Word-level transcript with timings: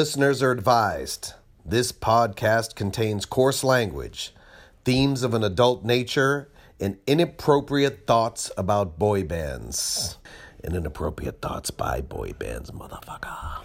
Listeners 0.00 0.42
are 0.42 0.50
advised 0.50 1.34
this 1.62 1.92
podcast 1.92 2.74
contains 2.74 3.26
coarse 3.26 3.62
language, 3.62 4.32
themes 4.82 5.22
of 5.22 5.34
an 5.34 5.44
adult 5.44 5.84
nature, 5.84 6.48
and 6.80 6.96
inappropriate 7.06 8.06
thoughts 8.06 8.50
about 8.56 8.98
boy 8.98 9.24
bands. 9.24 10.16
And 10.64 10.74
inappropriate 10.74 11.42
thoughts 11.42 11.70
by 11.70 12.00
boy 12.00 12.32
bands, 12.32 12.70
motherfucker. 12.70 13.58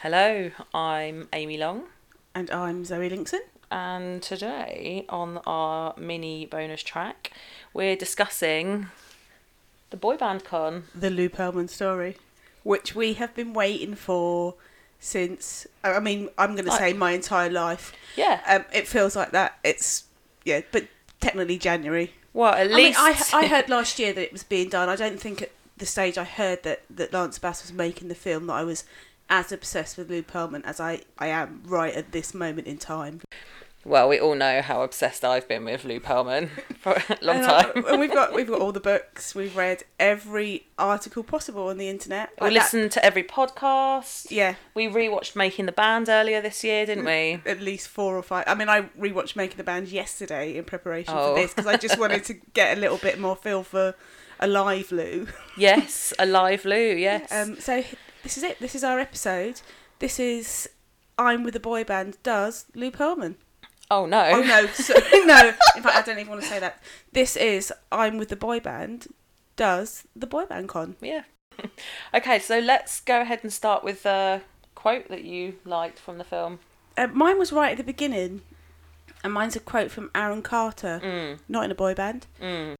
Hello, 0.00 0.52
I'm 0.72 1.26
Amy 1.32 1.56
Long, 1.58 1.86
And 2.32 2.48
I'm 2.52 2.84
Zoe 2.84 3.10
Linkson. 3.10 3.40
and 3.72 4.22
today 4.22 5.06
on 5.08 5.38
our 5.38 5.94
mini 5.98 6.46
bonus 6.46 6.84
track, 6.84 7.32
we're 7.72 7.96
discussing 7.96 8.86
the 9.90 9.96
boy 9.96 10.16
band 10.16 10.44
con. 10.44 10.84
The 10.94 11.10
Lou 11.10 11.28
Pearlman 11.28 11.68
story, 11.68 12.16
which 12.62 12.94
we 12.94 13.14
have 13.14 13.34
been 13.34 13.54
waiting 13.54 13.96
for 13.96 14.54
since, 15.04 15.66
I 15.84 16.00
mean, 16.00 16.30
I'm 16.38 16.54
going 16.54 16.64
to 16.64 16.72
say 16.72 16.94
my 16.94 17.12
entire 17.12 17.50
life. 17.50 17.92
Yeah, 18.16 18.40
Um, 18.48 18.64
it 18.72 18.88
feels 18.88 19.14
like 19.14 19.32
that. 19.32 19.58
It's, 19.62 20.04
yeah, 20.44 20.62
but 20.72 20.86
technically 21.20 21.58
January. 21.58 22.14
well, 22.32 22.54
at 22.54 22.60
I 22.66 22.74
mean, 22.74 22.76
least 22.76 22.98
I, 23.34 23.40
I 23.40 23.46
heard 23.54 23.68
last 23.68 23.98
year 23.98 24.12
that 24.14 24.22
it 24.22 24.32
was 24.32 24.44
being 24.44 24.70
done. 24.70 24.88
I 24.88 24.96
don't 24.96 25.20
think 25.20 25.42
at 25.42 25.50
the 25.76 25.84
stage 25.86 26.16
I 26.16 26.24
heard 26.24 26.62
that, 26.62 26.82
that 26.88 27.12
Lance 27.12 27.38
Bass 27.38 27.62
was 27.62 27.72
making 27.72 28.08
the 28.08 28.14
film 28.14 28.46
that 28.46 28.54
I 28.54 28.64
was 28.64 28.84
as 29.28 29.52
obsessed 29.52 29.98
with 29.98 30.08
Lou 30.10 30.22
Pearlman 30.22 30.64
as 30.64 30.80
I, 30.80 31.02
I 31.18 31.26
am 31.26 31.62
right 31.66 31.94
at 31.94 32.12
this 32.12 32.32
moment 32.32 32.66
in 32.66 32.78
time. 32.78 33.20
Well, 33.86 34.08
we 34.08 34.18
all 34.18 34.34
know 34.34 34.62
how 34.62 34.82
obsessed 34.82 35.24
I've 35.24 35.46
been 35.46 35.64
with 35.64 35.84
Lou 35.84 36.00
Pearlman 36.00 36.48
for 36.78 36.92
a 36.92 37.18
long 37.20 37.36
And, 37.36 37.44
time. 37.46 37.84
and 37.86 38.00
we've 38.00 38.12
got 38.12 38.32
we've 38.32 38.46
got 38.48 38.60
all 38.60 38.72
the 38.72 38.80
books. 38.92 39.34
We've 39.34 39.54
read 39.54 39.82
every 40.00 40.66
article 40.78 41.22
possible 41.22 41.68
on 41.68 41.76
the 41.76 41.88
internet. 41.88 42.30
We 42.40 42.46
Like 42.46 42.54
that- 42.54 42.62
listened 42.64 42.92
to 42.92 43.04
every 43.04 43.22
podcast. 43.22 44.30
Yeah, 44.30 44.54
We 44.74 44.86
rewatched 44.88 45.36
Making 45.36 45.66
the 45.66 45.72
Band 45.72 46.08
earlier 46.08 46.40
this 46.40 46.64
year, 46.64 46.86
didn't 46.86 47.04
we? 47.04 47.42
at 47.44 47.60
least 47.60 47.88
four 47.88 48.16
or 48.16 48.22
five. 48.22 48.44
I 48.46 48.54
mean, 48.54 48.68
I 48.68 48.82
rewatched 48.98 49.36
Making 49.36 49.58
the 49.58 49.64
Band 49.64 49.88
yesterday 49.88 50.56
in 50.56 50.64
preparation 50.64 51.12
Oh. 51.16 51.34
for 51.34 51.40
this 51.40 51.52
because 51.52 51.66
I 51.66 51.76
just 51.76 51.98
wanted 51.98 52.24
to 52.24 52.34
get 52.54 52.76
a 52.78 52.80
little 52.80 52.98
bit 52.98 53.18
more 53.20 53.36
feel 53.36 53.62
for 53.62 53.94
a 54.40 54.46
live 54.48 54.90
Lou. 54.92 55.26
Yes, 55.56 56.12
Alive 56.18 56.64
Lou, 56.64 56.74
yes. 56.96 57.30
Um, 57.30 57.60
so 57.60 57.84
this 58.22 58.36
is 58.38 58.42
it. 58.42 58.58
This 58.60 58.74
is 58.74 58.82
our 58.82 58.98
episode. 58.98 59.60
This 59.98 60.18
is 60.18 60.68
I'm 61.18 61.44
with 61.44 61.54
the 61.54 61.60
boy 61.60 61.84
band. 61.84 62.16
Does 62.22 62.64
Lou 62.74 62.90
Pearlman? 62.90 63.36
Oh 63.90 64.06
no. 64.06 64.24
Oh 64.26 64.42
no, 64.42 64.66
so, 64.74 64.94
no. 65.24 65.52
In 65.76 65.82
fact, 65.82 65.96
I 65.96 66.02
don't 66.02 66.18
even 66.18 66.30
want 66.30 66.42
to 66.42 66.48
say 66.48 66.58
that. 66.60 66.82
This 67.12 67.36
is 67.36 67.72
I'm 67.92 68.18
with 68.18 68.28
the 68.28 68.36
boy 68.36 68.60
band. 68.60 69.08
Does 69.56 70.04
the 70.16 70.26
boy 70.26 70.46
band 70.46 70.68
con? 70.68 70.96
Yeah. 71.00 71.22
okay, 72.14 72.38
so 72.38 72.58
let's 72.58 73.00
go 73.00 73.20
ahead 73.20 73.40
and 73.42 73.52
start 73.52 73.84
with 73.84 74.02
the 74.02 74.40
quote 74.74 75.08
that 75.08 75.24
you 75.24 75.54
liked 75.64 75.98
from 75.98 76.18
the 76.18 76.24
film. 76.24 76.58
Uh, 76.96 77.06
mine 77.08 77.38
was 77.38 77.52
right 77.52 77.72
at 77.72 77.76
the 77.78 77.84
beginning, 77.84 78.42
and 79.22 79.32
mine's 79.32 79.54
a 79.56 79.60
quote 79.60 79.90
from 79.90 80.10
Aaron 80.14 80.42
Carter, 80.42 81.00
Mm. 81.02 81.38
not 81.48 81.64
in 81.64 81.70
a 81.70 81.74
boy 81.74 81.94
band. 81.94 82.26
Mm. 82.42 82.74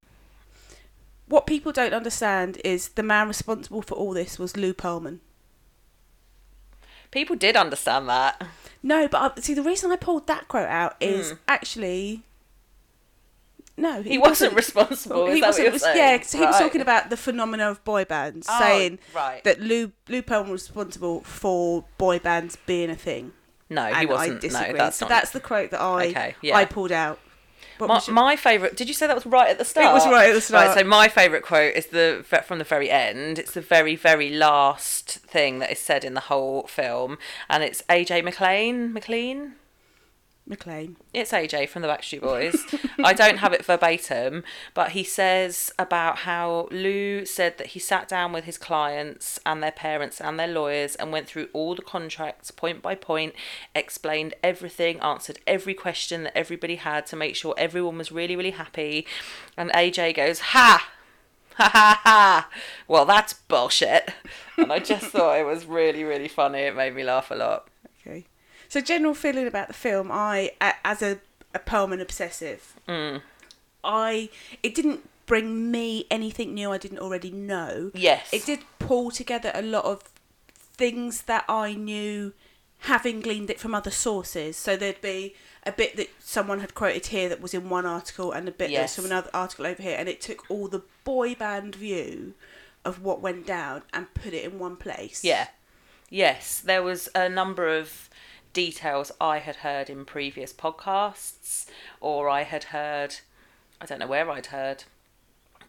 What 1.27 1.47
people 1.47 1.73
don't 1.73 1.95
understand 1.95 2.61
is 2.65 2.91
the 2.91 3.03
man 3.03 3.29
responsible 3.29 3.83
for 3.83 3.95
all 3.95 4.13
this 4.13 4.39
was 4.39 4.57
Lou 4.57 4.75
Pearlman. 4.75 5.21
People 7.15 7.37
did 7.37 7.57
understand 7.57 8.09
that. 8.11 8.43
No, 8.83 9.09
but 9.09 9.39
I, 9.39 9.41
see, 9.41 9.55
the 9.55 9.63
reason 9.63 9.91
I 9.91 9.97
pulled 9.97 10.27
that 10.27 10.47
quote 10.49 10.69
out 10.69 10.97
is 11.01 11.33
Mm. 11.33 11.39
actually 11.49 12.23
no, 13.77 14.03
He, 14.03 14.19
wasn't, 14.19 14.55
responsible. 14.55 15.27
He 15.27 15.41
that 15.41 15.47
wasn't. 15.49 15.65
what 15.65 15.65
you're 15.65 15.73
res- 15.73 15.83
saying? 15.83 15.97
yeah, 15.97 16.19
'cause 16.19 16.31
he 16.33 16.41
was 16.41 16.59
talking 16.59 16.81
about 16.81 17.11
the 17.11 17.17
phenomena 17.17 17.69
of 17.71 17.83
boy 17.85 18.05
bands, 18.05 18.47
Oh, 18.49 18.59
saying 18.61 19.01
right. 19.15 19.43
that 19.43 19.61
Lou 19.61 19.91
Lou 20.09 20.23
Pearlman 20.23 20.51
was 20.51 20.69
responsible 20.69 21.23
for 21.23 21.85
boy 21.99 22.19
bands 22.21 22.57
being 22.67 22.89
a 22.91 22.95
thing. 22.95 23.33
no, 23.71 23.87
he 23.93 24.07
wasn't. 24.07 24.37
I 24.37 24.41
disagree. 24.41 24.73
No, 24.73 24.79
that's 24.79 24.97
so 24.99 25.07
not. 25.07 25.09
that's 25.09 25.31
the 25.31 25.41
quote 25.41 25.71
that 25.73 25.81
I 25.81 26.07
Okay, 26.09 26.35
yeah. 26.43 26.57
I 26.57 26.65
pulled 26.67 26.93
out. 26.93 27.19
My, 27.81 28.01
your- 28.07 28.15
my 28.15 28.37
favourite. 28.37 28.77
Did 28.77 28.89
you 28.89 28.95
say 28.95 29.07
that 29.07 29.15
was 29.17 29.27
right 29.27 29.49
at 29.51 29.59
the 29.59 29.65
start? 29.65 29.87
It 29.91 29.93
was 29.93 30.07
right 30.07 30.31
at 30.31 30.35
the 30.35 30.41
start. 30.41 30.69
Right, 30.69 30.79
so 30.79 30.85
my 30.85 31.09
favourite 31.09 31.43
quote 31.45 31.75
is 31.75 31.87
the 31.87 32.25
from 32.47 32.59
the 32.59 32.65
very 32.65 32.91
end. 32.91 33.39
It's 33.39 33.53
the 33.53 33.61
very 33.61 33.97
very 33.97 34.31
last 34.31 35.11
thing 35.11 35.59
that 35.59 35.71
is 35.71 35.79
said 35.79 36.05
in 36.05 36.15
the 36.15 36.21
whole 36.21 36.67
film, 36.67 37.19
and 37.49 37.63
it's 37.63 37.83
AJ 37.91 38.25
McLean. 38.25 38.93
McLean. 38.93 39.55
McLean. 40.47 40.97
It's 41.15 41.33
AJ 41.33 41.71
from 41.71 41.83
the 41.83 41.89
Backstreet 41.89 42.21
Boys. 42.21 42.65
I 43.03 43.15
don't 43.15 43.39
have 43.39 43.55
it 43.55 43.65
verbatim, 43.65 44.45
but 44.75 44.91
he 44.91 45.03
says 45.03 45.73
about 45.79 46.19
how 46.19 46.69
Lou 46.71 47.25
said 47.25 47.57
that 47.59 47.69
he 47.69 47.79
sat 47.79 48.09
down 48.09 48.33
with 48.33 48.45
his 48.45 48.59
clients 48.59 49.41
and 49.47 49.63
their 49.63 49.73
parents 49.73 50.21
and 50.21 50.39
their 50.39 50.49
lawyers 50.49 50.97
and 50.97 51.13
went 51.13 51.27
through 51.27 51.49
all 51.55 51.75
the 51.75 51.83
contracts 51.83 52.51
point 52.51 52.83
by 52.83 52.95
point, 52.95 53.35
explained 53.75 54.35
everything, 54.43 55.01
answered 55.01 55.39
every 55.47 55.75
question 55.75 56.25
that 56.25 56.37
everybody 56.37 56.77
had 56.77 57.07
to 57.07 57.17
make 57.17 57.37
sure 57.37 57.55
everyone 57.57 57.97
was 57.97 58.13
really, 58.13 58.37
really 58.37 58.51
happy. 58.51 59.07
And 59.57 59.71
AJ 59.71 60.17
goes, 60.17 60.41
Ha! 60.41 60.91
Ha 61.55 61.71
ha 61.73 62.01
ha! 62.03 62.51
Well, 62.89 63.05
that's 63.05 63.33
bullshit. 63.33 64.11
And 64.59 64.73
I 64.73 64.81
just 64.81 65.07
thought 65.07 65.39
it 65.39 65.47
was 65.47 65.65
really, 65.65 66.05
really 66.05 66.29
funny. 66.29 66.61
It 66.61 66.77
made 66.77 66.95
me 66.95 67.05
laugh 67.05 67.31
a 67.31 67.35
lot. 67.35 67.69
Okay. 68.01 68.27
So 68.75 68.81
general 68.81 69.15
feeling 69.15 69.47
about 69.47 69.69
the 69.69 69.73
film, 69.73 70.11
I 70.11 70.51
as 70.61 71.01
a 71.01 71.21
a 71.55 71.61
Pearlman 71.61 72.01
obsessive, 72.01 72.75
Mm. 72.89 73.23
I 73.85 74.31
it 74.65 74.75
didn't 74.75 75.09
bring 75.27 75.71
me 75.71 76.07
anything 76.11 76.55
new 76.55 76.73
I 76.73 76.79
didn't 76.79 76.99
already 76.99 77.31
know. 77.31 77.93
Yes. 77.95 78.31
It 78.33 78.45
did 78.45 78.65
pull 78.81 79.13
together 79.13 79.53
a 79.55 79.63
lot 79.63 79.85
of 79.85 80.03
things 80.77 81.23
that 81.23 81.45
I 81.49 81.75
knew 81.75 82.33
having 82.81 83.21
gleaned 83.21 83.49
it 83.49 83.61
from 83.61 83.77
other 83.77 83.93
sources. 83.93 84.57
So 84.57 84.77
there'd 84.77 85.01
be 85.01 85.37
a 85.65 85.71
bit 85.71 85.97
that 85.97 86.11
someone 86.19 86.59
had 86.59 86.75
quoted 86.75 87.07
here 87.07 87.29
that 87.29 87.41
was 87.41 87.55
in 87.55 87.69
one 87.69 87.87
article 87.87 88.33
and 88.33 88.49
a 88.49 88.51
bit 88.51 88.71
Yes. 88.71 88.81
that's 88.81 88.97
from 88.97 89.05
another 89.05 89.31
article 89.33 89.67
over 89.67 89.81
here 89.81 89.97
and 89.97 90.09
it 90.09 90.21
took 90.21 90.51
all 90.51 90.67
the 90.67 90.83
boy 91.05 91.37
band 91.37 91.77
view 91.77 92.35
of 92.85 93.01
what 93.01 93.21
went 93.21 93.47
down 93.47 93.83
and 93.93 94.13
put 94.15 94.35
it 94.35 94.43
in 94.43 94.59
one 94.59 94.75
place. 94.75 95.23
Yeah. 95.23 95.47
Yes, 96.11 96.61
there 96.61 96.83
was 96.83 97.09
a 97.15 97.29
number 97.29 97.69
of 97.69 98.11
details 98.55 99.13
I 99.21 99.39
had 99.39 99.57
heard 99.57 99.91
in 99.91 100.07
previous 100.07 100.55
podcasts, 100.55 101.67
or 102.01 102.31
I 102.31 102.45
had 102.45 102.65
heard, 102.65 103.17
I 103.81 103.85
don't 103.85 103.99
know 103.99 104.07
where 104.07 104.31
I'd 104.31 104.47
heard, 104.47 104.85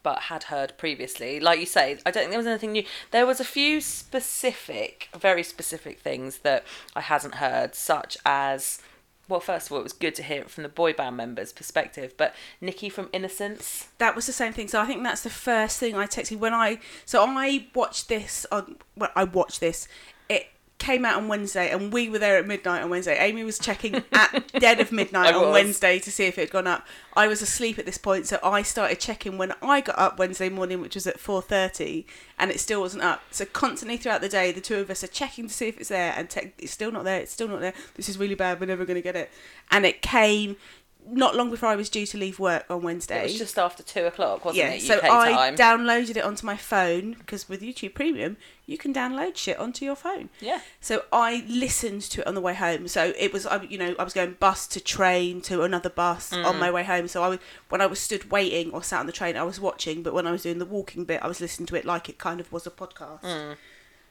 but 0.05 0.19
had 0.19 0.43
heard 0.43 0.77
previously. 0.77 1.39
Like 1.39 1.59
you 1.59 1.65
say, 1.65 1.97
I 2.05 2.11
don't 2.11 2.21
think 2.21 2.29
there 2.29 2.39
was 2.39 2.47
anything 2.47 2.71
new. 2.71 2.83
There 3.09 3.25
was 3.25 3.39
a 3.39 3.43
few 3.43 3.81
specific, 3.81 5.09
very 5.17 5.41
specific 5.41 5.99
things 5.99 6.37
that 6.39 6.63
I 6.95 7.01
hadn't 7.01 7.35
heard, 7.35 7.75
such 7.75 8.17
as. 8.25 8.81
Well, 9.27 9.39
first 9.39 9.65
of 9.65 9.71
all, 9.71 9.79
it 9.79 9.83
was 9.83 9.93
good 9.93 10.13
to 10.15 10.23
hear 10.23 10.41
it 10.41 10.51
from 10.51 10.61
the 10.61 10.69
boy 10.69 10.93
band 10.93 11.17
members' 11.17 11.51
perspective, 11.51 12.13
but 12.15 12.35
Nikki 12.61 12.89
from 12.89 13.07
Innosense, 13.07 13.87
that 13.97 14.15
was 14.15 14.27
the 14.27 14.31
same 14.31 14.53
thing. 14.53 14.67
So 14.67 14.79
I 14.79 14.85
think 14.85 15.01
that's 15.01 15.23
the 15.23 15.31
first 15.31 15.79
thing 15.79 15.95
I 15.95 16.05
texted 16.05 16.37
when 16.37 16.53
I 16.53 16.77
so 17.05 17.25
I 17.27 17.65
watched 17.73 18.07
this 18.07 18.45
on 18.51 18.75
well 18.95 19.09
I 19.15 19.23
watched 19.23 19.59
this. 19.59 19.87
It 20.29 20.49
came 20.77 21.05
out 21.05 21.17
on 21.17 21.27
Wednesday 21.27 21.69
and 21.71 21.91
we 21.93 22.09
were 22.09 22.19
there 22.19 22.37
at 22.37 22.45
midnight 22.45 22.83
on 22.83 22.89
Wednesday. 22.89 23.17
Amy 23.17 23.43
was 23.43 23.57
checking 23.57 24.03
at 24.11 24.51
dead 24.59 24.79
of 24.79 24.91
midnight 24.91 25.33
on. 25.35 25.51
Wednesday 25.51 25.99
to 25.99 26.11
see 26.11 26.25
if 26.25 26.37
it 26.37 26.41
had 26.41 26.49
gone 26.51 26.67
up. 26.67 26.85
I 27.15 27.27
was 27.27 27.41
asleep 27.41 27.79
at 27.79 27.85
this 27.85 27.97
point, 27.97 28.27
so 28.27 28.39
I 28.43 28.61
started 28.61 28.99
checking 28.99 29.37
when 29.37 29.53
I 29.61 29.81
got 29.81 29.97
up 29.97 30.19
Wednesday 30.19 30.49
morning, 30.49 30.81
which 30.81 30.95
was 30.95 31.07
at 31.07 31.19
four 31.19 31.41
thirty, 31.41 32.05
and 32.37 32.51
it 32.51 32.59
still 32.59 32.81
wasn't 32.81 33.03
up. 33.03 33.21
So 33.31 33.45
constantly 33.45 33.97
throughout 33.97 34.21
the 34.21 34.29
day, 34.29 34.51
the 34.51 34.61
two 34.61 34.77
of 34.77 34.89
us 34.89 35.03
are 35.03 35.07
checking 35.07 35.47
to 35.47 35.53
see 35.53 35.69
if 35.69 35.79
it's 35.79 35.89
there, 35.89 36.13
and 36.15 36.29
te- 36.29 36.51
it's 36.57 36.73
still 36.73 36.91
not 36.91 37.05
there. 37.05 37.21
It's 37.21 37.31
still 37.31 37.47
not 37.47 37.61
there. 37.61 37.73
This 37.95 38.09
is 38.09 38.17
really 38.17 38.35
bad. 38.35 38.59
We're 38.59 38.65
never 38.65 38.85
going 38.85 38.95
to 38.95 39.01
get 39.01 39.15
it. 39.15 39.31
And 39.71 39.85
it 39.85 40.01
came 40.01 40.57
not 41.07 41.35
long 41.35 41.49
before 41.51 41.69
I 41.69 41.75
was 41.75 41.89
due 41.89 42.05
to 42.07 42.17
leave 42.17 42.39
work 42.39 42.65
on 42.69 42.81
Wednesday 42.81 43.19
it 43.19 43.23
was 43.23 43.37
just 43.37 43.59
after 43.59 43.83
two 43.83 44.05
o'clock, 44.05 44.43
wasn't 44.45 44.65
yeah, 44.65 44.71
it? 44.73 44.81
so 44.81 44.97
UK 44.97 45.03
I 45.03 45.31
time. 45.31 45.55
downloaded 45.55 46.17
it 46.17 46.23
onto 46.23 46.45
my 46.45 46.57
phone 46.57 47.13
because 47.13 47.47
with 47.47 47.61
YouTube 47.61 47.93
Premium 47.93 48.37
you 48.65 48.77
can 48.79 48.91
download 48.93 49.35
shit 49.37 49.59
onto 49.59 49.85
your 49.85 49.95
phone. 49.95 50.29
yeah. 50.39 50.59
So 50.81 51.03
I 51.13 51.45
listened 51.47 52.01
to 52.03 52.21
it 52.21 52.27
on 52.27 52.33
the 52.33 52.41
way 52.41 52.55
home. 52.55 52.87
So 52.87 53.13
it 53.19 53.31
was, 53.31 53.45
I- 53.45 53.61
you 53.63 53.77
know, 53.77 53.93
I 53.99 54.03
was 54.03 54.13
going 54.13 54.37
bus 54.39 54.65
to 54.69 54.79
train 54.79 55.41
to 55.41 55.61
another 55.61 55.89
bus 55.89 56.31
Mm. 56.31 56.43
on 56.45 56.59
my 56.59 56.71
way 56.71 56.83
home. 56.83 57.07
So 57.07 57.21
I 57.21 57.27
was, 57.27 57.39
when 57.69 57.81
I 57.81 57.85
was 57.85 57.99
stood 57.99 58.31
waiting 58.31 58.71
or 58.71 58.81
sat 58.81 58.99
on 58.99 59.05
the 59.05 59.11
train, 59.11 59.37
I 59.37 59.43
was 59.43 59.59
watching. 59.59 60.01
But 60.01 60.15
when 60.15 60.25
I 60.25 60.31
was 60.31 60.41
doing 60.41 60.57
the 60.57 60.65
walking 60.65 61.03
bit, 61.05 61.21
I 61.21 61.27
was 61.27 61.39
listening 61.39 61.67
to 61.67 61.75
it 61.75 61.85
like 61.85 62.09
it 62.09 62.17
kind 62.17 62.39
of 62.39 62.51
was 62.51 62.65
a 62.65 62.71
podcast. 62.71 63.21
Mm. 63.21 63.55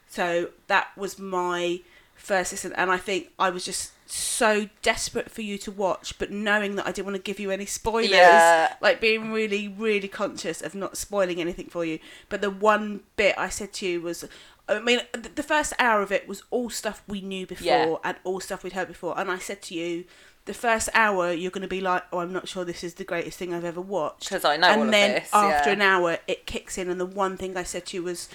So 0.07 0.49
that 0.67 0.87
was 0.95 1.19
my 1.19 1.81
first 2.15 2.51
listen, 2.51 2.73
and 2.73 2.91
I 2.91 2.97
think 2.97 3.31
I 3.37 3.49
was 3.49 3.63
just 3.65 3.91
so 4.07 4.69
desperate 4.81 5.29
for 5.31 5.41
you 5.41 5.57
to 5.57 5.71
watch, 5.71 6.17
but 6.19 6.31
knowing 6.31 6.75
that 6.75 6.87
I 6.87 6.91
didn't 6.91 7.05
want 7.07 7.15
to 7.17 7.21
give 7.21 7.39
you 7.39 7.51
any 7.51 7.65
spoilers, 7.65 8.09
Yeah. 8.11 8.75
like 8.81 9.01
being 9.01 9.31
really, 9.31 9.67
really 9.67 10.07
conscious 10.07 10.61
of 10.61 10.75
not 10.75 10.95
spoiling 10.97 11.41
anything 11.41 11.67
for 11.67 11.83
you. 11.85 11.99
But 12.29 12.41
the 12.41 12.49
one 12.51 13.01
bit 13.15 13.35
I 13.37 13.49
said 13.49 13.73
to 13.73 13.85
you 13.87 14.01
was. 14.01 14.25
I 14.67 14.79
mean, 14.79 14.99
the 15.13 15.43
first 15.43 15.73
hour 15.77 16.01
of 16.01 16.11
it 16.11 16.27
was 16.27 16.41
all 16.49 16.71
stuff 16.71 17.03
we 17.07 17.21
knew 17.21 17.45
before 17.45 17.65
Yeah. 17.67 17.95
and 18.03 18.17
all 18.23 18.39
stuff 18.39 18.63
we'd 18.63 18.73
heard 18.73 18.87
before. 18.87 19.13
And 19.15 19.29
I 19.29 19.37
said 19.37 19.61
to 19.63 19.75
you, 19.75 20.05
the 20.45 20.55
first 20.55 20.89
hour 20.95 21.31
you're 21.31 21.51
going 21.51 21.61
to 21.61 21.67
be 21.67 21.81
like, 21.81 22.01
"Oh, 22.11 22.17
I'm 22.17 22.33
not 22.33 22.47
sure 22.47 22.65
this 22.65 22.83
is 22.83 22.95
the 22.95 23.03
greatest 23.03 23.37
thing 23.37 23.53
I've 23.53 23.63
ever 23.63 23.79
watched. 23.81 24.29
Because 24.29 24.43
I 24.43 24.57
know 24.57 24.67
And 24.69 24.91
then 24.91 25.13
this, 25.21 25.29
after 25.31 25.69
yeah. 25.69 25.75
an 25.75 25.81
hour, 25.83 26.17
it 26.25 26.47
kicks 26.47 26.79
in, 26.79 26.89
and 26.89 26.99
the 26.99 27.05
one 27.05 27.37
thing 27.37 27.55
I 27.57 27.61
said 27.63 27.85
to 27.87 27.97
you 27.97 28.01
was, 28.03 28.27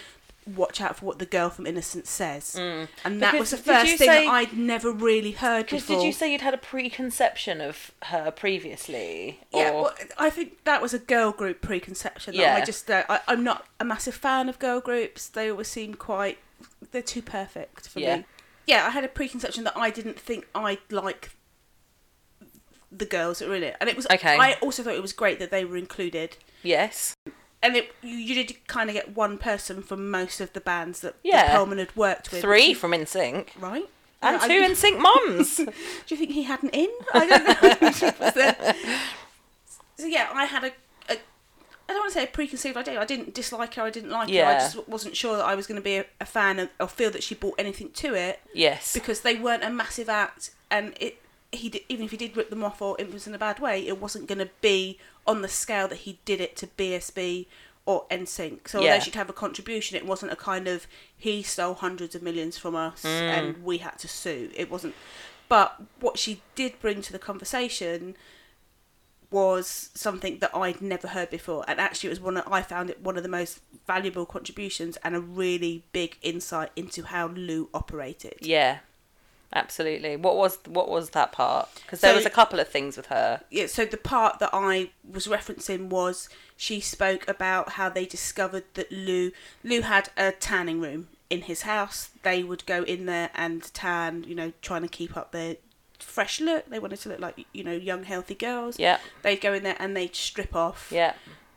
watch 0.57 0.81
out 0.81 0.97
for 0.97 1.07
what 1.07 1.19
the 1.19 1.27
girl 1.27 1.51
from 1.51 1.65
Innosense 1.65 2.07
says, 2.07 2.55
and 2.57 2.89
that 3.05 3.05
Mm. 3.05 3.21
Because 3.21 3.39
was 3.41 3.51
the 3.51 3.57
first 3.59 3.87
thing 3.97 4.09
say- 4.09 4.25
that 4.27 4.31
I'd 4.33 4.57
never 4.57 4.91
really 4.93 5.33
heard 5.33 5.67
Because 5.67 5.83
before. 5.83 5.97
did 6.01 6.07
you 6.07 6.13
say 6.13 6.31
you'd 6.33 6.41
had 6.41 6.55
a 6.55 6.59
preconception 6.59 7.61
of 7.61 7.91
her 8.05 8.31
previously? 8.31 9.41
Yeah, 9.53 9.71
well, 9.73 9.95
I 10.19 10.31
think 10.31 10.65
that 10.65 10.81
was 10.83 10.93
a 10.95 10.99
girl 10.99 11.33
group 11.33 11.61
preconception. 11.61 12.35
Yeah. 12.35 12.57
I 12.57 12.65
just 12.65 12.91
uh, 12.91 13.05
I, 13.09 13.21
I'm 13.29 13.43
not 13.45 13.67
a 13.79 13.85
massive 13.85 14.15
fan 14.15 14.49
of 14.49 14.59
girl 14.59 14.81
groups. 14.81 15.29
They 15.29 15.51
always 15.51 15.69
seem 15.69 15.95
quite 15.95 16.39
they're 16.93 17.03
too 17.03 17.23
perfect 17.23 17.89
for 17.89 18.01
Yeah. 18.01 18.17
me. 18.19 18.25
Yeah, 18.67 18.87
I 18.87 18.91
had 18.91 19.05
a 19.05 19.09
preconception 19.09 19.65
that 19.65 19.77
I 19.77 19.91
didn't 19.91 20.19
think 20.19 20.47
I'd 20.55 20.79
like 20.91 21.31
the 22.93 23.07
girls 23.07 23.39
that 23.39 23.49
were 23.49 23.55
in 23.55 23.63
it, 23.63 23.77
and 23.81 23.89
it 23.89 23.97
was 23.97 24.07
Okay. 24.11 24.37
I 24.37 24.55
also 24.61 24.83
thought 24.83 24.95
it 24.95 25.03
was 25.03 25.13
great 25.13 25.39
that 25.39 25.51
they 25.51 25.65
were 25.65 25.77
included, 25.77 26.37
yes. 26.63 27.15
And 27.63 27.77
it 27.77 27.95
you, 28.03 28.17
you 28.17 28.35
did 28.35 28.67
kind 28.67 28.89
of 28.89 28.95
get 28.95 29.15
one 29.15 29.37
person 29.39 29.83
from 29.83 30.11
most 30.11 30.41
of 30.41 30.53
the 30.55 30.61
bands 30.61 31.01
that, 31.01 31.17
Yeah. 31.23 31.47
that 31.47 31.57
Pearlman 31.57 31.79
had 31.79 31.95
worked 31.97 32.33
with. 32.33 32.41
Three 32.41 32.73
from 32.75 32.93
NSYNC. 32.93 33.49
right? 33.59 33.89
And 34.23 34.41
Yeah, 34.41 34.49
two 34.49 34.75
NSYNC 34.75 34.99
mums. 34.99 35.57
Do 35.57 35.65
you 36.09 36.17
think 36.17 36.31
he 36.33 36.43
had 36.45 36.63
an 36.63 36.71
in? 36.71 36.91
I 37.15 37.27
don't 37.27 37.45
know. 37.47 38.75
so, 39.97 40.07
yeah, 40.07 40.29
I 40.33 40.45
had 40.45 40.65
a. 40.65 40.73
I 41.09 41.93
don't 41.93 42.03
want 42.03 42.13
to 42.13 42.19
say 42.21 42.25
a 42.25 42.29
preconceived 42.29 42.77
idea. 42.77 43.01
I 43.01 43.05
didn't 43.05 43.35
dislike 43.35 43.75
her. 43.75 43.83
I 43.83 43.91
didn't 43.91 44.11
like 44.11 44.31
her. 44.31 44.45
I 44.45 44.55
just 44.61 44.89
wasn't 44.89 45.17
sure 45.17 45.37
that 45.37 45.45
I 45.45 45.57
was 45.57 45.67
going 45.67 45.75
to 45.75 45.83
be 45.83 45.97
a, 45.97 46.05
a 46.21 46.25
fan 46.25 46.61
of, 46.61 46.69
or 46.79 46.87
feel 46.87 47.11
that 47.11 47.25
she 47.25 47.35
brought 47.35 47.57
anything 47.59 47.91
to 47.95 48.15
it 48.15 48.39
yes. 48.55 48.95
because 48.95 49.23
they 49.23 49.35
weren't 49.35 49.65
a 49.65 49.71
massive 49.71 50.09
act, 50.09 50.53
and 50.71 50.95
it. 51.01 51.20
He 51.53 51.69
did, 51.69 51.83
even 51.89 52.05
if 52.05 52.11
he 52.13 52.17
did 52.17 52.37
rip 52.37 52.49
them 52.51 52.63
off 52.63 52.81
or 52.81 52.97
it 53.01 53.13
was 53.13 53.27
in 53.27 53.35
a 53.35 53.39
bad 53.39 53.59
way, 53.59 53.87
it 53.87 54.01
wasn't 54.01 54.29
going 54.29 54.39
to 54.39 54.51
be 54.61 54.99
on 55.27 55.43
the 55.43 55.49
scale 55.49 55.89
that 55.89 55.99
he 55.99 56.19
did 56.25 56.41
it 56.41 56.57
to 56.57 56.67
BSB 56.69 57.47
or 57.87 58.07
NSYNC. 58.11 58.69
So 58.69 58.81
Yeah. 58.81 58.93
although 58.93 59.05
she'd 59.05 59.15
have 59.17 59.29
a 59.31 59.33
contribution, 59.33 59.97
it 59.97 60.07
wasn't 60.07 60.31
a 60.33 60.37
kind 60.37 60.69
of 60.69 60.87
he 61.17 61.43
stole 61.43 61.75
hundreds 61.75 62.15
of 62.15 62.23
millions 62.23 62.57
from 62.57 62.77
us 62.77 63.03
Mm. 63.03 63.07
and 63.09 63.65
we 63.65 63.79
had 63.79 63.99
to 63.99 64.09
sue. 64.09 64.51
It 64.55 64.71
wasn't. 64.71 64.95
But 65.49 65.81
what 65.99 66.19
she 66.19 66.43
did 66.55 66.79
bring 66.81 67.03
to 67.03 67.13
the 67.13 67.19
conversation 67.19 68.17
was 69.31 69.91
something 69.95 70.39
that 70.41 70.55
I'd 70.55 70.81
never 70.83 71.09
heard 71.09 71.31
before, 71.31 71.65
and 71.69 71.79
actually 71.81 72.09
it 72.09 72.11
was 72.11 72.21
one 72.21 72.37
of, 72.37 72.53
I 72.53 72.63
found 72.63 72.91
it 72.91 73.01
one 73.01 73.17
of 73.17 73.23
the 73.23 73.29
most 73.29 73.61
valuable 73.87 74.27
contributions 74.27 74.97
and 75.05 75.15
a 75.15 75.21
really 75.21 75.85
big 75.93 76.17
insight 76.23 76.71
into 76.75 77.05
how 77.05 77.29
Lou 77.29 77.69
operated. 77.73 78.39
Yeah. 78.41 78.79
Absolutely. 79.53 80.17
What 80.17 80.37
was 80.37 80.59
what 80.67 80.89
was 80.89 81.11
that 81.11 81.33
part? 81.33 81.69
Because 81.83 82.01
there 82.01 82.13
So- 82.13 82.17
was 82.17 82.27
a 82.27 82.31
couple 82.31 82.61
of 82.61 82.69
things 82.69 82.97
with 82.97 83.07
her. 83.07 83.43
yeah, 83.51 83.67
so 83.67 83.85
the 83.85 83.97
part 83.97 84.39
that 84.39 84.51
I 84.53 84.91
was 85.09 85.27
referencing 85.27 85.89
was 85.89 86.29
she 86.57 86.81
spoke 86.81 87.27
about 87.29 87.71
how 87.71 87.89
they 87.89 88.07
discovered 88.07 88.65
that 88.75 88.93
Lou 88.93 89.33
Lou 89.65 89.81
had 89.81 90.11
a 90.17 90.33
tanning 90.33 90.81
room 90.81 91.09
in 91.29 91.43
his 91.43 91.63
house. 91.63 92.11
They 92.23 92.43
would 92.45 92.65
go 92.67 92.83
in 92.85 93.07
there 93.07 93.31
and 93.35 93.63
tan, 93.75 94.25
you 94.25 94.35
know, 94.35 94.53
trying 94.63 94.83
to 94.83 94.89
keep 94.89 95.17
up 95.17 95.33
their 95.33 95.57
fresh 95.99 96.41
look. 96.41 96.67
They 96.71 96.79
wanted 96.79 97.01
to 97.01 97.09
look 97.09 97.21
like 97.21 97.45
you 97.53 97.65
know 97.65 97.73
young 97.73 98.05
healthy 98.05 98.37
girls. 98.37 98.79
Yeah. 98.79 98.99
They'd 99.23 99.41
go 99.41 99.53
in 99.53 99.65
there 99.65 99.77
and 99.81 99.97
they'd 99.97 100.15
strip 100.15 100.55
off 100.55 100.89
Yeah. 100.93 101.15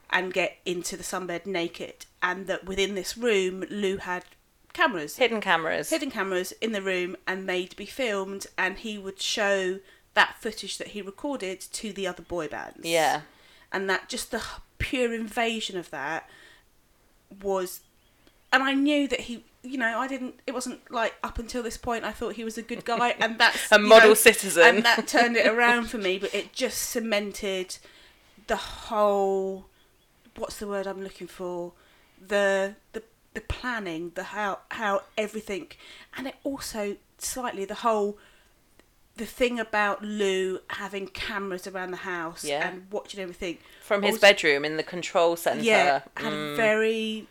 and 0.10 0.34
get 0.34 0.58
into 0.66 0.98
the 0.98 1.04
sunbed 1.04 1.46
naked. 1.46 2.06
And 2.24 2.48
that 2.48 2.66
within 2.66 2.96
this 2.96 3.18
room, 3.18 3.66
Lou 3.70 3.98
had 3.98 4.26
cameras 4.74 5.18
Hidden 5.18 5.40
cameras. 5.42 5.90
hidden 5.90 6.10
cameras 6.12 6.52
in 6.62 6.72
the 6.72 6.82
room 6.82 7.16
and 7.28 7.48
they'd 7.48 7.76
be 7.76 7.86
filmed 7.86 8.48
and 8.58 8.80
he 8.80 8.98
would 8.98 9.22
show 9.22 9.80
that 10.16 10.36
footage 10.40 10.78
that 10.78 10.90
he 10.90 11.02
recorded 11.02 11.60
to 11.60 11.94
the 11.94 12.08
other 12.08 12.24
boy 12.24 12.48
bands 12.48 12.80
Yeah. 12.84 13.22
and 13.72 13.90
that 13.90 14.10
just 14.10 14.32
the 14.32 14.42
pure 14.80 15.14
invasion 15.14 15.78
of 15.78 15.90
that 15.92 16.30
was 17.42 17.82
and 18.52 18.62
i 18.64 18.74
knew 18.74 19.08
that 19.08 19.22
he 19.22 19.44
you 19.64 19.78
know 19.78 19.98
i 20.00 20.08
didn't 20.08 20.36
it 20.46 20.54
wasn't 20.54 20.80
like 20.92 21.14
up 21.24 21.40
until 21.40 21.64
this 21.64 21.78
point 21.78 22.04
i 22.04 22.12
thought 22.12 22.34
he 22.36 22.44
was 22.44 22.58
a 22.58 22.62
good 22.62 22.84
guy 22.86 23.10
and 23.20 23.40
that's 23.40 23.72
A 23.72 23.80
model 23.80 24.10
know, 24.10 24.14
citizen. 24.14 24.64
and 24.64 24.84
that 24.86 25.08
turned 25.08 25.38
it 25.38 25.48
around 25.48 25.86
for 25.86 25.98
me 25.98 26.18
but 26.20 26.34
it 26.36 26.52
just 26.64 26.90
cemented 26.90 27.78
the 28.48 28.56
whole 28.58 29.66
what's 30.36 30.58
the 30.58 30.68
word 30.68 30.86
i'm 30.86 31.02
looking 31.02 31.28
for 31.28 31.72
the 32.28 32.76
the 32.92 33.02
the 33.34 33.42
planning 33.42 34.12
the 34.16 34.24
how 34.24 34.60
how 34.72 35.02
everything 35.18 35.68
and 36.16 36.28
it 36.28 36.36
also 36.44 36.96
slightly 37.18 37.66
the 37.66 37.76
whole 37.76 38.18
the 39.16 39.26
thing 39.26 39.60
about 39.60 40.04
Lou 40.04 40.60
having 40.70 41.08
cameras 41.08 41.68
around 41.68 41.92
the 41.92 41.98
house 41.98 42.44
Yeah. 42.44 42.68
and 42.68 42.88
watching 42.92 43.20
everything 43.20 43.58
From 43.82 44.02
his 44.04 44.16
also- 44.16 44.22
bedroom 44.28 44.66
in 44.66 44.78
the 44.78 44.84
control 44.84 45.36
centre. 45.36 45.64
yeah 45.64 46.02
had 46.18 46.34
Mm. 46.34 46.54
a 46.54 46.56
very 46.56 47.28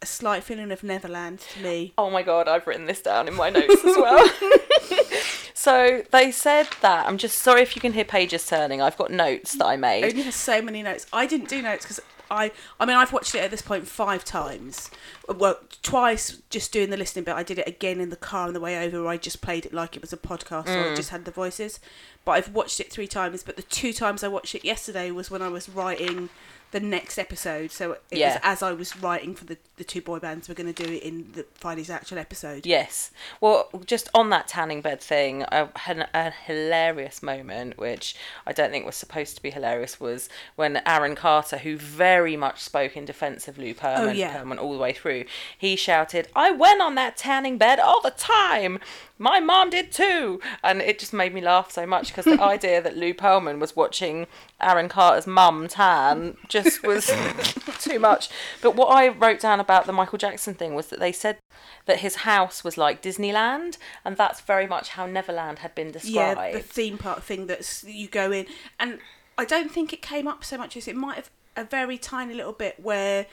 a 0.00 0.06
slight 0.06 0.42
feeling 0.42 0.72
of 0.72 0.82
Neverland 0.82 1.38
to 1.38 1.60
me. 1.60 1.92
Oh 1.96 2.10
my 2.10 2.22
god, 2.24 2.48
I've 2.48 2.66
written 2.66 2.86
this 2.86 3.00
down 3.00 3.28
in 3.28 3.34
my 3.34 3.50
notes 3.50 3.84
as 3.84 3.96
well. 3.96 4.28
so 5.54 6.02
they 6.10 6.32
said 6.32 6.66
that. 6.80 7.06
I'm 7.06 7.18
just 7.18 7.38
sorry 7.38 7.62
if 7.62 7.76
you 7.76 7.80
can 7.80 7.92
hear 7.92 8.04
pages 8.04 8.44
turning. 8.44 8.82
I've 8.82 8.96
got 8.96 9.12
notes 9.12 9.52
that 9.54 9.64
I 9.64 9.76
made. 9.76 10.02
only 10.04 10.22
has 10.22 10.34
so 10.34 10.60
many 10.60 10.82
notes. 10.82 11.06
I 11.12 11.26
didn't 11.26 11.48
do 11.48 11.62
notes 11.62 11.84
because 11.84 12.00
I, 12.32 12.50
I 12.80 12.86
mean, 12.86 12.96
I've 12.96 13.12
watched 13.12 13.34
it 13.34 13.40
at 13.40 13.50
this 13.50 13.62
point 13.62 13.86
five 13.86 14.24
times. 14.24 14.90
Well, 15.28 15.58
twice 15.82 16.38
just 16.50 16.72
doing 16.72 16.90
the 16.90 16.96
listening 16.96 17.24
bit. 17.24 17.34
I 17.34 17.42
did 17.42 17.58
it 17.58 17.68
again 17.68 18.00
in 18.00 18.10
the 18.10 18.16
car 18.16 18.48
on 18.48 18.54
the 18.54 18.60
way 18.60 18.84
over. 18.84 19.02
Where 19.02 19.10
I 19.12 19.16
just 19.18 19.42
played 19.42 19.66
it 19.66 19.74
like 19.74 19.94
it 19.96 20.02
was 20.02 20.12
a 20.12 20.16
podcast, 20.16 20.68
or 20.68 20.84
Mm. 20.84 20.92
I 20.92 20.94
just 20.94 21.10
had 21.10 21.24
the 21.26 21.30
voices. 21.30 21.78
But 22.24 22.32
I've 22.32 22.54
watched 22.54 22.80
it 22.80 22.90
three 22.90 23.06
times. 23.06 23.42
But 23.42 23.56
the 23.56 23.62
two 23.62 23.92
times 23.92 24.24
I 24.24 24.28
watched 24.28 24.54
it 24.54 24.64
yesterday 24.64 25.10
was 25.10 25.30
when 25.30 25.42
I 25.42 25.48
was 25.48 25.68
writing 25.68 26.30
the 26.72 26.80
next 26.80 27.18
episode. 27.18 27.70
So 27.70 27.92
it 28.10 28.18
Yeah. 28.18 28.34
was 28.34 28.40
as 28.42 28.62
I 28.62 28.72
was 28.72 28.96
writing 28.96 29.34
for 29.34 29.44
the 29.44 29.56
the 29.76 29.84
two 29.84 30.02
boy 30.02 30.18
bands. 30.18 30.48
We're 30.48 30.54
going 30.54 30.72
to 30.72 30.84
do 30.84 30.92
it 30.92 31.02
in 31.02 31.32
the 31.32 31.44
Friday's 31.54 31.90
actual 31.90 32.18
episode. 32.18 32.66
Yes. 32.66 33.10
Well, 33.40 33.68
just 33.84 34.08
on 34.14 34.30
that 34.30 34.46
tanning 34.46 34.80
bed 34.80 35.00
thing, 35.00 35.44
I 35.50 35.68
had 35.74 36.08
a 36.14 36.30
hilarious 36.30 37.20
moment, 37.22 37.78
which 37.78 38.14
I 38.46 38.52
don't 38.52 38.70
think 38.70 38.86
was 38.86 38.94
supposed 38.96 39.34
to 39.36 39.42
be 39.42 39.50
hilarious, 39.50 39.98
was 39.98 40.28
when 40.56 40.80
Aaron 40.86 41.16
Carter, 41.16 41.58
who 41.58 41.76
very 41.76 42.36
much 42.36 42.60
spoke 42.60 42.96
in 42.96 43.04
defence 43.06 43.48
of 43.48 43.58
Lou 43.58 43.74
Pearlman, 43.74 44.08
Oh, 44.10 44.12
yeah. 44.12 44.36
Pearlman 44.36 44.58
all 44.60 44.72
the 44.72 44.78
way 44.78 44.92
through, 44.92 45.24
he 45.56 45.74
shouted, 45.74 46.28
I 46.36 46.50
went 46.52 46.80
on 46.80 46.94
that 46.96 47.16
tanning 47.16 47.58
bed 47.58 47.80
all 47.80 48.00
the 48.02 48.10
time. 48.12 48.78
My 49.22 49.38
mom 49.38 49.70
did 49.70 49.92
too. 49.92 50.40
And 50.64 50.82
it 50.82 50.98
just 50.98 51.12
made 51.12 51.32
me 51.32 51.40
laugh 51.40 51.70
so 51.70 51.86
much 51.86 52.08
because 52.08 52.24
the 52.24 52.42
idea 52.42 52.82
that 52.82 52.96
Lou 52.96 53.14
Pearlman 53.14 53.60
was 53.60 53.76
watching 53.76 54.26
Aaron 54.60 54.88
Carter's 54.88 55.28
mum 55.28 55.68
tan 55.68 56.36
just 56.48 56.82
was 56.82 57.06
too 57.78 58.00
much. 58.00 58.28
But 58.60 58.74
what 58.74 58.88
I 58.88 59.08
wrote 59.08 59.38
down 59.38 59.60
about 59.60 59.86
the 59.86 59.92
Michael 59.92 60.18
Jackson 60.18 60.54
thing 60.54 60.74
was 60.74 60.88
that 60.88 60.98
they 60.98 61.12
said 61.12 61.38
that 61.86 62.00
his 62.00 62.16
house 62.16 62.64
was 62.64 62.76
like 62.76 63.00
Disneyland, 63.00 63.78
and 64.04 64.16
that's 64.16 64.40
very 64.40 64.66
much 64.66 64.90
how 64.90 65.06
Neverland 65.06 65.60
had 65.60 65.72
been 65.76 65.92
described. 65.92 66.40
Yeah, 66.40 66.52
the 66.52 66.60
theme 66.60 66.98
park 66.98 67.22
thing 67.22 67.46
that 67.46 67.84
you 67.86 68.08
go 68.08 68.32
in, 68.32 68.46
and 68.80 68.98
I 69.38 69.44
don't 69.44 69.70
think 69.70 69.92
it 69.92 70.02
came 70.02 70.26
up 70.26 70.42
so 70.44 70.58
much 70.58 70.76
as 70.76 70.88
it 70.88 70.96
might 70.96 71.14
have 71.14 71.30
a 71.54 71.62
very 71.62 71.96
tiny 71.96 72.34
little 72.34 72.52
bit 72.52 72.80
where 72.80 73.26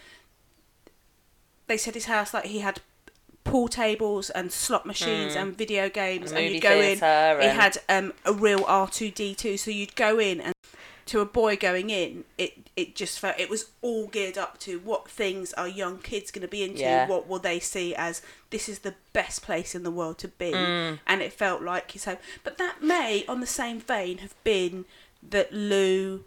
they 1.65 1.77
said 1.77 1.95
his 1.95 2.05
house 2.05 2.33
like 2.33 2.45
he 2.45 2.59
had 2.59 2.81
pool 3.43 3.67
tables 3.67 4.29
and 4.29 4.51
slot 4.51 4.85
machines 4.85 5.35
and 5.35 5.57
video 5.57 5.89
games, 5.89 6.31
A 6.31 6.37
and 6.37 6.53
you'd 6.53 6.61
go 6.61 6.79
in. 6.79 6.99
theatre 6.99 7.41
He 7.41 7.47
had 7.47 7.77
um, 7.89 8.13
a 8.25 8.33
real 8.33 8.63
R 8.67 8.87
two 8.87 9.11
D 9.11 9.35
two, 9.35 9.57
so 9.57 9.71
you'd 9.71 9.95
go 9.95 10.19
in 10.19 10.41
and. 10.41 10.53
To 11.05 11.21
a 11.21 11.25
boy 11.25 11.57
going 11.57 11.89
in, 11.89 12.25
it 12.37 12.69
it 12.75 12.95
just 12.95 13.17
felt 13.17 13.39
it 13.39 13.49
was 13.49 13.71
all 13.81 14.05
geared 14.05 14.37
up 14.37 14.59
to 14.59 14.77
what 14.77 15.09
things 15.09 15.53
are 15.53 15.67
young 15.67 15.97
kids 15.97 16.29
going 16.29 16.43
to 16.43 16.47
be 16.47 16.61
into. 16.61 16.81
Yeah. 16.81 17.07
What 17.07 17.27
will 17.27 17.39
they 17.39 17.59
see 17.59 17.95
as 17.95 18.21
this 18.51 18.69
is 18.69 18.79
the 18.79 18.93
best 19.11 19.41
place 19.41 19.73
in 19.73 19.81
the 19.81 19.89
world 19.89 20.19
to 20.19 20.27
be, 20.27 20.53
and 20.53 20.99
it 21.07 21.33
felt 21.33 21.63
like 21.63 21.89
his 21.89 22.05
home. 22.05 22.17
But 22.43 22.59
that 22.59 22.83
may, 22.83 23.25
on 23.27 23.39
the 23.39 23.47
same 23.47 23.79
vein, 23.79 24.19
have 24.19 24.35
been 24.43 24.85
that 25.27 25.51
Lou 25.51 26.25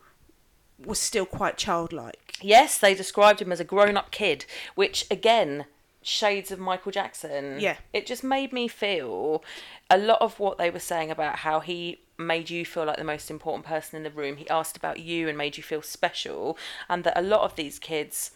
was 0.84 0.98
still 0.98 1.26
quite 1.26 1.56
childlike. 1.56 2.38
Yes, 2.40 2.76
they 2.76 2.92
described 2.92 3.40
him 3.40 3.52
as 3.52 3.60
a 3.60 3.64
grown 3.64 3.96
up 3.96 4.10
kid, 4.10 4.46
which 4.74 5.06
again, 5.12 5.66
shades 6.02 6.50
of 6.50 6.58
Michael 6.58 6.92
Jackson. 6.92 7.58
Yeah. 7.60 7.76
It 7.92 8.06
just 8.06 8.24
made 8.24 8.52
me 8.52 8.68
feel 8.68 9.42
a 9.90 9.98
lot 9.98 10.20
of 10.20 10.38
what 10.38 10.58
they 10.58 10.70
were 10.70 10.78
saying 10.78 11.10
about 11.10 11.36
how 11.36 11.60
he 11.60 12.00
made 12.18 12.50
you 12.50 12.64
feel 12.64 12.84
like 12.84 12.96
the 12.96 13.04
most 13.04 13.30
important 13.30 13.64
person 13.66 13.96
in 13.96 14.02
the 14.02 14.10
room. 14.10 14.36
He 14.36 14.48
asked 14.48 14.76
about 14.76 15.00
you 15.00 15.28
and 15.28 15.36
made 15.36 15.56
you 15.56 15.62
feel 15.62 15.82
special, 15.82 16.56
and 16.88 17.04
that 17.04 17.18
a 17.18 17.22
lot 17.22 17.42
of 17.42 17.56
these 17.56 17.78
kids 17.78 18.32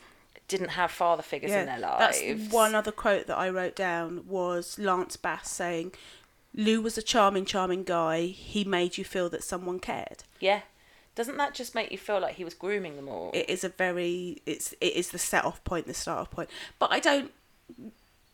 didn't 0.48 0.70
have 0.70 0.90
father 0.90 1.22
figures 1.22 1.52
in 1.52 1.66
their 1.66 1.78
lives. 1.78 2.20
That's 2.20 2.52
one 2.52 2.74
other 2.74 2.92
quote 2.92 3.26
that 3.26 3.36
I 3.36 3.48
wrote 3.50 3.74
down 3.74 4.26
was 4.26 4.78
Lance 4.78 5.16
Bass 5.16 5.50
saying, 5.50 5.92
"Lou 6.54 6.80
was 6.80 6.96
a 6.96 7.02
charming, 7.02 7.44
charming 7.44 7.84
guy. 7.84 8.26
He 8.26 8.64
made 8.64 8.96
you 8.98 9.04
feel 9.04 9.28
that 9.30 9.44
someone 9.44 9.80
cared." 9.80 10.24
Yeah. 10.40 10.60
Doesn't 11.16 11.38
that 11.38 11.54
just 11.54 11.74
make 11.74 11.90
you 11.90 11.96
feel 11.98 12.20
like 12.20 12.34
he 12.34 12.44
was 12.44 12.52
grooming 12.52 12.96
them 12.96 13.08
all? 13.08 13.30
It 13.32 13.48
is 13.48 13.64
a 13.64 13.70
very 13.70 14.42
it's 14.44 14.74
it 14.80 14.94
is 14.94 15.08
the 15.08 15.18
set 15.18 15.44
off 15.44 15.64
point, 15.64 15.86
the 15.86 15.94
start 15.94 16.20
off 16.20 16.30
point. 16.30 16.50
But 16.78 16.92
I 16.92 17.00
don't. 17.00 17.32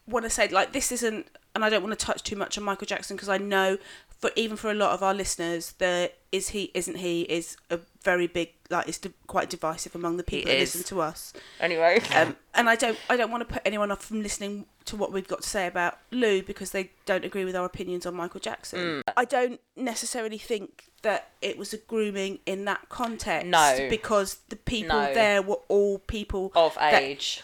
Want 0.06 0.24
to 0.24 0.30
say 0.30 0.48
like 0.48 0.72
this 0.72 0.92
isn't, 0.92 1.26
and 1.54 1.64
I 1.64 1.70
don't 1.70 1.82
want 1.82 1.98
to 1.98 2.06
touch 2.06 2.22
too 2.22 2.36
much 2.36 2.58
on 2.58 2.64
Michael 2.64 2.86
Jackson 2.86 3.16
because 3.16 3.28
I 3.28 3.38
know 3.38 3.78
for 4.08 4.30
even 4.36 4.56
for 4.56 4.70
a 4.70 4.74
lot 4.74 4.92
of 4.92 5.02
our 5.02 5.14
listeners, 5.14 5.72
the 5.78 6.12
is 6.30 6.50
he 6.50 6.70
isn't 6.74 6.96
he 6.98 7.22
is 7.22 7.56
a 7.70 7.78
very 8.02 8.26
big 8.26 8.50
like 8.70 8.88
it's 8.88 9.00
quite 9.26 9.50
divisive 9.50 9.94
among 9.94 10.16
the 10.16 10.22
people 10.24 10.50
that 10.50 10.58
is. 10.60 10.74
listen 10.74 10.88
to 10.96 11.00
us. 11.02 11.32
Anyway, 11.60 12.00
Um, 12.14 12.36
and 12.54 12.68
I 12.68 12.76
don't 12.76 12.98
I 13.10 13.16
don't 13.16 13.30
want 13.30 13.46
to 13.46 13.52
put 13.54 13.62
anyone 13.64 13.90
off 13.90 14.04
from 14.04 14.22
listening 14.22 14.66
to 14.86 14.96
what 14.96 15.12
we've 15.12 15.28
got 15.28 15.42
to 15.42 15.48
say 15.48 15.66
about 15.68 15.98
Lou 16.10 16.42
because 16.42 16.72
they 16.72 16.90
don't 17.06 17.24
agree 17.24 17.44
with 17.44 17.54
our 17.54 17.64
opinions 17.64 18.04
on 18.06 18.14
Michael 18.14 18.40
Jackson. 18.40 18.80
Mm. 18.80 19.02
I 19.16 19.24
don't 19.24 19.60
necessarily 19.76 20.38
think 20.38 20.84
that 21.02 21.30
it 21.40 21.56
was 21.58 21.72
a 21.72 21.76
grooming 21.78 22.40
in 22.46 22.64
that 22.64 22.88
context. 22.88 23.46
No. 23.46 23.86
because 23.90 24.38
the 24.48 24.56
people 24.56 24.96
No. 25.00 25.14
there 25.14 25.42
were 25.42 25.60
all 25.68 25.98
people 26.00 26.50
of 26.56 26.74
that- 26.74 26.94
age. 27.00 27.42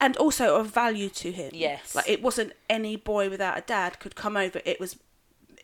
And 0.00 0.16
also 0.16 0.56
of 0.56 0.68
value 0.68 1.08
to 1.10 1.32
him. 1.32 1.50
Yes. 1.54 1.94
like 1.94 2.08
it 2.08 2.22
wasn't 2.22 2.52
any 2.70 2.96
boy 2.96 3.28
without 3.30 3.58
a 3.58 3.62
dad 3.62 3.98
could 3.98 4.14
come 4.14 4.36
over. 4.36 4.60
It 4.64 4.78
was 4.80 4.96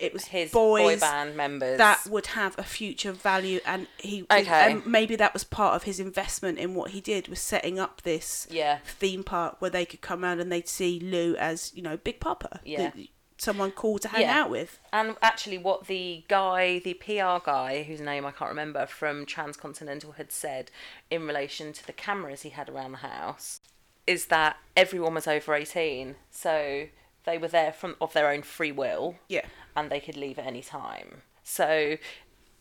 it 0.00 0.12
was 0.12 0.24
His 0.24 0.50
boy 0.50 0.98
band 0.98 1.36
members. 1.36 1.78
that 1.78 2.04
would 2.08 2.26
have 2.26 2.58
a 2.58 2.64
future 2.64 3.12
value 3.12 3.60
and 3.64 3.86
he 3.98 4.26
Okay. 4.28 4.72
and 4.72 4.84
maybe 4.84 5.14
that 5.14 5.32
was 5.32 5.44
part 5.44 5.76
of 5.76 5.84
his 5.84 6.00
investment 6.00 6.58
in 6.58 6.74
what 6.74 6.90
he 6.90 7.00
did 7.00 7.28
was 7.28 7.38
setting 7.38 7.78
up 7.78 8.02
this 8.02 8.48
Yeah. 8.50 8.78
theme 8.84 9.22
park 9.22 9.60
where 9.60 9.70
they 9.70 9.84
could 9.84 10.00
come 10.00 10.24
around 10.24 10.40
and 10.40 10.50
they'd 10.50 10.68
see 10.68 10.98
Lou 10.98 11.36
as 11.36 11.70
you 11.76 11.82
know 11.82 11.96
Big 11.96 12.18
Papa 12.18 12.60
Yeah. 12.64 12.90
the- 12.90 13.10
someone 13.38 13.70
cool 13.70 13.98
to 14.00 14.08
hang 14.08 14.22
Yeah. 14.22 14.40
out 14.40 14.50
with 14.50 14.78
And 14.92 15.16
actually, 15.22 15.58
what 15.58 15.86
the 15.86 16.24
guy, 16.28 16.78
the 16.80 16.94
PR 16.94 17.38
guy, 17.44 17.82
whose 17.82 18.00
name 18.00 18.24
I 18.26 18.30
can't 18.32 18.48
remember, 18.48 18.86
from 18.86 19.26
Transcontinental 19.26 20.12
had 20.12 20.32
said 20.32 20.70
in 21.10 21.26
relation 21.26 21.72
to 21.72 21.86
the 21.86 21.92
cameras 21.92 22.42
he 22.42 22.50
had 22.50 22.68
around 22.68 22.92
the 22.92 22.98
house 22.98 23.60
is 24.06 24.26
that 24.26 24.56
everyone 24.76 25.14
was 25.14 25.26
over 25.26 25.54
18. 25.54 26.16
So 26.30 26.86
they 27.24 27.38
were 27.38 27.48
there 27.48 27.72
from 27.72 27.96
of 28.00 28.12
their 28.12 28.28
own 28.30 28.42
free 28.42 28.70
will 28.72 29.14
yeah 29.28 29.46
and 29.74 29.90
they 29.90 29.98
could 30.00 30.16
leave 30.16 30.38
at 30.38 30.46
any 30.46 30.62
time. 30.62 31.22
So 31.42 31.96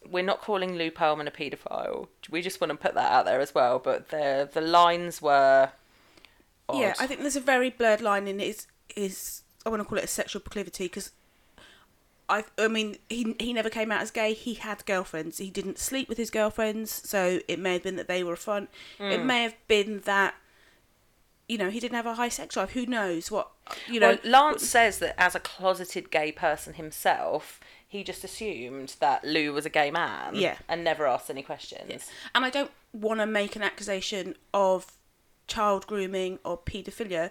we're 0.10 0.24
not 0.24 0.42
calling 0.42 0.76
Lou 0.76 0.90
Pearlman 0.92 1.28
a 1.28 1.32
paedophile. 1.32 2.08
We 2.30 2.42
just 2.42 2.60
want 2.62 2.72
to 2.72 2.78
put 2.78 2.94
that 2.96 3.12
out 3.12 3.26
there 3.26 3.40
as 3.40 3.54
well. 3.56 3.80
But 3.80 4.10
the 4.10 4.50
the 4.52 4.62
lines 4.62 5.22
were. 5.22 5.72
Odd. 6.70 6.80
yeah 6.80 6.94
I 7.00 7.08
think 7.08 7.20
there's 7.20 7.36
a 7.36 7.42
very 7.42 7.70
blurred 7.70 8.00
line 8.02 8.26
in 8.28 8.40
his 8.40 8.68
his 8.96 9.42
I 9.66 9.70
want 9.70 9.82
to 9.82 9.86
call 9.88 9.98
it 9.98 10.04
a 10.06 10.08
sexual 10.08 10.42
proclivity 10.42 10.86
because 10.86 11.12
I 12.30 12.46
I 12.58 12.70
mean 12.70 12.98
he 13.10 13.36
he 13.40 13.52
never 13.52 13.70
came 13.70 13.92
out 13.92 14.02
as 14.02 14.12
gay. 14.12 14.34
He 14.34 14.54
had 14.54 14.86
girlfriends. 14.86 15.38
He 15.40 15.50
didn't 15.50 15.78
sleep 15.78 16.08
with 16.08 16.18
his 16.18 16.30
girlfriends, 16.30 16.90
so 16.90 17.40
it 17.50 17.60
may 17.60 17.74
have 17.74 17.84
been 17.84 17.98
that 17.98 18.08
they 18.08 18.24
were 18.24 18.34
a 18.34 18.38
fun. 18.38 18.70
It 19.00 19.20
Hmm. 19.20 19.28
may 19.28 19.44
have 19.44 19.56
been 19.68 20.00
that 20.06 20.36
you 21.48 21.58
know 21.58 21.70
he 21.70 21.80
didn't 21.80 21.96
have 21.96 22.06
a 22.06 22.16
high 22.16 22.30
sex 22.30 22.54
drive. 22.56 22.72
Who 22.72 22.86
knows 22.86 23.30
what 23.32 23.52
you 23.88 24.00
know? 24.00 24.18
well, 24.24 24.32
Lance 24.52 24.68
says 24.68 25.00
that 25.00 25.16
as 25.20 25.36
a 25.36 25.40
closeted 25.40 26.10
gay 26.12 26.32
person 26.32 26.74
himself, 26.76 27.60
he 27.88 28.04
just 28.04 28.24
assumed 28.24 28.96
that 29.00 29.24
Lou 29.24 29.54
was 29.54 29.66
a 29.66 29.70
gay 29.70 29.92
man. 29.92 30.36
Yeah. 30.36 30.58
And 30.68 30.84
never 30.84 31.06
asked 31.08 31.30
any 31.30 31.44
questions. 31.44 32.10
and 32.34 32.46
I 32.46 32.50
don't 32.50 32.72
want 32.94 33.20
to 33.20 33.26
make 33.26 33.56
an 33.56 33.64
accusation 33.64 34.36
of 34.54 34.94
child 35.48 35.86
grooming 35.88 36.40
or 36.46 36.58
paedophilia 36.58 37.30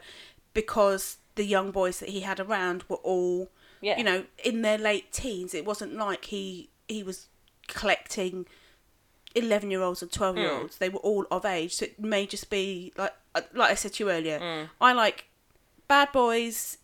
because 0.54 1.16
the 1.34 1.44
young 1.44 1.70
boys 1.70 1.98
that 2.00 2.10
he 2.10 2.20
had 2.20 2.38
around 2.38 2.84
were 2.88 2.96
all 2.96 3.48
Yeah. 3.80 3.96
you 3.96 4.04
know 4.04 4.24
in 4.44 4.60
their 4.62 4.76
late 4.76 5.12
teens 5.12 5.54
it 5.54 5.64
wasn't 5.64 5.94
like 5.94 6.26
he 6.26 6.68
he 6.88 7.02
was 7.02 7.28
collecting 7.68 8.46
11 9.34 9.70
year 9.70 9.82
olds 9.82 10.02
and 10.02 10.10
12 10.12 10.36
year 10.38 10.50
olds 10.60 10.78
they 10.78 10.88
were 10.88 11.00
all 11.00 11.26
of 11.30 11.44
age 11.44 11.74
so 11.74 11.84
it 11.84 11.98
may 12.00 12.26
just 12.26 12.50
be 12.50 12.92
like 12.96 13.12
uh, 13.34 13.40
like 13.54 13.70
I 13.70 13.74
said 13.74 13.94
to 13.94 14.04
you 14.04 14.10
earlier 14.10 14.38
Hmm. 14.38 14.66
I 14.80 14.92
like 14.92 15.26
bad 15.88 16.12
boys 16.12 16.78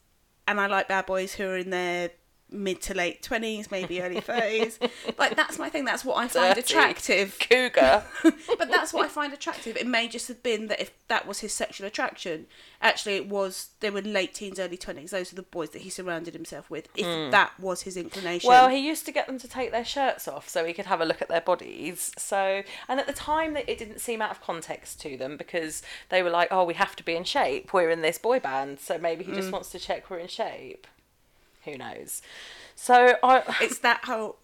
and 0.46 0.60
I 0.60 0.66
like 0.66 0.88
bad 0.88 1.06
boys 1.06 1.34
who 1.34 1.44
are 1.44 1.58
in 1.58 1.70
their 1.70 2.10
mid 2.50 2.80
to 2.80 2.94
late 2.94 3.22
20s 3.22 3.70
maybe 3.70 4.00
early 4.00 4.20
30s 4.20 4.78
like 5.18 5.36
that's 5.36 5.58
my 5.58 5.68
thing 5.68 5.84
that's 5.84 6.04
what 6.04 6.16
I 6.16 6.28
find 6.28 6.58
attractive 6.58 7.38
Cougar. 7.38 8.04
but 8.22 8.68
that's 8.68 8.92
what 8.92 9.04
I 9.04 9.08
find 9.08 9.32
attractive. 9.32 9.76
It 9.76 9.86
may 9.86 10.08
just 10.08 10.28
have 10.28 10.42
been 10.42 10.68
that 10.68 10.80
if 10.80 10.92
that 11.08 11.26
was 11.26 11.40
his 11.40 11.52
sexual 11.52 11.86
attraction, 11.86 12.46
actually 12.82 13.16
it 13.16 13.28
was 13.28 13.70
they 13.80 13.90
were 13.90 14.02
late 14.02 14.34
teens, 14.34 14.58
early 14.58 14.76
twenties. 14.76 15.10
Those 15.10 15.32
are 15.32 15.36
the 15.36 15.42
boys 15.42 15.70
that 15.70 15.82
he 15.82 15.90
surrounded 15.90 16.34
himself 16.34 16.70
with. 16.70 16.88
If 16.96 17.06
hmm. 17.06 17.30
that 17.30 17.58
was 17.58 17.82
his 17.82 17.96
inclination, 17.96 18.48
Well, 18.48 18.68
he 18.68 18.78
used 18.78 19.06
to 19.06 19.12
get 19.12 19.26
them 19.26 19.38
to 19.38 19.48
take 19.48 19.72
their 19.72 19.84
shirts 19.84 20.28
off 20.28 20.48
so 20.48 20.64
he 20.64 20.72
could 20.72 20.86
have 20.86 21.00
a 21.00 21.04
look 21.04 21.22
at 21.22 21.28
their 21.28 21.40
bodies. 21.40 22.12
So, 22.18 22.62
and 22.88 23.00
at 23.00 23.06
the 23.06 23.12
time, 23.12 23.54
that 23.54 23.68
it 23.68 23.78
didn't 23.78 24.00
seem 24.00 24.22
out 24.22 24.30
of 24.30 24.40
context 24.40 25.00
to 25.02 25.16
them 25.16 25.36
because 25.36 25.82
they 26.08 26.22
were 26.22 26.30
like, 26.30 26.48
"Oh, 26.50 26.64
we 26.64 26.74
have 26.74 26.96
to 26.96 27.04
be 27.04 27.14
in 27.14 27.24
shape. 27.24 27.72
We're 27.72 27.90
in 27.90 28.02
this 28.02 28.18
boy 28.18 28.40
band, 28.40 28.80
so 28.80 28.98
maybe 28.98 29.24
he 29.24 29.32
just 29.32 29.48
hmm. 29.48 29.52
wants 29.52 29.70
to 29.70 29.78
check 29.78 30.10
we're 30.10 30.18
in 30.18 30.28
shape." 30.28 30.86
Who 31.68 31.78
knows? 31.78 32.22
So 32.75 33.14
I, 33.22 33.42
it's 33.60 33.78
that 33.80 34.04
whole. 34.04 34.37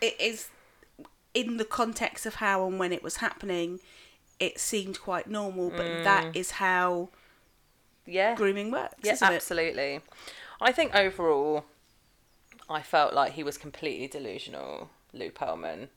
It 0.00 0.20
is 0.20 0.48
in 1.34 1.56
the 1.56 1.64
context 1.64 2.26
of 2.26 2.36
how 2.36 2.66
and 2.66 2.78
when 2.78 2.92
it 2.92 3.02
was 3.02 3.16
happening. 3.18 3.80
It 4.38 4.60
seemed 4.60 5.00
quite 5.00 5.28
normal, 5.28 5.70
but 5.70 5.86
mm. 5.86 6.04
that 6.04 6.36
is 6.36 6.52
how 6.52 7.08
yeah, 8.04 8.34
grooming 8.34 8.70
works, 8.70 8.94
yeah, 9.02 9.12
isn't 9.12 9.32
it? 9.32 9.36
absolutely. 9.36 10.00
I 10.60 10.72
think 10.72 10.94
overall, 10.94 11.64
I 12.68 12.82
felt 12.82 13.14
like 13.14 13.32
he 13.32 13.42
was 13.42 13.56
completely 13.56 14.08
delusional, 14.08 14.90
Lou 15.14 15.30
Pearlman. 15.30 15.88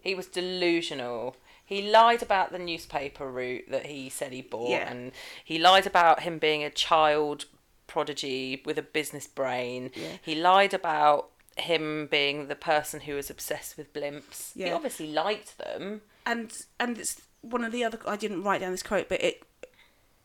He 0.00 0.14
was 0.14 0.26
delusional. 0.26 1.36
He 1.64 1.90
lied 1.90 2.22
about 2.22 2.52
the 2.52 2.58
newspaper 2.58 3.30
route 3.30 3.64
that 3.70 3.86
he 3.86 4.08
said 4.08 4.32
he 4.32 4.42
bought, 4.42 4.70
Yeah. 4.70 4.90
and 4.90 5.12
he 5.44 5.58
lied 5.58 5.86
about 5.86 6.20
him 6.20 6.38
being 6.38 6.62
a 6.62 6.70
child 6.70 7.46
prodigy 7.86 8.62
with 8.64 8.78
a 8.78 8.82
business 8.82 9.26
brain. 9.26 9.90
Yeah. 9.94 10.08
He 10.22 10.34
lied 10.34 10.74
about 10.74 11.28
him 11.56 12.06
being 12.10 12.48
the 12.48 12.54
person 12.54 13.00
who 13.00 13.14
was 13.14 13.30
obsessed 13.30 13.76
with 13.78 13.92
blimps. 13.92 14.52
He 14.54 14.70
obviously 14.70 15.12
liked 15.12 15.58
them. 15.58 16.02
and 16.26 16.52
and 16.78 16.98
it's 16.98 17.22
one 17.40 17.64
of 17.64 17.72
the 17.72 17.84
other 17.84 17.98
I 18.06 18.16
didn't 18.16 18.42
write 18.42 18.60
down 18.60 18.72
this 18.72 18.82
quote, 18.82 19.08
but 19.08 19.22
it 19.22 19.42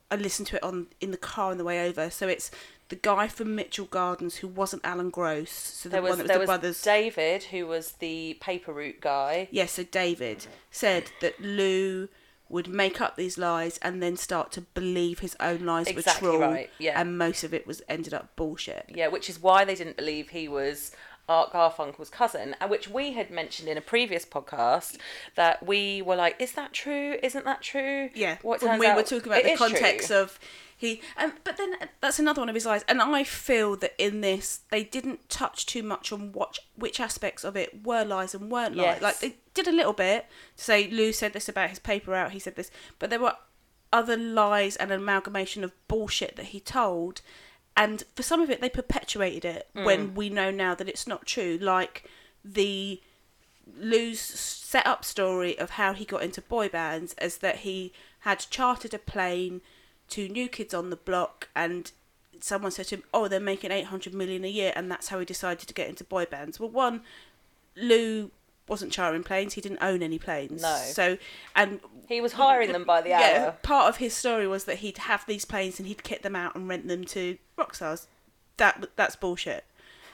I 0.09 0.15
listened 0.15 0.47
to 0.49 0.57
it 0.57 0.63
on 0.63 0.87
in 0.99 1.11
the 1.11 1.17
car 1.17 1.51
on 1.51 1.57
the 1.57 1.63
way 1.63 1.87
over. 1.87 2.09
So 2.09 2.27
it's 2.27 2.51
the 2.89 2.97
guy 2.97 3.29
from 3.29 3.55
Mitchell 3.55 3.85
Gardens 3.85 4.35
who 4.37 4.47
wasn't 4.49 4.83
Alan 4.83 5.09
Gross, 5.09 5.49
so 5.51 5.87
the 5.87 5.93
There 5.93 6.01
was, 6.01 6.09
one 6.09 6.17
that 6.17 6.23
was 6.23 6.27
there 6.27 6.35
the 6.35 6.39
was 6.41 6.47
brothers. 6.47 6.81
David, 6.81 7.43
who 7.43 7.65
was 7.65 7.93
the 7.93 8.33
paper 8.41 8.73
route 8.73 8.99
guy. 8.99 9.47
yeah, 9.51 9.67
so 9.67 9.83
David 9.83 10.47
said 10.69 11.05
that 11.21 11.39
Lou 11.39 12.09
would 12.51 12.67
make 12.67 12.99
up 12.99 13.15
these 13.15 13.37
lies 13.37 13.77
and 13.81 14.01
then 14.03 14.17
start 14.17 14.51
to 14.51 14.61
believe 14.61 15.19
his 15.19 15.35
own 15.39 15.65
lies 15.65 15.87
Exactly 15.87 16.29
were 16.29 16.37
true, 16.37 16.43
right, 16.43 16.69
yeah. 16.79 16.99
and 16.99 17.17
most 17.17 17.43
of 17.43 17.53
it 17.53 17.65
was 17.65 17.81
ended 17.87 18.13
up 18.13 18.35
bullshit. 18.35 18.85
Yeah, 18.93 19.07
which 19.07 19.29
is 19.29 19.41
why 19.41 19.63
they 19.65 19.75
didn't 19.75 19.97
believe 19.97 20.29
he 20.29 20.47
was 20.47 20.91
Art 21.31 21.53
Garfunkel's 21.53 22.09
cousin, 22.09 22.55
uh, 22.59 22.67
which 22.67 22.89
we 22.89 23.13
had 23.13 23.31
mentioned 23.31 23.69
in 23.69 23.77
a 23.77 23.81
previous 23.81 24.25
podcast 24.25 24.97
that 25.35 25.65
we 25.65 26.01
were 26.01 26.17
like, 26.17 26.35
"Is 26.39 26.51
that 26.53 26.73
true? 26.73 27.17
Isn't 27.23 27.45
that 27.45 27.61
true?" 27.61 28.09
Yeah, 28.13 28.37
What 28.41 28.61
when 28.61 28.79
we 28.79 28.87
were 28.93 29.03
talking 29.03 29.31
about 29.31 29.43
the 29.43 29.51
is 29.51 29.57
true. 29.57 29.67
context 29.69 30.11
of 30.11 30.37
he, 30.75 31.01
and 31.15 31.33
but 31.43 31.57
then 31.57 31.75
uh, 31.79 31.85
that's 32.01 32.19
another 32.19 32.41
one 32.41 32.49
of 32.49 32.55
his 32.55 32.65
lies. 32.65 32.83
And 32.87 33.01
I 33.01 33.23
feel 33.23 33.75
that 33.77 33.93
in 33.97 34.21
this 34.21 34.61
they 34.71 34.83
didn't 34.83 35.29
touch 35.29 35.65
too 35.65 35.83
much 35.83 36.11
on 36.11 36.31
what 36.33 36.59
which 36.75 36.99
aspects 36.99 37.43
of 37.43 37.55
it 37.55 37.85
were 37.85 38.03
lies 38.03 38.33
and 38.35 38.51
weren't 38.51 38.75
lies. 38.75 38.85
Yes. 38.95 39.01
Like 39.01 39.19
they 39.19 39.35
did 39.53 39.67
a 39.67 39.71
little 39.71 39.93
bit 39.93 40.25
to 40.57 40.63
say 40.63 40.89
Lou 40.89 41.13
said 41.13 41.33
this 41.33 41.47
about 41.47 41.69
his 41.69 41.79
paper 41.79 42.13
out. 42.13 42.31
He 42.31 42.39
said 42.39 42.55
this, 42.55 42.71
but 42.99 43.09
there 43.09 43.19
were 43.19 43.35
other 43.93 44.17
lies 44.17 44.75
and 44.75 44.91
an 44.91 44.99
amalgamation 45.01 45.63
of 45.63 45.71
bullshit 45.87 46.35
that 46.35 46.45
he 46.47 46.59
told. 46.59 47.21
And 47.75 48.03
for 48.15 48.23
some 48.23 48.41
of 48.41 48.49
it, 48.49 48.61
they 48.61 48.69
perpetuated 48.69 49.45
it 49.45 49.67
Mm. 49.75 49.85
when 49.85 50.13
we 50.15 50.29
know 50.29 50.51
now 50.51 50.75
that 50.75 50.89
it's 50.89 51.07
not 51.07 51.25
true. 51.25 51.57
Like 51.59 52.09
the 52.43 53.01
Lou's 53.77 54.19
set 54.19 54.85
up 54.85 55.05
story 55.05 55.57
of 55.57 55.71
how 55.71 55.93
he 55.93 56.03
got 56.05 56.23
into 56.23 56.41
boy 56.41 56.67
bands 56.69 57.13
as 57.17 57.37
that 57.37 57.57
he 57.59 57.93
had 58.21 58.45
chartered 58.49 58.93
a 58.93 58.99
plane 58.99 59.61
to 60.09 60.27
New 60.27 60.49
Kids 60.49 60.73
on 60.73 60.89
the 60.89 60.95
Block 60.95 61.47
and 61.55 61.91
someone 62.39 62.71
said 62.71 62.87
to 62.87 62.95
him, 62.97 63.03
"Oh, 63.13 63.27
they're 63.27 63.39
making 63.39 63.71
800 63.71 64.13
million 64.13 64.43
a 64.43 64.49
year," 64.49 64.73
and 64.75 64.91
that's 64.91 65.07
how 65.09 65.19
he 65.19 65.25
decided 65.25 65.67
to 65.67 65.73
get 65.73 65.87
into 65.87 66.03
boy 66.03 66.25
bands. 66.25 66.59
Well, 66.59 66.69
one, 66.69 67.03
Lou 67.75 68.31
wasn't 68.71 68.91
chartering 68.91 69.23
planes; 69.23 69.53
he 69.53 69.61
didn't 69.61 69.83
own 69.83 70.01
any 70.01 70.17
planes. 70.17 70.63
No. 70.63 70.75
So, 70.83 71.17
and 71.55 71.79
He 72.07 72.19
was 72.21 72.33
hiring 72.33 72.71
them 72.71 72.83
by 72.85 73.01
the 73.01 73.13
hour. 73.13 73.21
yeah, 73.21 73.51
part 73.61 73.87
of 73.89 73.97
his 73.97 74.13
story 74.15 74.47
was 74.47 74.63
that 74.63 74.77
he'd 74.79 74.97
have 74.99 75.23
these 75.27 75.45
planes 75.45 75.77
and 75.77 75.87
he'd 75.87 76.03
kit 76.03 76.23
them 76.23 76.35
out 76.35 76.55
and 76.55 76.67
rent 76.67 76.87
them 76.87 77.03
to 77.05 77.37
rock 77.57 77.75
stars. 77.75 78.07
That 78.57 78.87
that's 78.95 79.15
bullshit. 79.15 79.63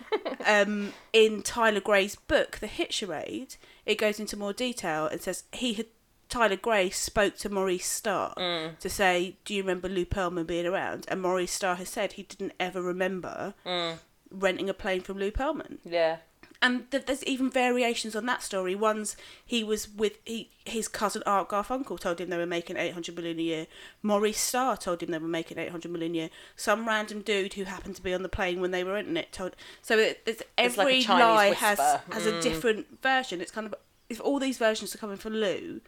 um, 0.45 0.93
in 1.13 1.41
Tyler 1.41 1.79
Gray's 1.79 2.15
book, 2.15 2.57
The 2.59 2.67
Hit 2.67 2.93
Charade, 2.93 3.55
it 3.85 3.97
goes 3.97 4.19
into 4.19 4.37
more 4.37 4.53
detail 4.53 5.07
and 5.07 5.21
says 5.21 5.43
he 5.51 5.73
had 5.73 5.87
Tyler 6.29 6.55
Gray 6.57 6.89
spoke 6.89 7.37
to 7.37 7.49
Maurice 7.49 7.85
Starr 7.89 8.33
Mm. 8.37 8.77
to 8.79 8.89
say, 8.89 9.37
"Do 9.45 9.53
you 9.53 9.63
remember 9.63 9.87
Lou 9.89 10.05
Pearlman 10.05 10.45
being 10.45 10.65
around?" 10.65 11.05
And 11.07 11.21
Maurice 11.21 11.51
Starr 11.53 11.75
has 11.75 11.89
said 11.89 12.13
he 12.13 12.23
didn't 12.23 12.53
ever 12.59 12.81
remember 12.81 13.53
Mm. 13.65 13.99
renting 14.29 14.69
a 14.69 14.73
plane 14.73 15.01
from 15.01 15.17
Lou 15.17 15.31
Pearlman. 15.31 15.77
Yeah, 15.85 16.17
and 16.61 16.89
th- 16.89 17.05
there's 17.05 17.23
even 17.25 17.49
variations 17.49 18.15
on 18.15 18.25
that 18.25 18.41
story. 18.41 18.75
One's 18.75 19.15
he 19.45 19.63
was 19.63 19.87
with 19.89 20.17
he, 20.25 20.49
his 20.65 20.87
cousin 20.87 21.21
Art 21.25 21.49
Garfunkel 21.49 21.99
told 21.99 22.19
him 22.19 22.29
they 22.29 22.37
were 22.37 22.45
making 22.45 22.77
800 22.77 23.15
million 23.15 23.39
a 23.39 23.41
year. 23.41 23.67
Maurice 24.01 24.39
Starr 24.39 24.77
told 24.77 25.03
him 25.03 25.11
they 25.11 25.17
were 25.17 25.27
making 25.27 25.57
800 25.57 25.91
million 25.91 26.13
a 26.13 26.15
year. 26.15 26.29
Some 26.55 26.87
random 26.87 27.21
dude 27.21 27.53
who 27.53 27.65
happened 27.65 27.95
to 27.97 28.01
be 28.01 28.13
on 28.13 28.23
the 28.23 28.29
plane 28.29 28.59
when 28.59 28.71
they 28.71 28.83
were 28.83 28.97
in 28.97 29.17
it 29.17 29.31
told. 29.31 29.55
So 29.81 29.97
it, 29.97 30.21
it's, 30.25 30.41
It's 30.57 30.77
like 30.77 30.87
every 30.87 31.03
lie 31.03 31.53
has 31.53 31.77
whisper. 31.77 32.01
has 32.11 32.25
a 32.25 32.33
mm. 32.33 32.41
different 32.41 33.01
version. 33.03 33.41
It's 33.41 33.51
kind 33.51 33.67
of 33.67 33.75
if 34.09 34.19
all 34.21 34.39
these 34.39 34.57
versions 34.57 34.95
are 34.95 34.99
coming 34.99 35.17
from 35.17 35.33
Lou, 35.33 35.81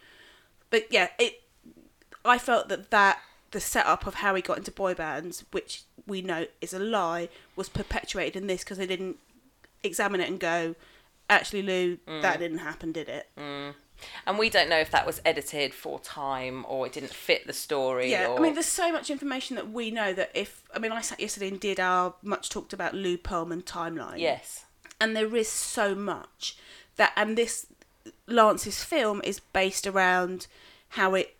but 0.70 0.92
yeah, 0.92 1.10
it. 1.18 1.42
I 2.26 2.38
felt 2.38 2.68
that 2.70 2.92
that 2.92 3.20
the 3.52 3.60
setup 3.60 4.06
of 4.06 4.16
how 4.16 4.36
he 4.36 4.42
got 4.42 4.58
into 4.58 4.72
boy 4.72 4.94
bands, 4.94 5.44
which 5.52 5.84
we 6.06 6.22
know 6.22 6.46
is 6.62 6.74
a 6.74 6.80
lie, 6.80 7.30
was 7.56 7.70
perpetuated 7.70 8.36
in 8.36 8.48
this 8.48 8.64
because 8.64 8.78
they 8.78 8.86
didn't 8.86 9.18
examine 9.84 10.22
it 10.22 10.30
and 10.30 10.40
go, 10.40 10.76
actually, 11.30 11.62
Lou, 11.62 11.98
Mm. 12.08 12.22
that 12.22 12.40
didn't 12.40 12.60
happen, 12.60 12.92
did 12.92 13.10
it? 13.10 13.30
And 14.26 14.38
we 14.38 14.50
don't 14.50 14.70
know 14.70 14.80
if 14.80 14.92
that 14.92 15.06
was 15.06 15.22
edited 15.26 15.74
for 15.74 16.00
time 16.00 16.66
or 16.70 16.86
it 16.86 16.94
didn't 16.94 17.14
fit 17.14 17.46
the 17.46 17.54
story. 17.54 18.10
Yeah, 18.12 18.28
or... 18.28 18.40
I 18.40 18.42
mean, 18.42 18.54
there's 18.54 18.66
so 18.66 18.92
much 18.94 19.10
information 19.10 19.58
that 19.58 19.72
we 19.72 19.92
know 19.92 20.14
that 20.14 20.32
if 20.34 20.64
I 20.74 20.80
mean, 20.80 20.94
I 20.94 21.02
sat 21.02 21.20
yesterday 21.20 21.50
and 21.50 21.60
did 21.60 21.80
our 21.82 22.14
much 22.22 22.50
talked 22.50 22.72
about 22.72 22.94
Lou 22.94 23.18
Pearlman 23.18 23.64
timeline. 23.64 24.20
yes. 24.20 24.66
and 25.02 25.16
there 25.16 25.36
is 25.36 25.50
so 25.50 25.96
much 25.96 26.58
that 26.96 27.12
and 27.18 27.38
this 27.38 27.68
Lance's 28.28 28.84
film 28.84 29.22
is 29.24 29.40
based 29.40 29.86
around 29.86 30.48
how 30.90 31.14
it 31.16 31.36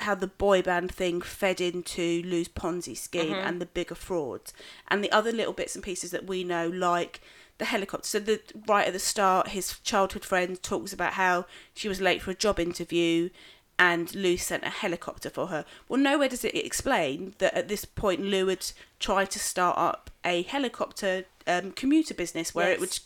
how 0.00 0.14
the 0.14 0.26
boy 0.26 0.62
band 0.62 0.92
thing 0.92 1.20
fed 1.20 1.60
into 1.60 2.22
Lou's 2.24 2.48
Ponzi 2.48 2.96
scheme 2.96 3.32
and 3.34 3.60
the 3.60 3.66
bigger 3.66 3.94
frauds 3.94 4.52
and 4.88 5.02
the 5.02 5.10
other 5.10 5.32
little 5.32 5.52
bits 5.54 5.74
and 5.74 5.82
pieces 5.82 6.10
that 6.12 6.26
we 6.26 6.44
know 6.44 6.68
like 6.68 7.20
the 7.58 7.64
helicopter 7.64 8.06
so 8.06 8.18
the 8.18 8.40
right 8.66 8.86
at 8.86 8.92
the 8.92 8.98
start 8.98 9.48
his 9.48 9.78
childhood 9.80 10.24
friend 10.24 10.62
talks 10.62 10.92
about 10.92 11.14
how 11.14 11.46
she 11.74 11.88
was 11.88 12.00
late 12.00 12.20
for 12.22 12.30
a 12.30 12.34
job 12.34 12.60
interview 12.60 13.28
and 13.78 14.14
Lou 14.14 14.38
sent 14.38 14.64
a 14.64 14.70
helicopter 14.70 15.28
for 15.28 15.48
her. 15.48 15.66
Well, 15.86 16.00
nowhere 16.00 16.30
does 16.30 16.46
it 16.46 16.54
explain 16.56 17.34
that 17.38 17.52
at 17.52 17.68
this 17.68 17.84
point 17.84 18.22
Lou 18.22 18.46
had 18.46 18.72
tried 18.98 19.30
to 19.32 19.38
start 19.38 19.76
up 19.76 20.10
a 20.24 20.42
helicopter 20.42 21.26
um, 21.46 21.72
commuter 21.72 22.14
business 22.14 22.54
where 22.54 22.68
Yes. 22.68 22.76
it 22.76 22.80
would 22.80 22.98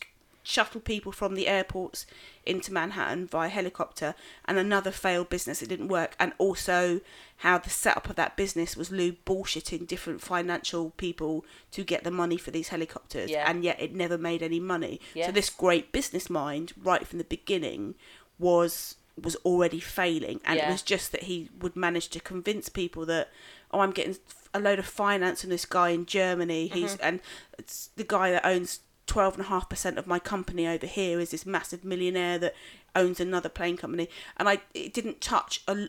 shuttle 0.43 0.81
people 0.81 1.11
from 1.11 1.35
the 1.35 1.47
airports 1.47 2.05
into 2.45 2.73
Manhattan 2.73 3.27
via 3.27 3.49
helicopter, 3.49 4.15
and 4.45 4.57
another 4.57 4.91
failed 4.91 5.29
business. 5.29 5.61
It 5.61 5.69
didn't 5.69 5.87
work, 5.89 6.15
and 6.19 6.33
also 6.37 7.01
how 7.37 7.57
the 7.59 7.69
setup 7.69 8.09
of 8.09 8.15
that 8.15 8.35
business 8.35 8.75
was 8.75 8.91
Lou 8.91 9.13
bullshitting 9.25 9.87
different 9.87 10.21
financial 10.21 10.91
people 10.91 11.45
to 11.71 11.83
get 11.83 12.03
the 12.03 12.11
money 12.11 12.37
for 12.37 12.51
these 12.51 12.69
helicopters, 12.69 13.29
Yeah. 13.29 13.49
and 13.49 13.63
yet 13.63 13.79
it 13.81 13.93
never 13.93 14.17
made 14.17 14.41
any 14.43 14.59
money. 14.59 14.99
So 15.25 15.31
this 15.31 15.49
great 15.49 15.91
business 15.91 16.29
mind, 16.29 16.73
right 16.81 17.07
from 17.07 17.17
the 17.19 17.23
beginning, 17.25 17.95
was 18.39 18.95
was 19.21 19.35
already 19.45 19.79
failing, 19.79 20.39
and 20.45 20.57
Yeah. 20.57 20.69
it 20.69 20.71
was 20.71 20.81
just 20.81 21.11
that 21.11 21.23
he 21.23 21.49
would 21.59 21.75
manage 21.75 22.07
to 22.09 22.19
convince 22.19 22.69
people 22.69 23.05
that 23.07 23.29
oh, 23.73 23.79
I'm 23.79 23.91
getting 23.91 24.17
a 24.53 24.59
load 24.59 24.79
of 24.79 24.85
finance 24.85 25.41
from 25.41 25.49
this 25.49 25.65
guy 25.65 25.89
in 25.89 26.05
Germany. 26.05 26.67
He's 26.67 26.93
Mm-hmm. 26.95 27.03
and 27.05 27.19
it's 27.57 27.89
the 27.95 28.03
guy 28.03 28.31
that 28.31 28.45
owns 28.45 28.79
twelve 29.07 29.33
and 29.35 29.45
a 29.45 29.49
half 29.49 29.69
percent 29.69 29.97
of 29.97 30.07
my 30.07 30.19
company 30.19 30.67
over 30.67 30.85
here 30.87 31.19
is 31.19 31.31
this 31.31 31.45
massive 31.45 31.83
millionaire 31.83 32.37
that 32.39 32.55
owns 32.95 33.19
another 33.19 33.49
plane 33.49 33.77
company, 33.77 34.09
and 34.37 34.47
I 34.47 34.59
it 34.73 34.93
didn't 34.93 35.21
touch 35.21 35.61
a, 35.67 35.87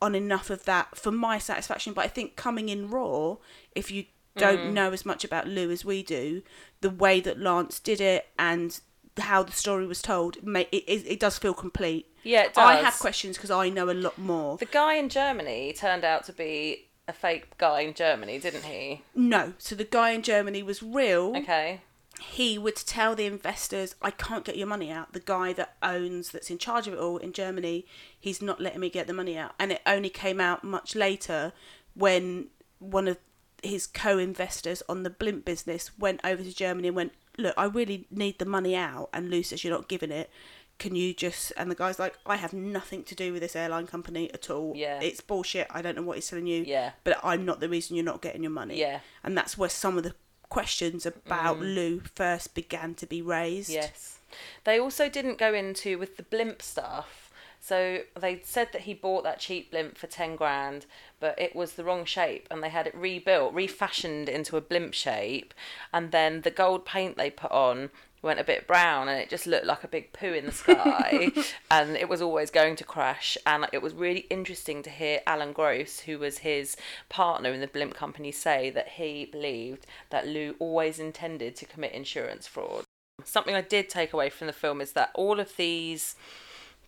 on 0.00 0.14
enough 0.14 0.50
of 0.50 0.64
that 0.64 0.96
for 0.96 1.10
my 1.10 1.38
satisfaction. 1.38 1.92
But 1.92 2.04
I 2.04 2.08
think 2.08 2.36
coming 2.36 2.68
in 2.68 2.90
raw, 2.90 3.36
if 3.74 3.90
you 3.90 4.06
don't 4.36 4.60
Mm. 4.60 4.72
know 4.72 4.92
as 4.92 5.04
much 5.04 5.24
about 5.24 5.46
Lou 5.46 5.70
as 5.70 5.84
we 5.84 6.02
do, 6.02 6.42
the 6.80 6.88
way 6.90 7.20
that 7.20 7.38
Lance 7.38 7.78
did 7.78 8.00
it 8.00 8.28
and 8.38 8.80
how 9.18 9.42
the 9.42 9.52
story 9.52 9.86
was 9.86 10.00
told, 10.00 10.36
it, 10.38 10.68
it, 10.72 11.06
it 11.06 11.20
does 11.20 11.36
feel 11.36 11.52
complete. 11.52 12.06
Yeah, 12.22 12.44
it 12.44 12.56
I 12.56 12.76
have 12.76 12.98
questions 12.98 13.36
because 13.36 13.50
I 13.50 13.68
know 13.68 13.90
a 13.90 13.92
lot 13.92 14.16
more. 14.16 14.56
The 14.56 14.64
guy 14.64 14.94
in 14.94 15.08
Germany 15.10 15.74
turned 15.74 16.02
out 16.04 16.24
to 16.24 16.32
be 16.32 16.88
a 17.06 17.12
fake 17.12 17.58
guy 17.58 17.80
in 17.80 17.92
Germany, 17.94 18.38
didn't 18.38 18.64
he? 18.64 19.02
No, 19.14 19.52
so 19.58 19.74
the 19.74 19.84
guy 19.84 20.12
in 20.12 20.22
Germany 20.22 20.62
was 20.62 20.82
real. 20.82 21.36
Okay. 21.36 21.82
He 22.22 22.58
would 22.58 22.76
tell 22.76 23.14
the 23.14 23.26
investors, 23.26 23.94
"I 24.00 24.10
can't 24.10 24.44
get 24.44 24.56
your 24.56 24.66
money 24.66 24.90
out." 24.90 25.12
The 25.12 25.20
guy 25.20 25.52
that 25.54 25.76
owns, 25.82 26.30
that's 26.30 26.50
in 26.50 26.58
charge 26.58 26.86
of 26.86 26.94
it 26.94 27.00
all 27.00 27.18
in 27.18 27.32
Germany, 27.32 27.86
he's 28.18 28.40
not 28.40 28.60
letting 28.60 28.80
me 28.80 28.90
get 28.90 29.06
the 29.06 29.12
money 29.12 29.36
out. 29.36 29.54
And 29.58 29.72
it 29.72 29.82
only 29.86 30.10
came 30.10 30.40
out 30.40 30.62
much 30.62 30.94
later 30.94 31.52
when 31.94 32.48
one 32.78 33.08
of 33.08 33.18
his 33.62 33.86
co-investors 33.86 34.82
on 34.88 35.02
the 35.02 35.10
blimp 35.10 35.44
business 35.44 35.90
went 35.98 36.20
over 36.24 36.42
to 36.42 36.54
Germany 36.54 36.88
and 36.88 36.96
went, 36.96 37.12
"Look, 37.38 37.54
I 37.56 37.64
really 37.64 38.06
need 38.10 38.38
the 38.38 38.44
money 38.44 38.74
out." 38.76 39.10
And 39.12 39.30
Lou 39.30 39.42
says, 39.42 39.62
"You're 39.64 39.74
not 39.74 39.88
giving 39.88 40.10
it." 40.10 40.30
Can 40.78 40.96
you 40.96 41.14
just 41.14 41.52
and 41.56 41.70
the 41.70 41.76
guy's 41.76 42.00
like, 42.00 42.18
I 42.26 42.36
have 42.36 42.52
nothing 42.52 43.04
to 43.04 43.14
do 43.14 43.32
with 43.32 43.42
this 43.42 43.54
airline 43.54 43.86
company 43.86 44.32
at 44.32 44.50
all. 44.50 44.72
Yeah. 44.74 45.00
It's 45.00 45.20
bullshit. 45.20 45.68
I 45.70 45.80
don't 45.80 45.94
know 45.94 46.02
what 46.02 46.16
he's 46.16 46.26
telling 46.26 46.48
you. 46.48 46.64
Yeah. 46.64 46.92
But 47.04 47.20
I'm 47.22 47.44
not 47.44 47.60
the 47.60 47.68
reason 47.68 47.94
you're 47.94 48.04
not 48.04 48.20
getting 48.20 48.42
your 48.42 48.50
money. 48.50 48.80
Yeah. 48.80 49.00
And 49.22 49.38
that's 49.38 49.56
where 49.56 49.68
some 49.68 49.96
of 49.96 50.02
the 50.02 50.14
questions 50.52 51.06
about 51.06 51.56
Mm. 51.56 51.74
Lou 51.74 52.00
first 52.14 52.54
began 52.54 52.94
to 52.96 53.06
be 53.06 53.22
raised. 53.22 53.70
Yes. 53.70 54.18
They 54.64 54.78
also 54.78 55.08
didn't 55.08 55.38
go 55.38 55.54
into 55.54 55.98
with 55.98 56.18
the 56.18 56.22
blimp 56.22 56.60
stuff. 56.60 57.30
So 57.58 58.02
they 58.18 58.40
said 58.42 58.68
that 58.72 58.82
he 58.82 58.92
bought 58.92 59.24
that 59.24 59.38
cheap 59.38 59.70
blimp 59.70 59.96
for 59.96 60.08
10 60.08 60.36
grand, 60.36 60.84
but 61.20 61.38
it 61.38 61.56
was 61.56 61.72
the 61.72 61.84
wrong 61.84 62.04
shape 62.04 62.48
and 62.50 62.62
they 62.62 62.68
had 62.68 62.86
it 62.86 62.94
rebuilt, 62.94 63.54
refashioned 63.54 64.28
into 64.28 64.56
a 64.56 64.60
blimp 64.60 64.92
shape. 64.92 65.54
And 65.92 66.10
then 66.10 66.42
the 66.42 66.50
gold 66.50 66.84
paint 66.84 67.16
they 67.16 67.30
put 67.30 67.52
on 67.52 67.90
went 68.22 68.40
a 68.40 68.44
bit 68.44 68.66
brown 68.66 69.08
and 69.08 69.20
it 69.20 69.28
just 69.28 69.46
looked 69.46 69.66
like 69.66 69.82
a 69.82 69.88
big 69.88 70.12
poo 70.12 70.32
in 70.32 70.46
the 70.46 70.52
sky. 70.52 71.30
And 71.70 71.96
it 71.96 72.08
was 72.08 72.20
always 72.22 72.50
going 72.50 72.76
to 72.76 72.84
crash. 72.84 73.36
And 73.46 73.66
it 73.72 73.82
was 73.82 73.94
really 73.94 74.26
interesting 74.30 74.82
to 74.82 74.90
hear 74.90 75.20
Alan 75.26 75.52
Gross 75.52 76.00
who 76.00 76.18
was 76.18 76.38
his 76.38 76.76
partner 77.08 77.50
in 77.50 77.60
the 77.60 77.66
blimp 77.66 77.94
company 77.94 78.30
say 78.30 78.70
that 78.70 78.90
he 78.90 79.24
believed 79.24 79.86
that 80.10 80.26
Lou 80.26 80.54
always 80.58 80.98
intended 80.98 81.56
to 81.56 81.64
commit 81.64 81.92
insurance 81.92 82.46
fraud. 82.46 82.84
Something 83.24 83.54
I 83.54 83.62
did 83.62 83.88
take 83.88 84.12
away 84.12 84.30
from 84.30 84.46
the 84.46 84.52
film 84.52 84.80
is 84.80 84.92
that 84.92 85.10
all 85.14 85.40
of 85.40 85.56
these 85.56 86.16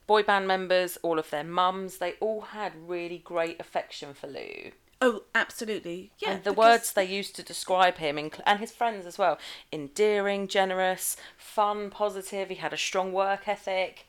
boy 0.06 0.22
band 0.22 0.46
members, 0.46 0.98
all 1.02 1.18
of 1.18 1.30
their 1.30 1.44
mums, 1.44 1.98
they 1.98 2.14
all 2.20 2.42
had 2.42 2.72
really 2.88 3.18
great 3.18 3.58
affection 3.60 4.14
for 4.14 4.26
Lou. 4.26 4.72
Oh, 5.00 5.22
absolutely. 5.34 6.12
Yeah. 6.18 6.32
and 6.32 6.44
the 6.44 6.50
because- 6.50 6.56
words 6.64 6.92
they 6.92 7.04
used 7.04 7.36
to 7.36 7.42
describe 7.42 7.98
him, 7.98 8.16
inc- 8.16 8.40
and 8.46 8.60
his 8.60 8.72
friends 8.72 9.06
as 9.06 9.18
well 9.18 9.38
endearing, 9.72 10.48
generous, 10.48 11.16
fun, 11.36 11.90
positive. 11.90 12.48
He 12.48 12.54
had 12.56 12.72
a 12.72 12.76
strong 12.78 13.12
work 13.12 13.46
ethic. 13.48 14.06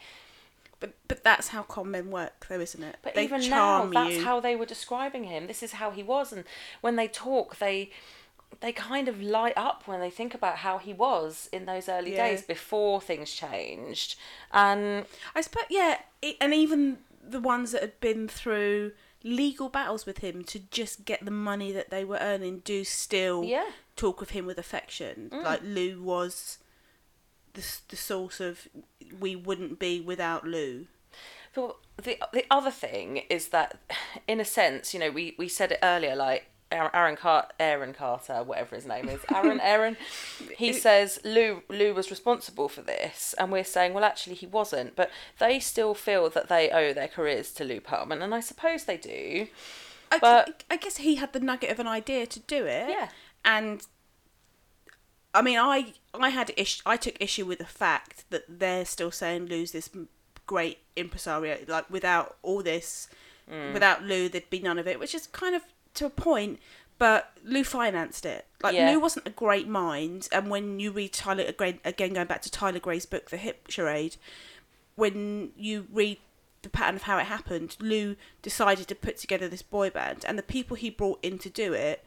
But, 0.80 0.94
but 1.08 1.24
that's 1.24 1.48
how 1.50 1.64
con 1.64 1.90
men 1.92 2.12
work, 2.12 2.46
though, 2.50 2.60
isn't 2.60 2.84
it? 2.84 2.98
But 3.02 3.16
they 3.16 3.24
even 3.24 3.50
now, 3.50 3.86
that's 3.88 4.18
you. 4.18 4.24
how 4.26 4.40
they 4.42 4.56
were 4.56 4.66
describing 4.66 5.24
him. 5.24 5.48
This 5.48 5.64
is 5.64 5.74
how 5.74 5.90
he 5.92 6.04
was, 6.04 6.34
and 6.34 6.44
when 6.82 6.96
they 6.98 7.08
talk, 7.08 7.58
they 7.60 7.92
they 8.62 8.72
kind 8.72 9.08
of 9.10 9.22
light 9.22 9.54
up 9.58 9.84
when 9.86 10.00
they 10.00 10.10
think 10.10 10.34
about 10.34 10.58
how 10.58 10.78
he 10.78 10.94
was 10.94 11.50
in 11.52 11.66
those 11.66 11.90
early 11.90 12.14
Yeah. 12.14 12.28
days 12.28 12.42
before 12.42 13.02
things 13.02 13.32
changed. 13.34 14.16
And 14.54 15.06
I 15.34 15.42
suppose, 15.42 15.66
yeah, 15.70 16.00
and 16.40 16.54
even 16.54 17.00
the 17.22 17.40
ones 17.42 17.72
that 17.72 17.82
had 17.82 18.00
been 18.00 18.28
through 18.30 18.92
legal 19.26 19.70
battles 19.70 20.06
with 20.06 20.20
him 20.20 20.44
to 20.44 20.60
just 20.60 21.04
get 21.04 21.26
the 21.26 21.32
money 21.32 21.72
that 21.72 21.90
they 21.90 22.06
were 22.06 22.20
earning 22.22 22.60
do 22.60 22.84
still 22.84 23.44
Yeah. 23.44 23.72
talk 23.96 24.22
of 24.22 24.30
him 24.30 24.46
with 24.46 24.60
affection. 24.60 25.30
Mm. 25.34 25.44
Like 25.44 25.62
Lou 25.64 26.02
was 26.02 26.60
the 27.56 27.66
the 27.90 27.96
source 27.96 28.40
of 28.40 28.68
we 29.20 29.36
wouldn't 29.36 29.80
be 29.80 30.00
without 30.00 30.46
Lou. 30.46 30.86
But 31.56 31.76
the 32.02 32.20
the 32.34 32.46
other 32.52 32.70
thing 32.72 33.24
is 33.30 33.48
that, 33.50 33.80
in 34.28 34.40
a 34.40 34.46
sense, 34.46 34.94
you 34.94 35.00
know, 35.00 35.10
we, 35.10 35.34
we 35.40 35.48
said 35.48 35.72
it 35.72 35.80
earlier, 35.82 36.16
like 36.16 36.46
Aaron 36.72 37.16
Car- 37.16 37.48
Aaron 37.60 37.94
Carter, 37.94 38.44
whatever 38.44 38.76
his 38.76 38.86
name 38.86 39.08
is, 39.08 39.22
Aaron 39.34 39.60
Aaron, 39.62 39.98
he 40.58 40.74
says 40.74 41.20
Lou 41.24 41.62
Lou 41.70 41.94
was 41.94 42.10
responsible 42.10 42.68
for 42.68 42.82
this, 42.82 43.34
and 43.38 43.52
we're 43.52 43.64
saying, 43.64 43.94
well, 43.94 44.04
actually, 44.04 44.36
he 44.36 44.48
wasn't. 44.48 44.96
But 44.96 45.12
they 45.40 45.60
still 45.60 45.94
feel 45.94 46.30
that 46.32 46.50
they 46.50 46.70
owe 46.72 46.94
their 46.94 47.08
careers 47.08 47.52
to 47.54 47.64
Lou 47.64 47.80
Pearlman, 47.80 48.22
and 48.24 48.34
I 48.34 48.40
suppose 48.40 48.84
they 48.86 48.98
do. 48.98 49.48
I, 50.12 50.20
But- 50.20 50.64
I 50.70 50.78
guess 50.78 50.98
he 50.98 51.16
had 51.16 51.34
the 51.34 51.40
nugget 51.40 51.70
of 51.72 51.80
an 51.80 51.88
idea 51.88 52.26
to 52.28 52.40
do 52.42 52.66
it. 52.66 52.90
Yeah. 52.90 53.10
And 53.44 53.86
I 55.34 55.42
mean, 55.42 55.60
I 55.60 55.94
I 56.14 56.30
had 56.30 56.52
ish, 56.58 56.82
I 56.86 56.98
took 56.98 57.16
issue 57.22 57.46
with 57.46 57.60
the 57.60 57.66
fact 57.66 58.26
that 58.30 58.44
they're 58.48 58.86
still 58.86 59.12
saying 59.12 59.46
Lou's 59.48 59.72
this 59.72 59.90
great 60.46 60.80
impresario. 60.96 61.58
Like 61.68 61.90
without 61.90 62.38
all 62.42 62.64
this, 62.64 63.08
Mm. 63.52 63.74
without 63.74 64.02
Lou, 64.02 64.28
there'd 64.28 64.50
be 64.50 64.60
none 64.60 64.80
of 64.80 64.88
it. 64.88 64.98
Which 65.00 65.14
is 65.14 65.28
kind 65.28 65.54
of 65.56 65.62
to 65.96 66.06
a 66.06 66.10
point. 66.10 66.60
But 66.98 67.34
Lou 67.44 67.64
financed 67.66 68.26
it. 68.26 68.46
Like 68.64 68.74
Yeah. 68.74 68.92
Lou 68.92 69.00
wasn't 69.00 69.28
a 69.28 69.32
great 69.32 69.68
mind, 69.68 70.30
and 70.32 70.50
when 70.50 70.80
you 70.80 70.92
read 70.92 71.12
Tyler 71.12 71.44
again, 71.44 71.80
again 71.84 72.14
going 72.14 72.28
back 72.28 72.42
to 72.44 72.52
Tyler 72.52 72.80
Gray's 72.80 73.06
book, 73.06 73.30
The 73.30 73.38
Hit 73.38 73.64
Charade, 73.68 74.16
when 74.96 75.52
you 75.58 75.88
read 75.92 76.20
the 76.62 76.70
pattern 76.70 76.96
of 76.96 77.04
how 77.04 77.18
it 77.18 77.26
happened, 77.26 77.76
Lou 77.80 78.16
decided 78.42 78.88
to 78.88 78.96
put 78.96 79.18
together 79.18 79.50
this 79.50 79.62
boy 79.62 79.90
band, 79.90 80.24
and 80.26 80.38
the 80.38 80.44
people 80.44 80.78
he 80.78 80.90
brought 80.90 81.20
in 81.24 81.38
to 81.40 81.50
do 81.50 81.74
it 81.74 82.04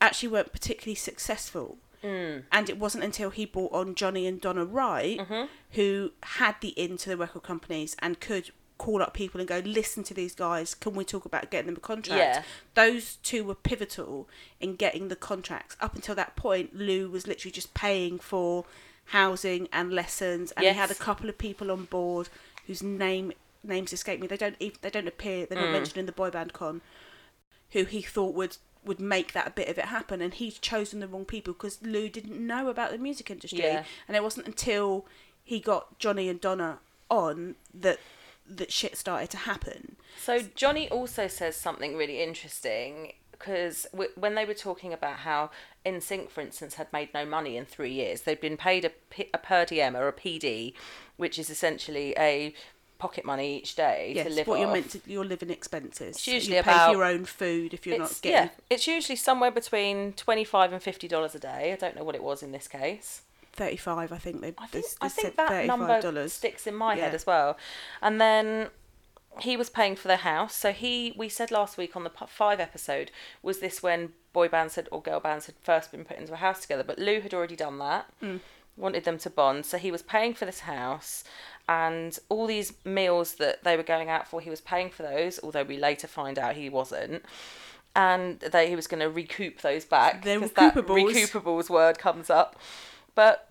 actually 0.00 0.28
weren't 0.28 0.52
particularly 0.52 0.94
successful. 0.94 1.78
Mm. 2.04 2.44
And 2.52 2.70
it 2.70 2.78
wasn't 2.78 3.04
until 3.04 3.30
he 3.30 3.46
brought 3.46 3.72
on 3.72 3.94
Johnny 3.94 4.26
and 4.26 4.40
Donna 4.40 4.64
Wright, 4.64 5.18
mm-hmm. 5.18 5.46
who 5.72 6.12
had 6.22 6.56
the 6.60 6.68
in 6.70 6.98
to 6.98 7.08
the 7.08 7.16
record 7.16 7.42
companies 7.42 7.96
and 8.00 8.20
could 8.20 8.50
call 8.78 9.02
up 9.02 9.14
people 9.14 9.40
and 9.40 9.48
go, 9.48 9.58
listen 9.64 10.02
to 10.04 10.14
these 10.14 10.34
guys. 10.34 10.74
Can 10.74 10.94
we 10.94 11.04
talk 11.04 11.24
about 11.24 11.50
getting 11.50 11.66
them 11.66 11.76
a 11.76 11.80
contract? 11.80 12.18
Yeah. 12.18 12.42
Those 12.74 13.16
two 13.16 13.44
were 13.44 13.54
pivotal 13.54 14.28
in 14.60 14.76
getting 14.76 15.08
the 15.08 15.16
contracts. 15.16 15.76
Up 15.80 15.94
until 15.94 16.14
that 16.14 16.36
point, 16.36 16.74
Lou 16.76 17.08
was 17.08 17.26
literally 17.26 17.52
just 17.52 17.74
paying 17.74 18.18
for 18.18 18.64
housing 19.06 19.68
and 19.72 19.92
lessons, 19.92 20.52
and 20.52 20.66
he 20.66 20.72
had 20.72 20.90
a 20.90 20.94
couple 20.94 21.28
of 21.28 21.38
people 21.38 21.70
on 21.70 21.84
board 21.84 22.28
whose 22.66 22.82
name 22.82 23.32
names 23.62 23.92
escape 23.92 24.20
me. 24.20 24.26
They 24.26 24.36
don't 24.36 24.56
even 24.60 24.78
they 24.82 24.90
don't 24.90 25.08
appear. 25.08 25.46
They're 25.46 25.58
not 25.58 25.68
mm. 25.68 25.72
mentioned 25.72 25.98
in 25.98 26.06
the 26.06 26.12
boy 26.12 26.30
band 26.30 26.52
con. 26.52 26.80
Who 27.70 27.84
he 27.84 28.02
thought 28.02 28.34
would 28.34 28.56
would 28.84 29.00
make 29.00 29.32
that 29.32 29.54
bit 29.54 29.68
of 29.68 29.78
it 29.78 29.86
happen, 29.86 30.20
and 30.20 30.34
he's 30.34 30.58
chosen 30.58 31.00
the 31.00 31.08
wrong 31.08 31.24
people 31.24 31.52
because 31.52 31.82
Lou 31.82 32.08
didn't 32.08 32.44
know 32.44 32.68
about 32.68 32.92
the 32.92 32.98
music 32.98 33.30
industry, 33.30 33.60
Yeah. 33.60 33.84
and 34.06 34.16
it 34.16 34.22
wasn't 34.22 34.46
until 34.46 35.06
he 35.42 35.60
got 35.60 35.98
Johnny 35.98 36.28
and 36.28 36.40
Donna 36.40 36.78
on 37.08 37.56
that 37.74 37.98
that 38.48 38.72
shit 38.72 38.96
started 38.96 39.30
to 39.30 39.36
happen. 39.38 39.96
So 40.20 40.40
Johnny 40.54 40.88
also 40.90 41.26
says 41.28 41.56
something 41.56 41.96
really 41.96 42.22
interesting 42.22 43.12
because 43.32 43.86
w- 43.92 44.10
when 44.14 44.34
they 44.34 44.44
were 44.44 44.54
talking 44.54 44.92
about 44.92 45.18
how 45.18 45.50
NSYNC, 45.84 46.30
for 46.30 46.40
instance, 46.40 46.74
had 46.74 46.90
made 46.92 47.12
no 47.12 47.26
money 47.26 47.56
in 47.56 47.64
three 47.66 47.92
years, 47.92 48.22
they'd 48.22 48.40
been 48.40 48.56
paid 48.56 48.84
a, 48.84 48.90
P- 49.10 49.28
a 49.34 49.38
per 49.38 49.64
diem 49.66 49.94
or 49.96 50.08
a 50.08 50.12
PD, 50.12 50.72
which 51.16 51.38
is 51.38 51.50
essentially 51.50 52.14
a 52.18 52.54
pocket 52.98 53.26
money 53.26 53.58
each 53.58 53.74
day 53.74 54.14
to 54.24 54.30
live 54.30 54.46
what 54.46 54.58
you're 54.58 54.72
meant 54.72 54.90
to 54.90 55.00
your 55.06 55.22
living 55.24 55.50
expenses. 55.50 56.16
It's 56.16 56.26
usually 56.26 56.56
you 56.56 56.62
pay 56.62 56.70
about- 56.72 56.86
for 56.92 56.96
your 56.96 57.04
own 57.04 57.26
food 57.26 57.74
if 57.74 57.86
you're 57.86 57.98
not 57.98 58.18
getting 58.22 58.32
yeah, 58.32 58.48
it's 58.70 58.86
usually 58.86 59.16
somewhere 59.16 59.50
between 59.50 60.14
twenty 60.14 60.44
five 60.44 60.72
and 60.72 60.82
fifty 60.82 61.06
dollars 61.06 61.34
a 61.34 61.38
day. 61.38 61.72
I 61.74 61.76
don't 61.76 61.94
know 61.94 62.04
what 62.04 62.14
it 62.14 62.22
was 62.22 62.42
in 62.42 62.52
this 62.52 62.66
case. 62.68 63.20
Thirty 63.56 63.76
five. 63.76 64.12
I 64.12 64.18
think 64.18 64.40
they. 64.40 64.54
I 64.58 64.66
think, 64.66 64.86
they 64.86 65.06
I 65.06 65.08
think 65.08 65.36
that 65.36 65.48
thirty 65.48 65.66
number 65.66 66.28
sticks 66.28 66.66
in 66.66 66.74
my 66.74 66.94
head 66.96 67.14
as 67.14 67.26
well. 67.26 67.56
And 68.00 68.20
then 68.20 68.68
he 69.40 69.56
was 69.56 69.68
paying 69.68 69.96
for 69.96 70.08
their 70.08 70.16
house. 70.16 70.54
So 70.54 70.72
he, 70.72 71.14
we 71.16 71.28
said 71.28 71.50
last 71.50 71.76
week 71.76 71.94
on 71.96 72.04
the 72.04 72.10
five 72.26 72.60
episode, 72.60 73.10
was 73.42 73.58
this 73.58 73.82
when 73.82 74.12
boy 74.32 74.48
bands 74.48 74.76
had 74.76 74.88
or 74.90 75.02
girl 75.02 75.20
bands 75.20 75.46
had 75.46 75.56
first 75.62 75.90
been 75.90 76.04
put 76.04 76.18
into 76.18 76.32
a 76.32 76.36
house 76.36 76.60
together? 76.62 76.84
But 76.84 76.98
Lou 76.98 77.20
had 77.20 77.34
already 77.34 77.56
done 77.56 77.78
that. 77.78 78.06
Mm. 78.22 78.40
Wanted 78.78 79.04
them 79.04 79.16
to 79.18 79.30
bond, 79.30 79.64
so 79.64 79.78
he 79.78 79.90
was 79.90 80.02
paying 80.02 80.34
for 80.34 80.44
this 80.44 80.60
house, 80.60 81.24
and 81.66 82.18
all 82.28 82.46
these 82.46 82.74
meals 82.84 83.36
that 83.36 83.64
they 83.64 83.74
were 83.74 83.82
going 83.82 84.10
out 84.10 84.28
for, 84.28 84.38
he 84.42 84.50
was 84.50 84.60
paying 84.60 84.90
for 84.90 85.02
those. 85.02 85.40
Although 85.42 85.62
we 85.62 85.78
later 85.78 86.06
find 86.06 86.38
out 86.38 86.56
he 86.56 86.68
wasn't. 86.68 87.24
And 87.94 88.38
that 88.40 88.68
he 88.68 88.76
was 88.76 88.86
going 88.86 89.00
to 89.00 89.08
recoup 89.08 89.62
those 89.62 89.86
back. 89.86 90.24
They're 90.24 90.40
'cause 90.40 90.52
that 90.52 90.74
recoupables 90.74 91.70
word 91.70 91.98
comes 91.98 92.28
up. 92.28 92.60
But 93.16 93.46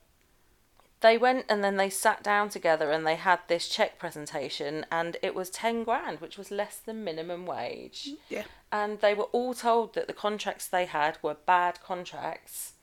they 1.01 1.17
went 1.17 1.45
and 1.49 1.63
then 1.63 1.75
they 1.75 1.89
sat 1.89 2.23
down 2.23 2.49
together 2.49 2.89
and 2.89 3.06
they 3.06 3.15
had 3.15 3.39
this 3.47 3.67
check 3.67 3.99
presentation 3.99 4.86
and 4.91 5.17
it 5.21 5.36
was 5.36 5.49
10 5.49 5.84
grand 5.84 6.19
which 6.19 6.38
was 6.38 6.49
less 6.49 6.78
than 6.78 7.04
minimum 7.04 7.45
wage. 7.45 8.10
Mm, 8.10 8.17
yeah. 8.30 8.43
and 8.71 9.01
they 9.01 9.13
were 9.13 9.25
all 9.25 9.54
told 9.54 9.93
that 9.93 10.08
the 10.08 10.13
contracts 10.13 10.67
they 10.67 10.86
had 10.86 11.17
were 11.21 11.36
bad 11.36 11.80
contracts. 11.84 12.73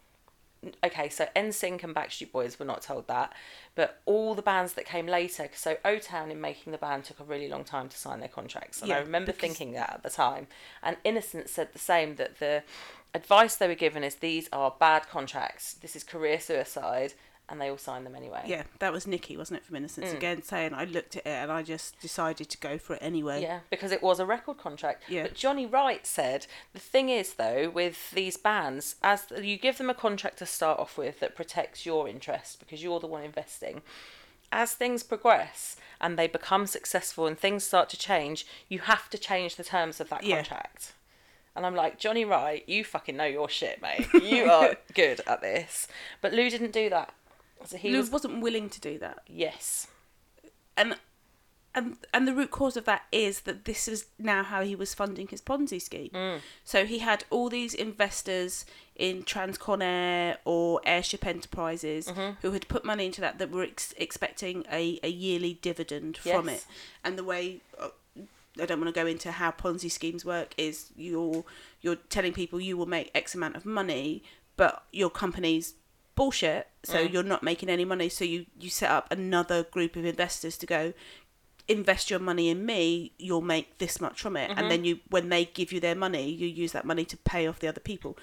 Okay 0.85 1.09
so 1.09 1.27
NSYNC 1.35 1.83
and 1.83 1.95
Backstreet 1.95 2.31
Boys 2.31 2.61
were 2.61 2.65
not 2.65 2.83
told 2.83 3.09
that 3.09 3.33
but 3.75 4.01
all 4.07 4.37
the 4.37 4.43
bands 4.43 4.75
that 4.75 4.85
came 4.85 5.09
later 5.09 5.49
so 5.55 5.79
O-Town 5.85 6.31
in 6.31 6.41
making 6.41 6.71
the 6.71 6.79
band 6.79 7.03
took 7.03 7.19
a 7.19 7.25
really 7.25 7.49
long 7.49 7.65
time 7.65 7.89
to 7.89 7.97
sign 7.97 8.21
their 8.21 8.29
contracts 8.29 8.83
and 8.83 8.93
I 8.93 8.99
remember 8.99 9.33
thinking 9.33 9.73
that 9.73 9.95
at 9.95 10.03
the 10.05 10.11
time. 10.11 10.47
And 10.81 10.97
Innocent 11.03 11.49
said 11.49 11.73
the 11.73 11.81
same 11.81 12.15
that 12.17 12.39
the 12.39 12.63
advice 13.15 13.57
they 13.57 13.69
were 13.69 13.75
given 13.75 14.03
is 14.03 14.17
these 14.17 14.49
are 14.53 14.75
bad 14.79 15.09
contracts 15.09 15.75
this 15.75 15.95
is 15.95 16.03
career 16.05 16.41
suicide 16.41 17.15
and 17.49 17.61
they 17.61 17.69
all 17.69 17.77
signed 17.77 18.07
them 18.07 18.15
anyway 18.15 18.41
Yeah, 18.47 18.63
that 18.79 18.93
was 18.93 19.07
Nikki, 19.07 19.37
wasn't 19.37 19.59
it, 19.59 19.67
from 19.67 19.77
Innosense? 19.77 20.11
Mm. 20.11 20.17
Again, 20.17 20.43
saying 20.43 20.73
I 20.73 20.85
looked 20.85 21.17
at 21.17 21.27
it 21.27 21.29
and 21.29 21.53
I 21.53 21.63
just 21.63 22.01
decided 22.01 22.49
to 22.49 22.57
go 22.59 22.79
for 22.79 22.95
it 22.95 23.01
anyway. 23.03 23.43
Yeah, 23.43 23.61
because 23.69 23.93
it 23.93 24.03
was 24.03 24.21
a 24.21 24.25
record 24.25 24.57
contract. 24.59 25.03
Yeah. 25.09 25.25
But 25.25 25.35
Johnny 25.35 25.67
Wright 25.67 26.07
said 26.07 26.47
the 26.73 26.79
thing 26.79 27.11
is 27.11 27.35
though 27.35 27.69
with 27.69 28.11
these 28.13 28.37
bands, 28.39 28.97
as 29.03 29.27
you 29.37 29.59
give 29.59 29.77
them 29.77 29.91
a 29.91 29.95
contract 29.95 30.39
to 30.39 30.47
start 30.47 30.79
off 30.79 30.97
with 30.97 31.21
that 31.21 31.37
protects 31.37 31.85
your 31.85 32.09
interest 32.09 32.59
because 32.61 32.83
you're 32.83 33.01
the 33.01 33.07
one 33.07 33.25
investing. 33.25 33.83
As 34.51 34.73
things 34.73 35.03
progress 35.03 35.77
and 36.01 36.19
they 36.19 36.29
become 36.29 36.67
successful 36.67 37.27
and 37.27 37.39
things 37.39 37.65
start 37.65 37.89
to 37.91 37.99
change, 37.99 38.47
you 38.69 38.79
have 38.81 39.11
to 39.11 39.19
change 39.19 39.57
the 39.57 39.65
terms 39.65 40.01
of 40.01 40.09
that 40.11 40.25
Yeah. 40.25 40.43
And 41.55 41.67
I'm 41.67 41.75
like, 41.75 41.99
Johnny 41.99 42.25
Wright, 42.25 42.67
you 42.67 42.83
fucking 42.85 43.17
know 43.17 43.25
your 43.27 43.49
shit, 43.49 43.83
mate. 43.83 44.07
You 44.15 44.45
are 44.51 44.77
good 44.95 45.21
at 45.27 45.43
this. 45.43 45.87
But 46.21 46.33
Lou 46.33 46.49
didn't 46.49 46.73
do 46.73 46.89
that. 46.91 47.13
So 47.67 47.77
he 47.77 47.91
Lou 47.91 47.99
was 47.99 48.11
wasn't 48.11 48.41
willing 48.41 48.69
to 48.71 48.81
do 48.81 48.99
that, 48.99 49.21
yes. 49.29 49.87
and 50.77 50.97
and 51.75 51.97
and 52.13 52.27
the 52.27 52.35
root 52.35 52.51
cause 52.51 52.77
of 52.77 52.85
that 52.87 53.03
is 53.13 53.41
that 53.43 53.65
this 53.67 53.87
is 53.87 54.07
now 54.19 54.43
how 54.43 54.63
he 54.63 54.75
was 54.75 54.95
funding 54.95 55.29
his 55.29 55.41
Ponzi 55.41 55.81
scheme. 55.81 56.11
Mm. 56.13 56.41
So 56.65 56.85
he 56.85 56.99
had 56.99 57.25
all 57.31 57.49
these 57.49 57.73
investors 57.73 58.65
in 58.97 59.23
Transcon 59.23 59.83
Air 59.83 60.39
or 60.45 60.81
Airship 60.85 61.25
Enterprises 61.25 62.09
Mm-hmm. 62.09 62.33
who 62.43 62.51
had 62.53 62.67
put 62.69 62.85
money 62.85 63.07
into 63.07 63.21
that 63.21 63.39
that 63.39 63.51
were 63.51 63.63
ex- 63.63 63.95
expecting 63.97 64.65
a, 64.71 64.99
a 65.03 65.09
yearly 65.09 65.55
dividend 65.63 66.17
from 66.17 66.49
it, 66.49 66.67
and 67.05 67.17
the 67.17 67.25
way. 67.25 67.61
I 68.61 68.67
don't 68.67 68.81
want 68.81 68.95
to 68.95 69.01
go 69.01 69.07
into 69.07 69.33
how 69.33 69.51
Ponzi 69.51 69.91
schemes 69.91 70.25
work. 70.25 70.55
Is 70.59 70.91
you're 70.97 71.45
you're 71.81 71.97
telling 71.97 72.33
people 72.33 72.61
you 72.61 72.77
will 72.77 72.87
make 72.87 73.11
X 73.15 73.35
amount 73.35 73.57
of 73.57 73.65
money, 73.65 74.23
but 74.57 74.85
your 74.93 75.11
company's 75.11 75.75
bullshit. 76.15 76.69
So 76.85 76.99
Mm. 77.07 77.13
you're 77.13 77.23
not 77.23 77.43
making 77.43 77.69
any 77.71 77.85
money. 77.85 78.09
So 78.09 78.25
you 78.25 78.47
you 78.61 78.69
set 78.71 78.91
up 78.91 79.11
another 79.11 79.63
group 79.65 79.97
of 79.97 80.05
investors 80.05 80.59
to 80.59 80.67
go 80.67 80.93
invest 81.69 82.11
your 82.11 82.19
money 82.19 82.49
in 82.49 82.67
me. 82.67 83.13
You'll 83.19 83.41
make 83.41 83.79
this 83.79 84.01
much 84.01 84.21
from 84.21 84.37
it, 84.37 84.51
Mm-hmm. 84.51 84.59
and 84.59 84.71
then 84.71 84.85
you 84.85 85.01
when 85.09 85.29
they 85.31 85.45
give 85.47 85.73
you 85.73 85.81
their 85.81 85.95
money, 85.95 86.29
you 86.31 86.47
use 86.47 86.73
that 86.73 86.85
money 86.85 87.05
to 87.07 87.17
pay 87.17 87.47
off 87.47 87.59
the 87.61 87.69
other 87.69 87.81
people. 87.81 88.19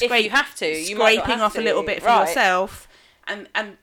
If 0.00 0.10
you 0.24 0.30
have 0.30 0.54
to, 0.56 0.66
you 0.68 0.96
scraping 0.96 1.24
have 1.24 1.40
off 1.40 1.56
a 1.56 1.60
little 1.60 1.82
bit 1.82 2.00
for 2.00 2.06
right. 2.08 2.28
yourself, 2.28 2.86
and 3.26 3.48
and 3.54 3.78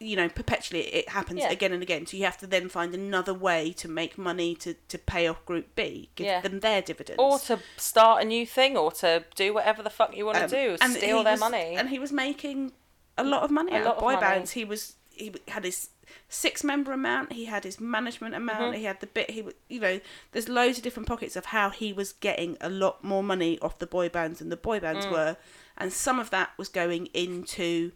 you 0.00 0.16
know 0.16 0.28
perpetually 0.28 0.80
it 0.94 1.08
happens 1.10 1.40
Yeah. 1.40 1.50
again 1.50 1.72
and 1.72 1.82
again. 1.82 2.06
So 2.06 2.16
you 2.16 2.24
have 2.24 2.38
to 2.38 2.46
then 2.46 2.68
find 2.68 2.94
another 2.94 3.34
way 3.34 3.72
to 3.74 3.88
make 3.88 4.16
money 4.18 4.54
to 4.56 4.74
to 4.88 4.98
pay 4.98 5.26
off 5.26 5.44
Group 5.46 5.74
B, 5.74 6.10
give 6.14 6.26
Yeah. 6.26 6.40
them 6.40 6.60
their 6.60 6.82
dividends, 6.82 7.18
Or 7.20 7.38
to 7.40 7.60
start 7.76 8.22
a 8.22 8.24
new 8.24 8.46
thing, 8.46 8.76
or 8.76 8.90
to 8.92 9.24
do 9.34 9.52
whatever 9.54 9.82
the 9.82 9.90
fuck 9.90 10.16
you 10.16 10.26
want 10.26 10.38
to 10.38 10.44
Um, 10.44 10.50
do, 10.50 10.76
and 10.80 10.92
steal 10.94 11.22
their 11.22 11.34
was- 11.34 11.40
money. 11.40 11.74
And 11.76 11.88
he 11.90 11.98
was 11.98 12.12
making 12.12 12.72
a 13.18 13.24
lot 13.24 13.42
of 13.42 13.50
money 13.50 13.72
A 13.72 13.78
out 13.80 13.84
lot 13.84 13.94
of 13.96 14.00
boy 14.00 14.12
money. 14.14 14.20
bands. 14.26 14.52
He 14.52 14.64
was 14.64 14.94
he 15.10 15.32
had 15.48 15.64
his 15.64 15.90
six 16.28 16.64
member 16.64 16.92
amount. 16.92 17.32
He 17.32 17.44
had 17.44 17.64
his 17.64 17.78
management 17.78 18.34
amount. 18.34 18.60
Mm-hmm. 18.72 18.78
He 18.78 18.84
had 18.84 19.00
the 19.00 19.06
bit. 19.06 19.30
He 19.30 19.44
you 19.68 19.80
know 19.80 20.00
there's 20.32 20.48
loads 20.48 20.78
of 20.78 20.84
different 20.84 21.06
pockets 21.06 21.36
of 21.36 21.46
how 21.46 21.68
he 21.70 21.92
was 21.92 22.12
getting 22.14 22.56
a 22.60 22.70
lot 22.70 23.04
more 23.04 23.22
money 23.22 23.58
off 23.60 23.78
the 23.78 23.86
boy 23.86 24.08
bands 24.08 24.38
than 24.38 24.48
the 24.48 24.56
boy 24.56 24.80
bands 24.80 25.04
Mm. 25.06 25.12
were, 25.12 25.36
and 25.76 25.92
some 25.92 26.18
of 26.18 26.30
that 26.30 26.50
was 26.56 26.68
going 26.68 27.06
into 27.14 27.92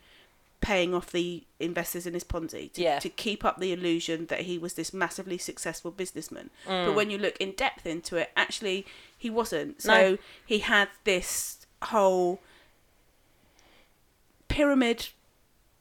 paying 0.67 0.93
off 0.93 1.13
the 1.13 1.45
investors 1.61 2.07
in 2.09 2.15
his 2.15 2.25
Ponzi 2.25 2.73
to, 2.73 2.83
Yeah. 2.83 2.99
to 2.99 3.09
keep 3.09 3.45
up 3.45 3.61
the 3.61 3.73
illusion 3.73 4.27
that 4.27 4.41
he 4.41 4.59
was 4.59 4.75
this 4.75 4.93
massively 4.93 5.39
successful 5.39 5.93
businessman. 5.93 6.51
Mm. 6.67 6.87
But 6.87 6.95
when 6.97 7.09
you 7.09 7.19
look 7.19 7.37
in 7.39 7.53
depth 7.53 7.87
into 7.87 8.17
it, 8.17 8.31
actually 8.37 8.85
he 9.17 9.31
wasn't. 9.31 9.81
So 9.81 9.93
No. 9.95 10.19
he 10.45 10.59
had 10.59 10.89
this 11.05 11.67
whole 11.83 12.41
pyramid, 14.49 15.09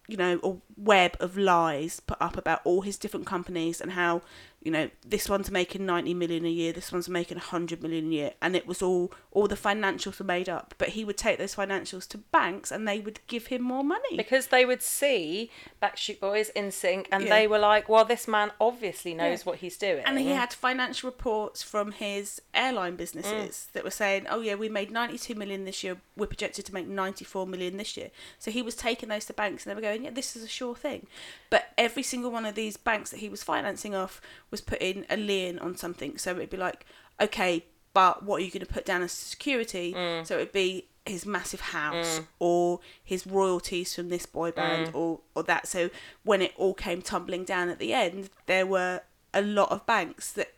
you 0.08 0.18
know, 0.18 0.38
or 0.38 0.62
web 0.78 1.18
of 1.20 1.36
lies 1.36 2.00
put 2.00 2.22
up 2.22 2.38
about 2.38 2.62
all 2.64 2.82
his 2.82 2.98
different 2.98 3.26
companies 3.26 3.82
and 3.82 3.94
how, 3.94 4.22
you 4.66 4.72
know, 4.72 4.90
this 5.08 5.30
one's 5.30 5.52
making 5.52 5.86
90 5.86 6.14
million 6.16 6.44
a 6.44 6.50
year, 6.50 6.74
this 6.74 6.92
one's 6.92 7.08
making 7.08 7.38
100 7.38 7.82
million 7.84 8.08
a 8.08 8.10
year. 8.14 8.32
And 8.42 8.56
it 8.56 8.66
was 8.66 8.82
all, 8.82 9.14
all 9.32 9.48
the 9.48 9.56
financials 9.56 10.18
were 10.20 10.26
made 10.26 10.50
up. 10.50 10.74
But 10.80 10.90
he 10.90 11.06
would 11.06 11.18
take 11.18 11.38
those 11.38 11.56
financials 11.56 12.08
to 12.10 12.18
banks 12.18 12.72
and 12.72 12.88
they 12.88 13.00
would 13.00 13.20
give 13.28 13.48
him 13.48 13.62
more 13.62 13.84
money. 13.84 14.18
because 14.18 14.48
they 14.48 14.66
would 14.66 14.82
see 14.82 15.52
Backstreet 15.82 16.20
Boys 16.20 16.50
NSYNC, 16.56 17.06
and 17.12 17.24
Yeah. 17.26 17.30
they 17.30 17.48
were 17.48 17.60
like, 17.60 17.88
"Well, 17.88 18.06
this 18.06 18.28
man 18.28 18.52
obviously 18.60 19.14
knows 19.14 19.40
Yeah. 19.42 19.46
what 19.46 19.60
he's 19.60 19.78
doing." 19.78 20.04
And 20.06 20.18
he 20.20 20.30
had 20.30 20.52
financial 20.52 21.10
reports 21.12 21.62
from 21.62 21.92
his 21.92 22.42
airline 22.54 22.96
businesses 22.96 23.68
Mm. 23.70 23.72
that 23.74 23.84
were 23.84 23.92
saying, 23.92 24.26
"Oh 24.30 24.42
yeah, 24.42 24.56
we 24.56 24.68
made 24.68 24.90
92 24.90 25.36
million 25.36 25.66
this 25.66 25.84
year. 25.84 26.02
We're 26.18 26.26
projected 26.26 26.66
to 26.66 26.74
make 26.74 26.88
94 26.88 27.46
million 27.46 27.78
this 27.78 27.96
year." 27.96 28.10
So 28.40 28.50
he 28.50 28.64
was 28.64 28.76
taking 28.76 29.10
those 29.10 29.26
to 29.26 29.34
banks, 29.34 29.64
and 29.66 29.70
they 29.72 29.76
were 29.76 29.82
going, 29.82 30.06
"Yeah, 30.06 30.10
this 30.12 30.36
is 30.36 30.42
a 30.44 30.48
sure 30.48 30.76
thing." 30.76 31.06
But 31.52 31.72
every 31.78 32.02
single 32.04 32.32
one 32.32 32.46
of 32.48 32.56
these 32.56 32.78
banks 32.78 33.12
that 33.12 33.20
he 33.20 33.30
was 33.30 33.44
financing 33.44 33.94
off 33.94 34.22
was 34.56 34.62
putting 34.62 35.06
a 35.10 35.18
lien 35.18 35.60
on 35.60 35.76
something. 35.78 36.18
So 36.18 36.32
it'd 36.32 36.50
be 36.50 36.58
like, 36.58 36.86
"Okay, 37.20 37.66
but 37.94 38.24
what 38.24 38.36
are 38.42 38.44
you 38.46 38.52
going 38.52 38.66
to 38.66 38.74
put 38.78 38.86
down 38.86 39.02
as 39.04 39.12
security?" 39.12 39.94
Mm. 39.94 40.26
So 40.28 40.36
it'd 40.36 40.52
be 40.52 40.88
his 41.06 41.24
massive 41.26 41.62
house 41.78 42.22
or 42.40 42.80
his 43.04 43.28
royalties 43.28 43.94
from 43.96 44.10
this 44.10 44.26
boy 44.26 44.50
band 44.52 44.88
Mm. 44.88 44.96
or 44.96 45.10
or 45.36 45.44
that. 45.44 45.68
So 45.68 45.90
when 46.24 46.42
it 46.42 46.54
all 46.58 46.74
came 46.74 47.02
tumbling 47.02 47.44
down 47.46 47.70
at 47.70 47.80
the 47.80 47.94
end, 47.94 48.30
there 48.48 48.66
were 48.66 49.02
a 49.34 49.42
lot 49.42 49.70
of 49.72 49.86
banks 49.86 50.32
that 50.32 50.50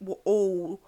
were 0.00 0.20
all 0.24 0.80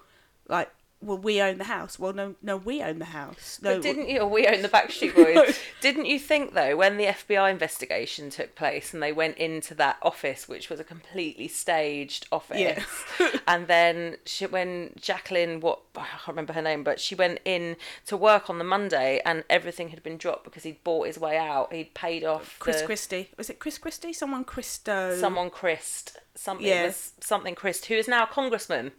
like 0.48 0.70
well, 1.02 1.18
we 1.18 1.40
own 1.42 1.58
the 1.58 1.64
house. 1.64 1.98
Well, 1.98 2.12
no, 2.12 2.34
no, 2.42 2.56
we 2.56 2.82
own 2.82 2.98
the 2.98 3.06
house. 3.06 3.58
No, 3.62 3.74
But 3.74 3.82
didn't 3.82 4.08
you, 4.08 4.20
or 4.20 4.28
we 4.28 4.46
own 4.46 4.62
the 4.62 4.68
Backstreet 4.68 5.14
Boys, 5.44 5.58
didn't 5.80 6.06
you 6.06 6.18
think 6.18 6.54
though, 6.54 6.76
when 6.76 6.96
the 6.96 7.06
FBI 7.06 7.50
investigation 7.50 8.30
took 8.30 8.54
place 8.54 8.94
and 8.94 9.02
they 9.02 9.12
went 9.12 9.36
into 9.38 9.74
that 9.74 9.96
office, 10.02 10.48
which 10.48 10.70
was 10.70 10.78
a 10.80 10.84
completely 10.84 11.48
staged 11.48 12.26
office, 12.30 12.58
Yeah. 12.58 12.82
and 13.48 13.66
then 13.66 14.16
she, 14.24 14.46
when 14.46 14.92
Jacqueline, 15.00 15.60
what, 15.60 15.80
I 15.96 16.06
can't 16.06 16.28
remember 16.28 16.52
her 16.52 16.62
name, 16.62 16.84
but 16.84 17.00
she 17.00 17.14
went 17.14 17.40
in 17.44 17.76
to 18.06 18.16
work 18.16 18.48
on 18.48 18.58
the 18.58 18.64
Monday 18.64 19.20
and 19.24 19.44
everything 19.50 19.88
had 19.88 20.02
been 20.02 20.16
dropped 20.16 20.44
because 20.44 20.62
he'd 20.62 20.82
bought 20.84 21.06
his 21.08 21.18
way 21.18 21.36
out. 21.36 21.72
He'd 21.72 21.94
paid 21.94 22.24
off 22.24 22.56
Chris 22.58 22.80
the, 22.80 22.86
Christie. 22.86 23.30
Was 23.36 23.50
it 23.50 23.58
Chris 23.58 23.78
Christie? 23.78 24.12
Someone 24.12 24.44
Christo. 24.44 25.16
someone 25.16 25.50
Christ, 25.50 26.18
something 26.34 26.66
Yeah. 26.66 26.86
was 26.86 27.12
something 27.20 27.54
Christ, 27.54 27.86
who 27.86 27.94
is 27.94 28.06
now 28.08 28.24
a 28.24 28.26
congressman, 28.26 28.92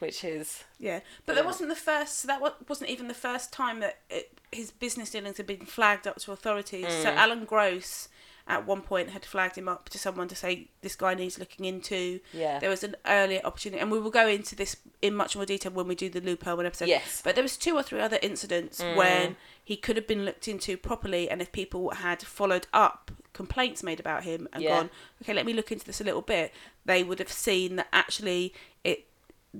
which 0.00 0.24
is 0.24 0.64
Yeah, 0.78 1.00
but 1.24 1.34
that 1.36 1.44
wasn't 1.44 1.68
the 1.70 1.76
first. 1.76 2.26
That 2.26 2.40
wasn't 2.68 2.90
even 2.90 3.08
the 3.08 3.14
first 3.14 3.52
time 3.52 3.80
that 3.80 3.98
it, 4.10 4.38
his 4.52 4.70
business 4.70 5.10
dealings 5.10 5.36
had 5.36 5.46
been 5.46 5.66
flagged 5.66 6.06
up 6.06 6.16
to 6.20 6.32
authorities. 6.32 6.86
So 6.88 7.10
Mm. 7.10 7.16
Alan 7.16 7.44
Gross, 7.44 8.08
at 8.48 8.64
one 8.64 8.80
point, 8.82 9.10
had 9.10 9.24
flagged 9.24 9.56
him 9.58 9.68
up 9.68 9.88
to 9.88 9.98
someone 9.98 10.28
to 10.28 10.36
say 10.36 10.68
this 10.80 10.94
guy 10.94 11.14
needs 11.14 11.38
looking 11.38 11.64
into. 11.64 12.20
Yeah. 12.32 12.58
There 12.60 12.70
was 12.70 12.84
an 12.84 12.94
earlier 13.06 13.40
opportunity, 13.44 13.80
and 13.80 13.90
we 13.90 13.98
will 13.98 14.10
go 14.10 14.28
into 14.28 14.54
this 14.54 14.76
in 15.02 15.14
much 15.16 15.34
more 15.34 15.44
detail 15.44 15.72
when 15.72 15.88
we 15.88 15.94
do 15.96 16.08
the 16.08 16.20
Lou 16.20 16.36
Pearlman 16.36 16.64
episode. 16.66 16.88
Yes. 16.88 17.22
But 17.24 17.34
there 17.34 17.42
was 17.42 17.56
two 17.56 17.74
or 17.74 17.82
three 17.82 18.00
other 18.00 18.18
incidents 18.22 18.80
when 18.80 19.36
he 19.64 19.76
could 19.76 19.96
have 19.96 20.06
been 20.06 20.24
looked 20.24 20.46
into 20.46 20.76
properly, 20.76 21.28
and 21.28 21.42
if 21.42 21.50
people 21.50 21.90
had 21.90 22.22
followed 22.22 22.68
up 22.72 23.10
complaints 23.32 23.82
made 23.82 23.98
about 24.00 24.22
him 24.24 24.48
and 24.52 24.62
Yeah. 24.62 24.70
gone, 24.76 24.90
okay, 25.22 25.34
let 25.34 25.44
me 25.44 25.52
look 25.52 25.70
into 25.72 25.84
this 25.84 26.00
a 26.00 26.04
little 26.04 26.22
bit, 26.22 26.54
they 26.86 27.02
would 27.02 27.18
have 27.18 27.30
seen 27.32 27.76
that 27.76 27.88
actually 27.92 28.54
it 28.84 29.06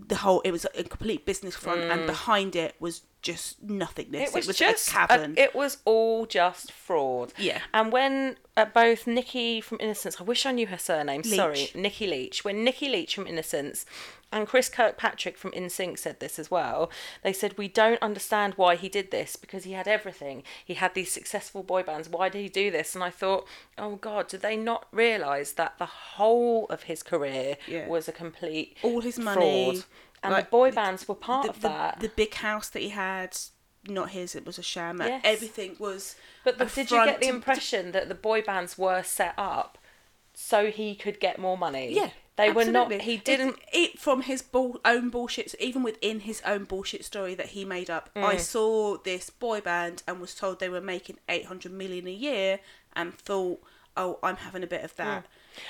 the 0.08 0.16
whole 0.16 0.40
it 0.42 0.50
was 0.50 0.66
a 0.74 0.84
complete 0.84 1.24
business 1.26 1.54
front 1.54 1.80
and 1.80 2.06
behind 2.06 2.56
it 2.56 2.74
was 2.80 3.02
just 3.22 3.62
nothingness. 3.62 4.30
Mm. 4.30 4.36
It 4.36 4.46
was, 4.46 4.56
just 4.56 4.88
a- 4.88 4.90
cavern. 4.92 5.34
it 5.36 5.54
was 5.54 5.78
all 5.84 6.26
just 6.26 6.70
fraud. 6.70 7.32
Yeah. 7.38 7.60
And 7.74 7.90
when 7.90 8.36
uh, 8.56 8.66
both 8.66 9.06
Nikki 9.06 9.60
from 9.60 9.78
Innosense, 9.78 10.20
I 10.20 10.24
wish 10.24 10.46
I 10.46 10.52
knew 10.52 10.68
her 10.68 10.78
surname. 10.78 11.24
Sorry, 11.24 11.54
Leach. 11.56 11.74
Nikki 11.74 12.06
Leach. 12.06 12.44
When 12.44 12.62
Nikki 12.62 12.88
Leach 12.88 13.14
from 13.14 13.26
Innosense 13.26 13.84
and 14.36 14.46
Chris 14.46 14.68
Kirkpatrick 14.68 15.38
from 15.38 15.52
NSYNC 15.52 15.98
said 15.98 16.20
this 16.20 16.38
as 16.38 16.50
well, 16.50 16.90
they 17.22 17.32
said 17.32 17.56
we 17.56 17.68
don't 17.68 18.02
understand 18.02 18.54
why 18.54 18.76
he 18.76 18.88
did 18.88 19.10
this 19.10 19.34
because 19.36 19.64
he 19.64 19.72
had 19.72 19.88
everything. 19.88 20.42
He 20.64 20.74
had 20.74 20.94
these 20.94 21.10
successful 21.10 21.62
boy 21.62 21.82
bands. 21.82 22.08
Why 22.08 22.28
did 22.28 22.40
he 22.42 22.48
do 22.48 22.70
this? 22.70 22.94
And 22.94 23.02
I 23.02 23.10
thought, 23.10 23.46
oh 23.78 23.96
God, 23.96 24.28
did 24.28 24.42
they 24.42 24.56
not 24.56 24.86
realise 24.92 25.52
that 25.52 25.78
the 25.78 25.86
whole 25.86 26.66
of 26.66 26.84
his 26.84 27.02
career 27.02 27.56
Yeah. 27.66 27.88
was 27.88 28.08
a 28.08 28.12
complete 28.12 28.76
All 28.82 29.00
his 29.00 29.18
money, 29.18 29.64
fraud? 29.72 29.84
And 30.22 30.32
like, 30.32 30.46
the 30.46 30.50
boy 30.50 30.70
bands 30.72 31.08
were 31.08 31.14
part 31.14 31.44
the, 31.44 31.50
of 31.50 31.60
the, 31.62 31.68
that. 31.68 32.00
the 32.00 32.08
big 32.08 32.34
house 32.34 32.68
that 32.70 32.80
he 32.82 32.90
had, 32.90 33.36
not 33.88 34.10
his, 34.10 34.34
it 34.34 34.44
was 34.44 34.58
a 34.58 34.62
sham. 34.62 34.98
Yes. 35.00 35.22
Everything 35.24 35.76
was. 35.78 36.16
But 36.44 36.60
a 36.60 36.66
did 36.66 36.90
you 36.90 37.04
get 37.04 37.20
the 37.20 37.28
impression 37.28 37.92
that 37.92 38.08
the 38.08 38.14
boy 38.14 38.42
bands 38.42 38.76
were 38.76 39.02
set 39.02 39.34
up 39.38 39.78
so 40.34 40.70
he 40.70 40.94
could 40.94 41.20
get 41.20 41.38
more 41.38 41.56
money? 41.56 41.94
Yeah. 41.94 42.10
They 42.36 42.52
were 42.52 42.64
not. 42.66 42.92
He 42.92 43.16
didn't. 43.16 43.56
It, 43.72 43.98
from 43.98 44.22
his 44.22 44.42
bull, 44.42 44.80
own 44.84 45.08
bullshit, 45.08 45.54
even 45.58 45.82
within 45.82 46.20
his 46.20 46.42
own 46.44 46.64
bullshit 46.64 47.04
story 47.04 47.34
that 47.34 47.46
he 47.46 47.64
made 47.64 47.88
up. 47.90 48.10
Mm. 48.14 48.24
I 48.24 48.36
saw 48.36 48.98
this 48.98 49.30
boy 49.30 49.60
band 49.60 50.02
and 50.06 50.20
was 50.20 50.34
told 50.34 50.60
they 50.60 50.68
were 50.68 50.80
making 50.80 51.16
eight 51.28 51.46
hundred 51.46 51.72
million 51.72 52.06
a 52.06 52.12
year, 52.12 52.60
and 52.94 53.14
thought, 53.14 53.62
"Oh, 53.96 54.18
I'm 54.22 54.36
having 54.36 54.62
a 54.62 54.66
bit 54.66 54.84
of 54.84 54.94
that." 54.96 55.26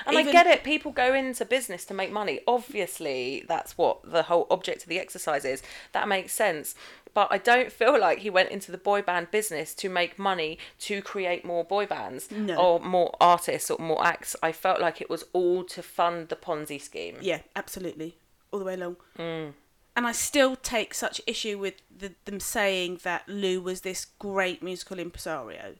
And 0.07 0.18
I 0.18 0.22
get 0.24 0.48
it. 0.48 0.64
People 0.64 0.90
go 0.90 1.14
into 1.14 1.44
business 1.44 1.85
to 1.87 1.94
make 1.94 2.11
money. 2.11 2.40
Obviously, 2.48 3.44
that's 3.46 3.79
what 3.79 4.11
the 4.11 4.24
whole 4.24 4.48
object 4.50 4.83
of 4.83 4.88
the 4.88 4.98
exercise 4.98 5.44
is. 5.44 5.62
That 5.92 6.09
makes 6.09 6.33
sense. 6.33 6.74
But 7.16 7.29
I 7.31 7.38
don't 7.38 7.72
feel 7.72 7.98
like 7.98 8.18
he 8.18 8.29
went 8.29 8.50
into 8.50 8.70
the 8.70 8.76
boy 8.76 9.00
band 9.00 9.31
business 9.31 9.74
to 9.76 9.88
make 9.88 10.18
money 10.18 10.59
to 10.81 11.00
create 11.00 11.46
more 11.46 11.64
boy 11.64 11.87
bands 11.87 12.31
No. 12.31 12.57
or 12.57 12.79
more 12.79 13.16
artists 13.22 13.70
or 13.70 13.79
more 13.79 14.07
acts. 14.07 14.37
I 14.42 14.52
felt 14.52 14.83
like 14.83 15.00
it 15.00 15.09
was 15.09 15.24
all 15.33 15.64
to 15.64 15.83
fund 15.83 16.29
the 16.29 16.37
Ponzi 16.37 16.79
scheme. 16.79 17.16
Yeah, 17.22 17.40
absolutely, 17.57 18.18
all 18.52 18.59
the 18.59 18.66
way 18.66 18.74
along. 18.74 18.96
Mm. 19.18 19.55
And 19.96 20.07
I 20.07 20.12
still 20.12 20.57
take 20.57 20.92
such 20.92 21.22
issue 21.26 21.57
with 21.59 21.76
the, 21.90 22.12
them 22.26 22.38
saying 22.38 23.00
that 23.02 23.26
Lou 23.26 23.62
was 23.62 23.81
this 23.81 24.05
great 24.18 24.62
musical 24.62 24.98
impresario. 24.98 25.76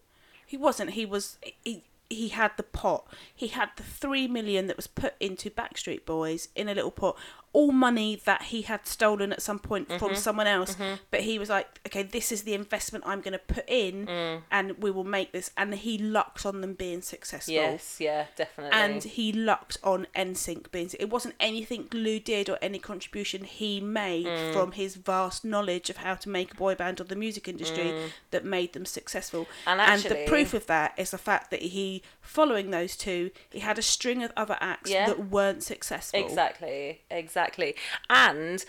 He 0.47 0.57
wasn't. 0.57 0.93
He 0.93 1.05
was. 1.05 1.37
He, 1.63 1.85
he 2.09 2.29
had 2.29 2.53
the 2.57 2.63
pot. 2.63 3.07
He 3.35 3.49
had 3.49 3.71
the 3.77 3.83
three 3.83 4.27
million 4.27 4.69
that 4.69 4.77
was 4.77 4.87
put 4.87 5.15
into 5.21 5.51
Backstreet 5.51 6.07
Boys 6.07 6.49
in 6.57 6.67
a 6.67 6.75
little 6.75 6.91
pot. 6.91 7.19
All 7.59 7.73
money 7.73 8.11
that 8.29 8.43
he 8.53 8.61
had 8.73 8.83
stolen 8.87 9.33
at 9.33 9.41
some 9.49 9.59
point 9.59 9.89
Mm-hmm. 9.89 9.99
from 10.05 10.15
someone 10.27 10.47
else. 10.57 10.77
But 11.13 11.21
he 11.31 11.35
was 11.43 11.49
like, 11.57 11.69
okay, 11.87 12.03
this 12.17 12.31
is 12.35 12.41
the 12.43 12.55
investment 12.63 13.05
I'm 13.07 13.21
going 13.27 13.39
to 13.43 13.45
put 13.57 13.65
in, 13.69 13.95
Mm. 14.07 14.43
and 14.51 14.67
we 14.85 14.91
will 14.97 15.05
make 15.19 15.29
this. 15.37 15.51
And 15.57 15.69
he 15.75 15.95
lucked 16.19 16.45
on 16.45 16.61
them 16.61 16.75
being 16.75 17.01
successful 17.15 17.55
Yes, 17.55 17.97
yeah, 18.09 18.23
definitely. 18.37 18.73
and 18.83 19.03
he 19.19 19.27
lucked 19.33 19.77
on 19.83 20.07
NSYNC 20.15 20.71
being. 20.71 20.91
It 21.05 21.09
wasn't 21.17 21.35
anything 21.41 21.83
Lou 21.93 22.19
did 22.21 22.51
or 22.51 22.59
any 22.61 22.79
contribution 22.93 23.45
he 23.45 23.81
made 23.81 24.27
Mm. 24.27 24.53
from 24.53 24.73
his 24.73 24.93
vast 24.97 25.45
knowledge 25.53 25.89
of 25.93 25.97
how 26.07 26.15
to 26.23 26.29
make 26.29 26.49
a 26.53 26.57
boy 26.65 26.75
band 26.75 27.01
or 27.01 27.05
the 27.05 27.17
music 27.27 27.45
industry 27.49 27.89
that 28.33 28.45
made 28.45 28.71
them 28.75 28.85
successful. 28.85 29.47
Mm. 29.67 29.79
And 29.93 30.03
the 30.03 30.25
proof 30.33 30.53
of 30.53 30.65
that 30.67 30.93
is 31.03 31.11
the 31.17 31.19
fact 31.31 31.51
that 31.53 31.63
he, 31.77 32.03
following 32.21 32.71
those 32.71 32.97
two, 32.97 33.31
he 33.51 33.61
had 33.61 33.79
a 33.79 33.83
string 33.95 34.23
of 34.23 34.31
other 34.37 34.59
acts 34.61 34.91
Yeah. 34.91 35.07
that 35.07 35.19
weren't 35.37 35.63
successful. 35.63 36.21
Exactly, 36.25 37.03
exactly. 37.11 37.46
And 38.11 38.65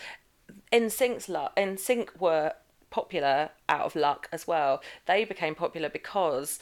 NSYNC's 0.72 1.28
luck, 1.28 1.54
NSYNC 1.56 2.20
were 2.20 2.52
popular 2.90 3.50
out 3.68 3.84
of 3.86 3.96
luck 3.96 4.28
as 4.32 4.46
well. 4.46 4.82
They 5.06 5.24
became 5.24 5.54
popular 5.54 5.88
because 5.88 6.58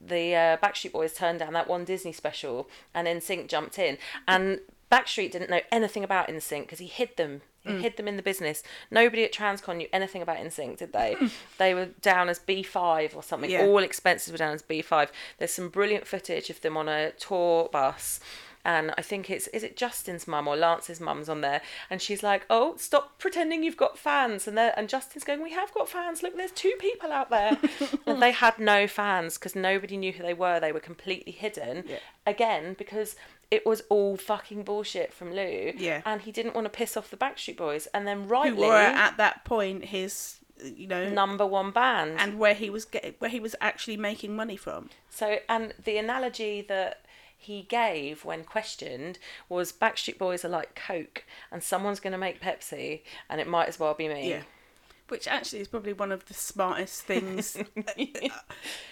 the 0.00 0.34
uh, 0.34 0.56
Backstreet 0.58 0.92
Boys 0.92 1.14
turned 1.14 1.38
down 1.38 1.52
that 1.54 1.68
one 1.68 1.84
Disney 1.84 2.12
special, 2.12 2.68
and 2.94 3.06
NSYNC 3.06 3.48
jumped 3.48 3.78
in. 3.78 3.98
And 4.28 4.60
Backstreet 4.92 5.32
didn't 5.32 5.50
know 5.50 5.60
anything 5.72 6.04
about 6.04 6.28
NSYNC 6.28 6.62
because 6.62 6.78
he 6.78 6.86
hid 6.86 7.16
them. 7.16 7.40
He 7.60 7.70
Mm. 7.70 7.80
hid 7.80 7.96
them 7.96 8.06
in 8.08 8.16
the 8.18 8.22
business. 8.22 8.62
Nobody 8.90 9.24
at 9.24 9.32
Transcon 9.32 9.76
knew 9.78 9.88
anything 9.90 10.20
about 10.20 10.36
NSYNC, 10.36 10.76
did 10.76 10.92
they? 10.92 11.16
they 11.58 11.72
were 11.72 11.86
down 11.86 12.28
as 12.28 12.38
B5 12.38 13.16
or 13.16 13.22
something. 13.22 13.50
Yeah. 13.50 13.62
All 13.64 13.78
expenses 13.78 14.30
were 14.30 14.36
down 14.36 14.52
as 14.52 14.62
B5. 14.62 15.08
There's 15.38 15.52
some 15.52 15.70
brilliant 15.70 16.06
footage 16.06 16.50
of 16.50 16.60
them 16.60 16.76
on 16.76 16.90
a 16.90 17.12
tour 17.12 17.70
bus 17.72 18.20
and 18.64 18.94
I 18.96 19.02
think 19.02 19.28
it's 19.30 19.46
is 19.48 19.62
it 19.62 19.76
Justin's 19.76 20.26
mum 20.26 20.48
or 20.48 20.56
Lance's 20.56 21.00
mum's 21.00 21.28
on 21.28 21.40
there, 21.40 21.60
and 21.90 22.00
she's 22.00 22.22
like, 22.22 22.46
"Oh, 22.48 22.76
stop 22.76 23.18
pretending 23.18 23.62
you've 23.62 23.76
got 23.76 23.98
fans," 23.98 24.46
and 24.48 24.58
and 24.58 24.88
Justin's 24.88 25.24
going, 25.24 25.42
"We 25.42 25.52
have 25.52 25.72
got 25.74 25.88
fans. 25.88 26.22
Look, 26.22 26.36
there's 26.36 26.50
two 26.52 26.74
people 26.78 27.12
out 27.12 27.30
there," 27.30 27.58
and 28.06 28.22
they 28.22 28.32
had 28.32 28.58
no 28.58 28.86
fans 28.86 29.38
because 29.38 29.54
nobody 29.54 29.96
knew 29.96 30.12
who 30.12 30.22
they 30.22 30.34
were. 30.34 30.58
They 30.60 30.72
were 30.72 30.80
completely 30.80 31.32
hidden. 31.32 31.84
Yeah. 31.86 31.98
Again, 32.26 32.74
because 32.78 33.16
it 33.50 33.66
was 33.66 33.82
all 33.90 34.16
fucking 34.16 34.62
bullshit 34.64 35.12
from 35.12 35.32
Lou. 35.32 35.72
Yeah. 35.76 36.00
and 36.06 36.22
he 36.22 36.32
didn't 36.32 36.54
want 36.54 36.64
to 36.64 36.70
piss 36.70 36.96
off 36.96 37.10
the 37.10 37.16
Backstreet 37.16 37.56
Boys, 37.56 37.86
and 37.94 38.06
then 38.06 38.26
rightly 38.26 38.62
Who 38.62 38.68
were 38.68 38.74
at 38.74 39.16
that 39.18 39.44
point 39.44 39.84
his, 39.86 40.36
you 40.64 40.86
know, 40.86 41.08
number 41.10 41.46
one 41.46 41.70
band. 41.70 42.16
and 42.18 42.38
where 42.38 42.54
he 42.54 42.70
was 42.70 42.84
getting, 42.86 43.14
where 43.18 43.30
he 43.30 43.38
was 43.40 43.54
actually 43.60 43.98
making 43.98 44.34
money 44.34 44.56
from. 44.56 44.88
So, 45.10 45.38
and 45.48 45.74
the 45.84 45.98
analogy 45.98 46.62
that 46.62 47.03
he 47.44 47.62
gave 47.62 48.24
when 48.24 48.44
questioned 48.44 49.18
was 49.48 49.72
Backstreet 49.72 50.18
Boys 50.18 50.44
are 50.44 50.48
like 50.48 50.74
Coke, 50.74 51.24
and 51.50 51.62
someone's 51.62 52.00
going 52.00 52.12
to 52.12 52.18
make 52.18 52.40
Pepsi, 52.40 53.02
and 53.28 53.40
it 53.40 53.46
might 53.46 53.68
as 53.68 53.78
well 53.78 53.94
be 53.94 54.08
me. 54.08 54.30
Yeah. 54.30 54.42
Which 55.08 55.28
actually 55.28 55.60
is 55.60 55.68
probably 55.68 55.92
one 55.92 56.10
of 56.12 56.24
the 56.26 56.34
smartest 56.34 57.02
things 57.02 57.56
uh, 57.76 57.82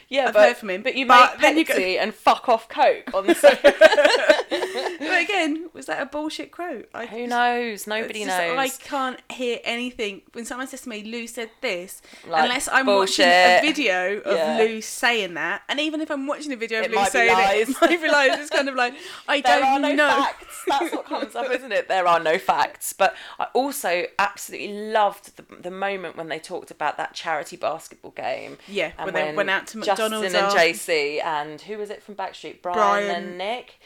yeah, 0.09 0.27
I've 0.27 0.35
but, 0.35 0.49
heard 0.49 0.57
from 0.59 0.69
him, 0.71 0.83
But 0.83 0.95
you 0.95 1.07
but 1.07 1.41
make 1.41 1.67
Pepsi 1.67 1.95
go- 1.97 2.01
and 2.03 2.15
fuck 2.15 2.51
off 2.51 2.69
Coke 2.69 3.15
on 3.15 3.27
the 3.27 3.35
same. 3.35 3.57
but 3.63 5.23
again, 5.23 5.71
was 5.73 5.87
that 5.87 6.03
a 6.03 6.07
bullshit 6.07 6.51
quote? 6.53 6.89
I 6.95 7.07
Who 7.07 7.27
knows? 7.27 7.87
Nobody 7.87 8.25
just- 8.25 8.39
knows. 8.39 8.59
I 8.59 8.69
can't 8.69 9.21
hear 9.33 9.59
anything 9.65 10.23
when 10.33 10.45
someone 10.45 10.67
says 10.67 10.83
to 10.83 10.89
me, 10.89 11.03
"Lou 11.03 11.27
said 11.27 11.51
this," 11.61 12.03
Like, 12.29 12.43
unless 12.45 12.69
I'm 12.69 12.87
bullshit. 12.87 13.27
watching 13.27 13.33
a 13.33 13.61
video 13.73 14.19
of 14.21 14.37
Yeah. 14.37 14.59
Lou 14.59 14.81
saying 14.83 15.35
that. 15.35 15.63
And 15.69 15.81
even 15.81 16.01
if 16.01 16.11
I'm 16.11 16.27
watching 16.27 16.53
a 16.53 16.57
video 16.57 16.81
of 16.81 16.87
It 16.87 16.93
Lou 16.93 17.05
saying 17.07 17.33
lies. 17.33 17.69
it, 17.69 17.77
it 17.77 17.77
might 17.81 18.03
be 18.03 18.09
lies. 18.09 18.39
It's 18.39 18.51
kind 18.51 18.69
of 18.69 18.75
like 18.75 18.95
I 19.29 19.41
there 19.41 19.61
don't 19.61 19.69
are 19.69 19.79
no 19.81 19.95
know. 19.95 20.09
facts. 20.09 20.65
That's 20.69 20.95
what 20.95 21.07
comes 21.07 21.35
up, 21.35 21.51
isn't 21.51 21.73
it? 21.73 21.89
There 21.89 22.07
are 22.07 22.21
no 22.21 22.39
facts. 22.39 22.93
But 22.93 23.15
I 23.39 23.47
also 23.55 24.05
absolutely 24.19 24.75
loved 24.93 25.37
the, 25.37 25.57
the 25.57 25.71
moment 25.71 26.12
when 26.17 26.29
they 26.29 26.39
talked 26.39 26.71
about 26.71 26.97
that 26.97 27.15
charity 27.15 27.57
basketball 27.57 28.13
game. 28.13 28.59
Yeah, 28.69 28.93
and 28.99 29.07
when 29.07 29.15
they 29.15 29.35
went 29.35 29.51
out 29.51 29.67
to 29.69 29.81
Justin 29.81 30.11
McDonald's 30.11 30.35
and 30.35 30.47
JC 30.53 31.23
and 31.25 31.61
who 31.61 31.79
was 31.79 31.91
it 31.91 32.03
from 32.03 32.15
Backstreet? 32.15 32.63
Brian, 32.63 32.77
Brian. 33.07 33.11
and 33.25 33.39
Nick. 33.39 33.79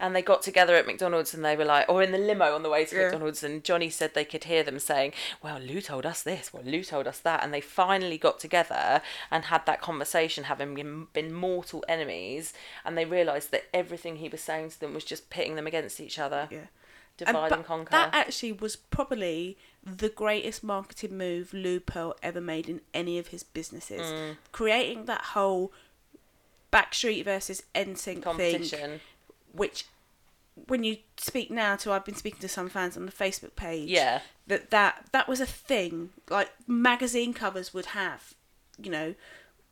And 0.00 0.16
they 0.16 0.22
got 0.22 0.42
together 0.42 0.74
at 0.74 0.84
McDonald's 0.84 1.32
and 1.32 1.44
they 1.44 1.54
were 1.54 1.64
like, 1.64 1.88
or 1.88 2.02
in 2.02 2.10
the 2.10 2.18
limo 2.18 2.56
on 2.56 2.64
the 2.64 2.68
way 2.68 2.84
to 2.86 2.96
Yeah. 2.96 3.02
McDonald's, 3.04 3.44
and 3.44 3.62
Johnny 3.62 3.88
said 3.88 4.14
they 4.14 4.24
could 4.24 4.42
hear 4.44 4.64
them 4.64 4.80
saying, 4.80 5.12
Well, 5.44 5.60
Lou 5.60 5.80
told 5.80 6.04
us 6.04 6.24
this, 6.24 6.52
well, 6.52 6.64
Lou 6.64 6.82
told 6.82 7.06
us 7.06 7.20
that. 7.20 7.44
And 7.44 7.54
they 7.54 7.60
finally 7.60 8.18
got 8.18 8.40
together 8.40 9.00
and 9.30 9.44
had 9.44 9.64
that 9.66 9.80
conversation, 9.80 10.44
having 10.44 10.74
been, 10.74 11.06
been 11.12 11.32
mortal 11.32 11.84
enemies. 11.88 12.52
And 12.84 12.98
they 12.98 13.04
realised 13.04 13.52
that 13.52 13.66
everything 13.72 14.16
he 14.16 14.28
was 14.28 14.40
saying 14.40 14.70
to 14.70 14.80
them 14.80 14.92
was 14.92 15.04
just 15.04 15.30
pitting 15.30 15.54
them 15.54 15.68
against 15.68 16.00
each 16.00 16.18
other. 16.18 16.48
Yeah. 16.50 16.66
divide 17.16 17.50
but 17.50 17.58
and 17.58 17.64
conquer. 17.64 17.90
That 17.92 18.12
actually 18.12 18.52
was 18.54 18.74
probably 18.74 19.56
the 19.84 20.08
greatest 20.08 20.62
marketing 20.62 21.18
move 21.18 21.52
Lou 21.52 21.80
Pearl 21.80 22.14
ever 22.22 22.40
made 22.40 22.68
in 22.68 22.80
any 22.94 23.18
of 23.18 23.28
his 23.28 23.42
businesses. 23.42 24.00
Mm. 24.00 24.36
Creating 24.52 25.06
that 25.06 25.22
whole 25.22 25.72
Backstreet 26.72 27.24
versus 27.24 27.62
NSYNC 27.74 27.96
thing, 27.96 28.20
competition. 28.22 29.00
which 29.52 29.84
when 30.66 30.84
you 30.84 30.98
speak 31.16 31.50
now 31.50 31.76
to 31.76 31.92
I've 31.92 32.04
been 32.04 32.14
speaking 32.14 32.40
to 32.40 32.48
some 32.48 32.68
fans 32.68 32.96
on 32.96 33.06
the 33.06 33.12
Facebook 33.12 33.56
page. 33.56 33.88
Yeah. 33.88 34.20
That 34.46 34.70
that 34.70 35.06
that 35.12 35.28
was 35.28 35.40
a 35.40 35.46
thing. 35.46 36.10
Like 36.30 36.50
magazine 36.66 37.34
covers 37.34 37.74
would 37.74 37.86
have, 37.86 38.34
you 38.80 38.90
know, 38.90 39.14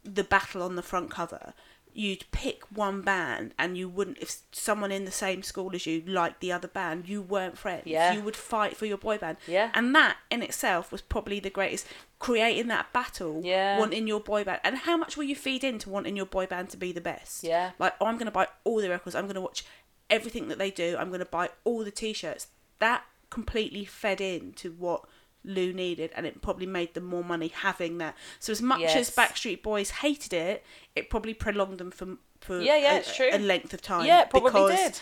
the 0.04 0.24
battle 0.24 0.62
on 0.62 0.76
the 0.76 0.82
front 0.82 1.10
cover. 1.10 1.54
You'd 2.00 2.24
pick 2.30 2.62
one 2.74 3.02
band 3.02 3.52
and 3.58 3.76
you 3.76 3.86
wouldn't 3.88 4.18
if 4.18 4.30
someone 4.52 4.90
in 4.90 5.04
the 5.04 5.10
same 5.10 5.42
school 5.42 5.70
as 5.74 5.86
you 5.86 6.02
liked 6.06 6.40
the 6.40 6.50
other 6.50 6.68
band, 6.68 7.08
you 7.08 7.20
weren't 7.20 7.58
friends. 7.58 7.82
Yeah. 7.86 8.12
You 8.14 8.22
would 8.22 8.36
fight 8.36 8.74
for 8.76 8.86
your 8.86 8.96
boy 8.96 9.18
band. 9.18 9.36
Yeah. 9.46 9.70
And 9.74 9.94
that 9.94 10.16
in 10.30 10.42
itself 10.42 10.90
was 10.92 11.02
probably 11.02 11.40
the 11.40 11.50
greatest 11.50 11.86
creating 12.18 12.68
that 12.68 12.92
battle, 12.92 13.42
Yeah. 13.44 13.78
wanting 13.78 14.06
your 14.06 14.20
boy 14.20 14.44
band. 14.44 14.60
And 14.64 14.78
how 14.78 14.96
much 14.96 15.16
will 15.16 15.24
you 15.24 15.36
feed 15.36 15.62
into 15.62 15.90
wanting 15.90 16.16
your 16.16 16.26
boy 16.26 16.46
band 16.46 16.70
to 16.70 16.78
be 16.78 16.90
the 16.92 17.00
best? 17.02 17.44
Yeah. 17.44 17.72
Like, 17.78 17.94
oh, 18.00 18.06
I'm 18.06 18.16
going 18.16 18.26
to 18.26 18.30
buy 18.32 18.48
all 18.64 18.80
the 18.80 18.88
records. 18.88 19.14
I'm 19.14 19.24
going 19.26 19.34
to 19.34 19.40
watch 19.42 19.64
everything 20.08 20.48
that 20.48 20.58
they 20.58 20.70
do. 20.70 20.96
I'm 20.98 21.08
going 21.08 21.20
to 21.20 21.26
buy 21.26 21.50
all 21.64 21.84
the 21.84 21.90
t-shirts. 21.90 22.46
That 22.78 23.04
completely 23.28 23.84
fed 23.84 24.20
into 24.22 24.72
what 24.72 25.04
Lou 25.44 25.72
needed, 25.72 26.10
and 26.14 26.26
it 26.26 26.42
probably 26.42 26.66
made 26.66 26.94
them 26.94 27.04
more 27.04 27.24
money 27.24 27.48
having 27.48 27.98
that. 27.98 28.14
So 28.38 28.50
as 28.52 28.60
much 28.60 28.82
as 28.82 29.10
Backstreet 29.10 29.62
Boys 29.62 29.90
hated 29.90 30.32
it, 30.32 30.64
it 30.94 31.08
probably 31.10 31.34
prolonged 31.34 31.78
them 31.78 31.90
for 31.90 32.16
for 32.40 32.60
Yeah, 32.60 32.76
yeah, 32.76 32.94
a, 32.94 32.98
it's 32.98 33.14
true. 33.16 33.28
a 33.32 33.38
length 33.38 33.72
of 33.74 33.82
time. 33.82 34.06
yeah, 34.06 34.22
it 34.22 34.30
probably 34.30 34.50
because 34.50 34.78
did. 34.78 35.00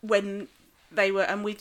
when 0.00 0.48
they 0.90 1.10
were 1.12 1.22
and 1.22 1.44
we 1.44 1.58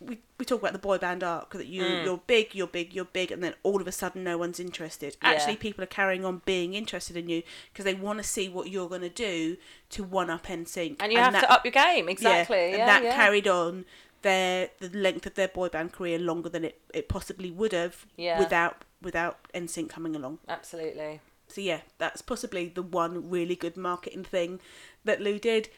we, 0.00 0.18
we 0.36 0.44
talk 0.44 0.58
about 0.60 0.72
the 0.72 0.80
boy 0.80 0.98
band 0.98 1.22
arc 1.22 1.50
that 1.50 1.66
you 1.66 1.82
Mm. 1.82 2.04
you're 2.04 2.20
big 2.26 2.54
you're 2.56 2.66
big 2.66 2.92
you're 2.92 3.04
big 3.04 3.30
and 3.30 3.42
then 3.44 3.54
all 3.62 3.80
of 3.80 3.86
a 3.86 3.92
sudden 3.92 4.24
no 4.24 4.36
one's 4.36 4.58
interested 4.58 5.16
Yeah. 5.22 5.30
actually 5.30 5.56
people 5.56 5.84
are 5.84 5.88
carrying 5.88 6.24
on 6.24 6.42
being 6.44 6.74
interested 6.74 7.16
in 7.16 7.28
you 7.28 7.44
because 7.72 7.84
they 7.84 7.94
want 7.94 8.18
to 8.18 8.24
see 8.24 8.48
what 8.48 8.68
you're 8.68 8.88
going 8.88 9.02
to 9.02 9.08
do 9.08 9.56
to 9.90 10.02
one 10.02 10.28
up 10.30 10.46
NSYNC 10.46 10.96
And 10.98 11.12
you 11.12 11.18
have 11.18 11.32
that, 11.34 11.42
to 11.42 11.52
up 11.52 11.64
your 11.64 11.70
game, 11.72 12.08
exactly. 12.08 12.56
yeah, 12.70 12.76
Yeah, 12.78 12.96
and 12.96 13.04
that 13.06 13.14
carried 13.14 13.46
on 13.46 13.84
their 14.22 14.70
the 14.80 14.88
length 14.96 15.26
of 15.26 15.34
their 15.34 15.48
boy 15.48 15.68
band 15.68 15.92
career 15.92 16.18
longer 16.18 16.48
than 16.48 16.64
it, 16.64 16.80
it 16.94 17.08
possibly 17.08 17.50
would 17.50 17.72
have 17.72 18.06
Yeah. 18.16 18.38
without 18.38 18.84
without 19.00 19.38
NSYNC 19.54 19.88
coming 19.90 20.14
along 20.16 20.38
Absolutely. 20.48 21.20
so 21.48 21.60
yeah, 21.60 21.80
that's 21.98 22.22
possibly 22.22 22.68
the 22.68 22.82
one 22.82 23.28
really 23.30 23.56
good 23.56 23.76
marketing 23.76 24.24
thing 24.24 24.60
that 25.04 25.20
Lou 25.20 25.38
did, 25.40 25.68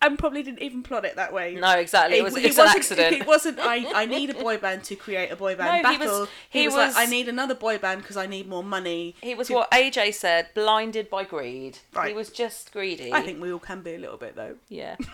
and 0.00 0.18
probably 0.18 0.42
didn't 0.42 0.62
even 0.62 0.82
plot 0.82 1.04
it 1.04 1.14
that 1.16 1.32
way. 1.32 1.54
No, 1.54 1.72
exactly. 1.78 2.18
It 2.18 2.24
was, 2.24 2.34
he 2.36 2.46
it's 2.46 2.56
an 2.58 2.64
wasn't- 2.64 2.78
accident. 2.78 3.12
It 3.16 3.26
wasn't. 3.26 3.58
I, 3.60 3.84
I 4.02 4.06
need 4.06 4.30
a 4.30 4.34
boy 4.34 4.56
band 4.58 4.82
to 4.84 4.96
create 4.96 5.30
a 5.30 5.36
boy 5.36 5.54
band 5.54 5.82
No, 5.84 5.90
he 5.92 5.98
was- 5.98 6.08
battle. 6.08 6.28
he, 6.50 6.60
he 6.62 6.66
was, 6.66 6.74
was- 6.74 6.96
like, 6.96 7.06
I 7.06 7.10
need 7.10 7.28
another 7.28 7.54
boy 7.54 7.78
band 7.78 8.00
because 8.00 8.16
I 8.16 8.26
need 8.26 8.48
more 8.48 8.64
money. 8.64 9.14
He 9.22 9.34
was 9.36 9.48
to- 9.48 9.54
what 9.54 9.70
AJ 9.70 10.14
said, 10.14 10.48
blinded 10.54 11.08
by 11.10 11.22
greed. 11.24 11.78
Right. 11.94 12.08
He 12.08 12.14
was 12.14 12.30
just 12.30 12.72
greedy. 12.72 13.12
I 13.12 13.20
think 13.20 13.40
we 13.40 13.52
all 13.52 13.58
can 13.60 13.82
be 13.82 13.94
a 13.94 13.98
little 13.98 14.16
bit 14.16 14.34
though. 14.34 14.56
Yeah. 14.68 14.96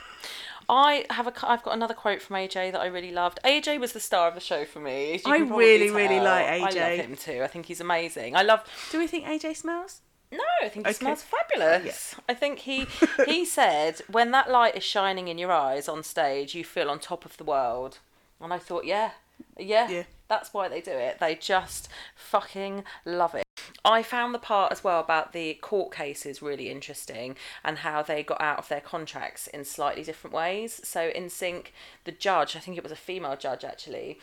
I 0.68 1.07
have 1.11 1.26
a. 1.26 1.33
I've 1.48 1.62
got 1.62 1.72
another 1.74 1.94
quote 1.94 2.20
from 2.20 2.37
AJ 2.37 2.72
that 2.72 2.81
I 2.81 2.87
really 2.87 3.11
loved. 3.12 3.38
AJ 3.44 3.81
was 3.81 3.92
the 3.92 4.00
star 4.00 4.28
of 4.28 4.35
the 4.35 4.40
show 4.40 4.64
for 4.64 4.81
me. 4.81 5.12
you 5.14 5.20
I 5.24 5.38
really, 5.38 5.90
really 5.90 6.16
tell. 6.16 6.24
like 6.24 6.46
I 6.46 6.59
love 6.59 6.72
him 7.07 7.16
too. 7.16 7.40
I 7.42 7.46
think 7.46 7.66
he's 7.66 7.81
amazing. 7.81 8.37
I 8.37 8.42
love. 8.42 8.64
Do 8.90 8.98
we 8.98 9.07
think 9.07 9.24
AJ 9.24 9.57
smells? 9.57 10.00
No, 10.31 10.40
I 10.62 10.68
think 10.68 10.87
he 10.87 10.90
Okay. 10.90 10.98
smells 10.98 11.22
fabulous. 11.22 12.14
I 12.28 12.35
think 12.35 12.59
he 12.61 12.87
he 13.24 13.44
said 13.59 14.02
when 14.11 14.31
that 14.33 14.50
light 14.50 14.76
is 14.76 14.85
shining 14.85 15.28
in 15.28 15.38
your 15.38 15.50
eyes 15.52 15.88
on 15.88 16.02
stage, 16.02 16.54
you 16.54 16.64
feel 16.64 16.90
on 16.90 16.98
top 16.98 17.24
of 17.24 17.38
the 17.38 17.44
world. 17.44 17.98
And 18.40 18.52
I 18.52 18.59
thought, 18.59 18.85
yeah, 18.85 19.12
yeah, 19.59 19.88
Yeah. 19.88 20.02
That's 20.29 20.53
why 20.53 20.69
they 20.69 20.81
do 20.81 20.93
it. 20.93 21.19
They 21.19 21.35
just 21.35 21.88
fucking 22.14 22.85
love 23.05 23.35
it. 23.35 23.45
I 23.85 24.03
found 24.03 24.35
the 24.35 24.38
part 24.38 24.73
as 24.73 24.85
well 24.85 25.01
about 25.01 25.33
the 25.33 25.55
court 25.55 25.93
cases 25.95 26.43
really 26.43 26.69
interesting 26.69 27.37
and 27.64 27.79
how 27.79 28.03
they 28.03 28.23
got 28.23 28.41
out 28.41 28.59
of 28.59 28.69
their 28.69 28.81
contracts 28.81 29.47
in 29.47 29.64
slightly 29.64 30.03
different 30.03 30.35
ways. 30.35 30.81
So 30.85 31.11
NSYNC, 31.11 31.67
the 32.05 32.12
judge, 32.12 32.57
I 32.57 32.59
think 32.61 32.77
it 32.77 32.83
was 32.83 32.93
a 32.93 32.97
female 32.97 33.37
judge 33.37 33.64
actually, 33.64 34.19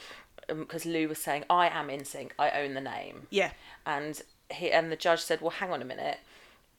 um, 0.49 0.59
because 0.59 0.85
Lou 0.85 1.07
was 1.07 1.21
saying, 1.21 1.45
"I 1.49 1.69
am 1.69 1.87
NSYNC. 1.87 2.31
I 2.37 2.51
own 2.51 2.73
the 2.73 2.81
name." 2.81 3.27
Yeah. 3.29 3.51
and 3.85 4.21
he 4.51 4.71
and 4.71 4.91
the 4.91 4.95
judge 4.95 5.21
said, 5.21 5.41
"Well, 5.41 5.49
hang 5.51 5.71
on 5.71 5.81
a 5.81 5.85
minute. 5.85 6.19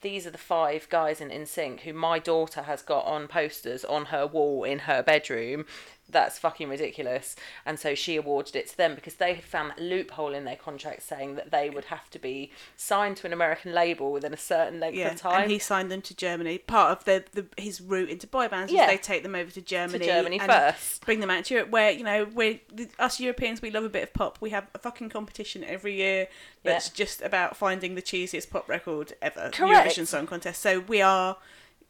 These 0.02 0.26
are 0.26 0.30
the 0.30 0.38
five 0.38 0.88
guys 0.88 1.20
in 1.20 1.30
NSYNC 1.30 1.80
who 1.80 1.92
my 1.92 2.18
daughter 2.18 2.62
has 2.62 2.82
got 2.82 3.06
on 3.06 3.26
posters 3.26 3.84
on 3.84 4.06
her 4.06 4.26
wall 4.26 4.62
in 4.62 4.80
her 4.80 5.02
bedroom. 5.02 5.66
That's 6.08 6.38
fucking 6.38 6.68
ridiculous." 6.68 7.36
And 7.64 7.78
so 7.78 7.94
she 7.94 8.16
awarded 8.16 8.56
it 8.56 8.68
to 8.68 8.76
them 8.76 8.94
because 8.94 9.14
they 9.14 9.34
had 9.34 9.44
found 9.44 9.70
that 9.70 9.80
loophole 9.80 10.34
in 10.34 10.44
their 10.44 10.56
contract 10.56 11.02
saying 11.02 11.34
that 11.36 11.50
they 11.50 11.68
would 11.70 11.86
have 11.86 12.08
to 12.10 12.18
be 12.18 12.52
signed 12.76 13.16
to 13.18 13.26
an 13.26 13.32
American 13.32 13.72
label 13.74 14.12
within 14.12 14.32
a 14.32 14.36
certain 14.36 14.80
length 14.80 14.96
Yeah, 14.96 15.12
of 15.12 15.16
time. 15.20 15.42
and 15.42 15.50
he 15.50 15.58
signed 15.58 15.90
them 15.90 16.02
to 16.02 16.14
Germany. 16.14 16.58
Part 16.58 16.92
of 16.98 17.04
the, 17.04 17.24
the 17.32 17.46
his 17.60 17.80
route 17.80 18.08
into 18.08 18.26
boy 18.26 18.48
bands 18.48 18.72
was 18.72 18.78
Yeah. 18.78 18.86
they 18.86 18.98
take 18.98 19.22
them 19.22 19.34
over 19.34 19.50
to 19.50 19.60
Germany, 19.60 19.98
To 19.98 20.04
Germany 20.04 20.38
and 20.40 20.50
first. 20.50 21.04
bring 21.04 21.20
them 21.20 21.30
out 21.30 21.44
to 21.46 21.54
Europe. 21.54 21.70
Where 21.70 21.90
you 21.90 22.04
know, 22.04 22.24
we 22.24 22.62
us 22.98 23.18
Europeans, 23.20 23.60
we 23.60 23.70
love 23.70 23.84
a 23.84 23.88
bit 23.88 24.02
of 24.04 24.12
pop. 24.12 24.38
We 24.40 24.50
have 24.50 24.66
a 24.74 24.78
fucking 24.78 25.08
competition 25.10 25.64
every 25.64 25.94
year 25.94 26.28
that's 26.62 26.88
Yeah. 26.88 26.94
just 26.94 27.22
about 27.22 27.56
finding 27.56 27.94
the 27.94 28.02
cheesiest 28.02 28.50
pop 28.50 28.68
record 28.68 29.14
ever. 29.20 29.50
Correct. 29.52 29.88
Eurovision 29.88 30.06
Song 30.06 30.26
Contest. 30.26 30.60
So 30.62 30.80
we 30.80 31.00
are 31.02 31.36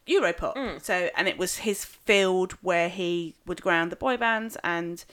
Europop. 0.07 0.55
Mm. 0.55 0.83
So 0.83 1.09
and 1.15 1.27
it 1.27 1.37
was 1.37 1.57
his 1.57 1.85
field 1.85 2.53
where 2.61 2.89
he 2.89 3.35
would 3.45 3.61
ground 3.61 3.91
the 3.91 3.95
boy 3.95 4.17
bands 4.17 4.57
and. 4.63 5.03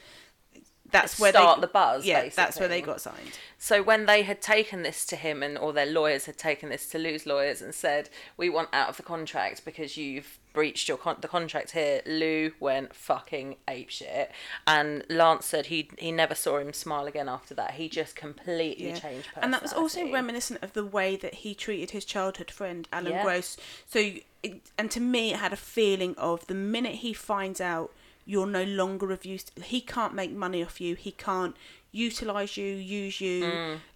That's 0.91 1.19
where 1.19 1.33
Start 1.33 1.57
they 1.57 1.63
the 1.63 1.73
buzz, 1.73 2.07
Yeah, 2.07 2.29
that's 2.29 2.61
where 2.61 2.69
they 2.69 2.81
got 2.81 3.01
signed. 3.01 3.37
So 3.59 3.83
when 3.83 4.07
they 4.07 4.23
had 4.23 4.41
taken 4.41 4.83
this 4.83 5.05
to 5.07 5.17
him 5.17 5.43
and 5.43 5.59
all 5.59 5.73
their 5.73 5.87
lawyers 5.87 6.27
had 6.27 6.39
taken 6.39 6.69
this 6.69 6.87
to 6.91 6.99
Lou's 6.99 7.27
lawyers 7.27 7.61
and 7.61 7.75
said, 7.75 8.11
"We 8.37 8.49
want 8.49 8.69
out 8.73 8.91
of 8.91 8.97
the 8.97 9.03
contract 9.03 9.65
because 9.65 9.97
you've 9.97 10.39
breached 10.53 10.87
your 10.87 10.99
con- 10.99 11.17
the 11.21 11.27
contract 11.27 11.73
here," 11.73 12.01
Lou 12.07 12.53
went 12.61 12.95
fucking 12.95 13.57
apeshit, 13.67 14.29
and 14.69 15.05
Lance 15.09 15.47
said 15.47 15.67
he 15.67 15.91
he 15.99 16.13
never 16.13 16.37
saw 16.37 16.59
him 16.59 16.73
smile 16.73 17.07
again 17.07 17.29
after 17.29 17.55
that. 17.55 17.73
He 17.73 17.89
just 17.89 18.15
completely 18.15 18.93
changed. 18.93 19.27
And 19.37 19.53
that 19.53 19.63
was 19.63 19.73
also 19.73 20.09
reminiscent 20.13 20.63
of 20.63 20.75
the 20.75 20.85
way 20.85 21.17
that 21.17 21.35
he 21.37 21.57
treated 21.57 21.91
his 21.91 22.05
childhood 22.05 22.53
friend 22.53 22.87
Alan 22.93 23.13
Yeah. 23.13 23.23
Gross. 23.25 23.57
So, 23.87 24.13
it, 24.45 24.61
and 24.79 24.91
to 24.91 25.01
me, 25.01 25.33
it 25.33 25.37
had 25.37 25.53
a 25.53 25.57
feeling 25.57 26.15
of 26.17 26.47
the 26.47 26.55
minute 26.55 26.97
he 26.97 27.13
finds 27.13 27.61
out 27.61 27.93
you're 28.27 28.47
no 28.47 28.65
longer 28.65 29.13
of 29.13 29.25
use, 29.25 29.47
he 29.63 29.81
can't 29.81 30.15
make 30.15 30.33
money 30.33 30.63
off 30.63 30.81
you. 30.81 30.95
He 30.95 31.13
can't 31.13 31.55
utilize 31.93 32.57
you, 32.57 32.75
use 32.75 33.21
you, 33.21 33.45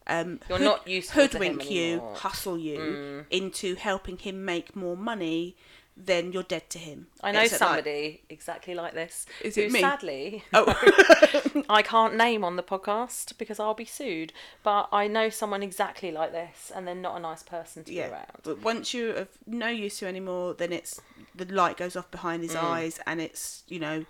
um, 0.06 0.38
Mm. 0.38 0.48
You're 0.48 0.58
not 0.58 0.88
useful 0.88 1.28
to 1.28 1.36
him 1.38 1.58
hoodwink 1.58 1.70
you. 1.70 2.00
Mm. 2.00 2.16
hustle 2.16 2.58
you 2.58 3.24
into 3.30 3.74
helping 3.74 4.18
him 4.18 4.44
make 4.44 4.74
more 4.74 4.96
money. 4.96 5.54
Then 6.00 6.32
you're 6.32 6.44
dead 6.44 6.70
to 6.70 6.78
him. 6.78 7.08
I 7.22 7.32
know 7.32 7.40
It's 7.42 7.50
like- 7.52 7.58
somebody 7.58 8.22
exactly 8.28 8.74
like 8.74 8.94
this. 8.94 9.26
Is 9.42 9.56
who 9.56 9.62
it 9.62 9.72
me? 9.72 9.80
Sadly, 9.80 10.44
oh, 10.54 11.64
I 11.68 11.82
can't 11.82 12.14
name 12.14 12.44
on 12.44 12.54
the 12.54 12.62
podcast 12.62 13.36
because 13.36 13.58
I'll 13.58 13.74
be 13.74 13.84
sued. 13.84 14.32
But 14.62 14.88
I 14.92 15.08
know 15.08 15.28
someone 15.28 15.62
exactly 15.64 16.12
like 16.12 16.30
this, 16.30 16.70
and 16.74 16.86
they're 16.86 16.94
not 16.94 17.16
a 17.16 17.20
nice 17.20 17.42
person 17.42 17.82
to 17.84 17.90
be 17.90 18.00
around. 18.00 18.26
But 18.44 18.62
once 18.62 18.94
you're 18.94 19.12
of 19.14 19.28
no 19.46 19.66
use 19.68 19.98
to 19.98 20.06
anymore, 20.06 20.54
then 20.54 20.72
it's 20.72 21.00
the 21.34 21.46
light 21.52 21.76
goes 21.76 21.96
off 21.96 22.08
behind 22.12 22.42
Mm. 22.42 22.46
his 22.46 22.54
eyes, 22.56 23.00
and 23.04 23.20
it's 23.20 23.64
you 23.66 23.80
know, 23.80 24.04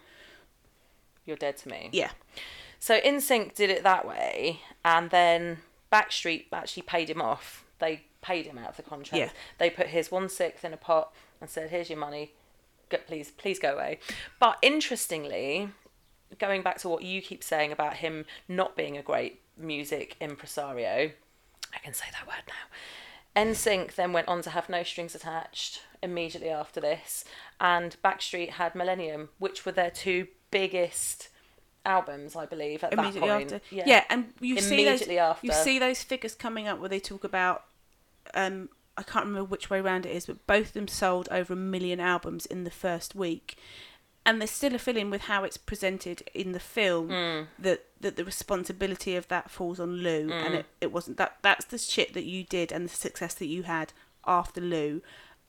You're 1.25 1.37
dead 1.37 1.57
to 1.59 1.69
me. 1.69 1.89
yeah. 1.93 2.11
So 2.79 3.01
NSYNC 3.01 3.55
did 3.55 3.71
it 3.71 3.83
that 3.83 4.07
way, 4.07 4.61
and 4.85 5.11
then 5.11 5.59
Backstreet 5.93 6.45
actually 6.53 6.83
paid 6.83 7.11
him 7.11 7.21
off. 7.21 7.65
They 7.81 8.03
paid 8.21 8.47
him 8.47 8.59
out 8.59 8.69
of 8.71 8.77
the 8.77 8.83
contract. 8.83 9.19
Yeah. 9.19 9.31
They 9.59 9.71
put 9.71 9.89
his 9.89 10.11
one 10.13 10.29
sixth 10.29 10.65
in 10.65 10.73
a 10.73 10.77
pot 10.77 11.13
and 11.41 11.49
said, 11.49 11.71
"Here's 11.71 11.91
your 11.91 11.99
money. 11.99 12.33
Go, 12.89 12.99
please, 13.07 13.31
please 13.31 13.59
go 13.59 13.75
away." 13.75 13.99
But 14.41 14.59
interestingly, 14.63 15.71
going 16.39 16.63
back 16.63 16.79
to 16.79 16.89
what 16.89 17.03
you 17.03 17.23
keep 17.23 17.43
saying 17.43 17.73
about 17.73 17.95
him 17.97 18.25
not 18.49 18.77
being 18.77 18.97
a 18.97 19.03
great 19.03 19.41
music 19.57 20.17
impresario, 20.21 21.11
I 21.75 21.79
can 21.83 21.95
say 21.95 22.07
that 22.13 22.27
word 22.27 22.45
now. 22.47 23.43
NSYNC 23.43 23.95
then 23.95 24.13
went 24.13 24.27
on 24.27 24.43
to 24.43 24.51
have 24.51 24.69
No 24.69 24.83
Strings 24.83 25.15
Attached 25.15 25.83
immediately 26.03 26.51
after 26.51 26.81
this, 26.81 27.25
and 27.61 27.97
Backstreet 28.05 28.51
had 28.51 28.75
Millennium, 28.75 29.29
which 29.39 29.65
were 29.65 29.73
their 29.73 29.91
two 29.91 30.27
biggest 30.51 31.29
albums, 31.85 32.35
I 32.37 32.47
believe, 32.47 32.83
at 32.85 32.91
that 32.91 33.15
point. 33.15 33.53
after. 33.53 33.61
Yeah. 33.71 33.85
yeah, 33.87 34.05
and 34.11 34.33
you 34.41 34.61
see 34.61 34.85
those 34.85 35.03
Immediately 35.03 35.19
after. 35.19 35.47
you 35.47 35.53
see 35.53 35.79
those 35.79 36.03
figures 36.03 36.35
coming 36.35 36.67
up 36.69 36.81
where 36.81 36.89
they 36.89 37.01
talk 37.01 37.25
about 37.25 37.65
um 38.35 38.69
I 38.99 39.03
can't 39.03 39.25
remember 39.27 39.45
which 39.49 39.71
way 39.71 39.79
around 39.81 40.05
it 40.07 40.15
is, 40.15 40.27
but 40.27 40.47
both 40.47 40.69
of 40.69 40.73
them 40.75 40.89
sold 40.89 41.29
over 41.31 41.53
a 41.53 41.57
million 41.57 42.01
albums 42.01 42.45
in 42.47 42.65
the 42.65 42.71
first 42.71 43.15
week. 43.15 43.57
And 44.27 44.41
there's 44.41 44.51
still 44.51 44.75
a 44.75 44.79
feeling 44.79 45.09
with 45.09 45.23
how 45.23 45.45
it's 45.45 45.57
presented 45.57 46.23
in 46.35 46.53
the 46.53 46.61
film 46.61 47.09
Mm. 47.09 47.47
that, 47.59 47.87
that 48.01 48.17
the 48.17 48.25
responsibility 48.25 49.17
of 49.17 49.29
that 49.29 49.51
falls 49.51 49.81
on 49.81 50.03
Lou 50.03 50.31
and 50.31 50.55
Mm. 50.55 50.59
it, 50.59 50.67
it 50.83 50.93
wasn't 50.93 51.17
that 51.17 51.39
that's 51.41 51.65
the 51.65 51.79
shit 51.79 52.13
that 52.13 52.25
you 52.25 52.45
did 52.45 52.71
and 52.71 52.85
the 52.85 52.95
success 52.95 53.33
that 53.35 53.47
you 53.47 53.63
had 53.63 53.95
after 54.27 54.61
Lou 54.61 55.01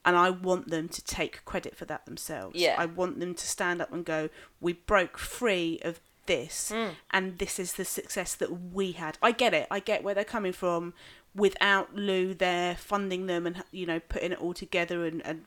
and 0.05 0.15
I 0.15 0.29
want 0.29 0.69
them 0.69 0.87
to 0.87 1.03
take 1.03 1.43
credit 1.43 1.75
for 1.75 1.83
that 1.85 2.05
themselves. 2.05 2.55
Yeah. 2.55 2.75
I 2.77 2.85
want 2.85 3.19
them 3.19 3.35
to 3.35 3.45
stand 3.47 3.81
up 3.81 3.91
and 3.91 4.05
go, 4.05 4.29
We 4.61 4.71
broke 4.73 5.17
free 5.17 5.79
of 5.83 5.99
this, 6.25 6.69
Hmm. 6.73 6.89
and 7.11 7.37
this 7.39 7.59
is 7.59 7.73
the 7.73 7.83
success 7.83 8.33
that 8.35 8.51
we 8.71 8.91
had. 8.93 9.17
I 9.21 9.31
get 9.33 9.53
it. 9.53 9.67
I 9.71 9.79
get 9.81 10.03
where 10.03 10.13
they're 10.13 10.23
coming 10.23 10.53
from. 10.53 10.93
Without 11.35 11.95
Lou 11.95 12.33
there 12.33 12.75
funding 12.75 13.27
them 13.27 13.45
and 13.45 13.63
you 13.71 13.85
know 13.85 13.99
putting 13.99 14.31
it 14.31 14.39
all 14.41 14.53
together 14.53 15.05
and, 15.05 15.25
and 15.25 15.45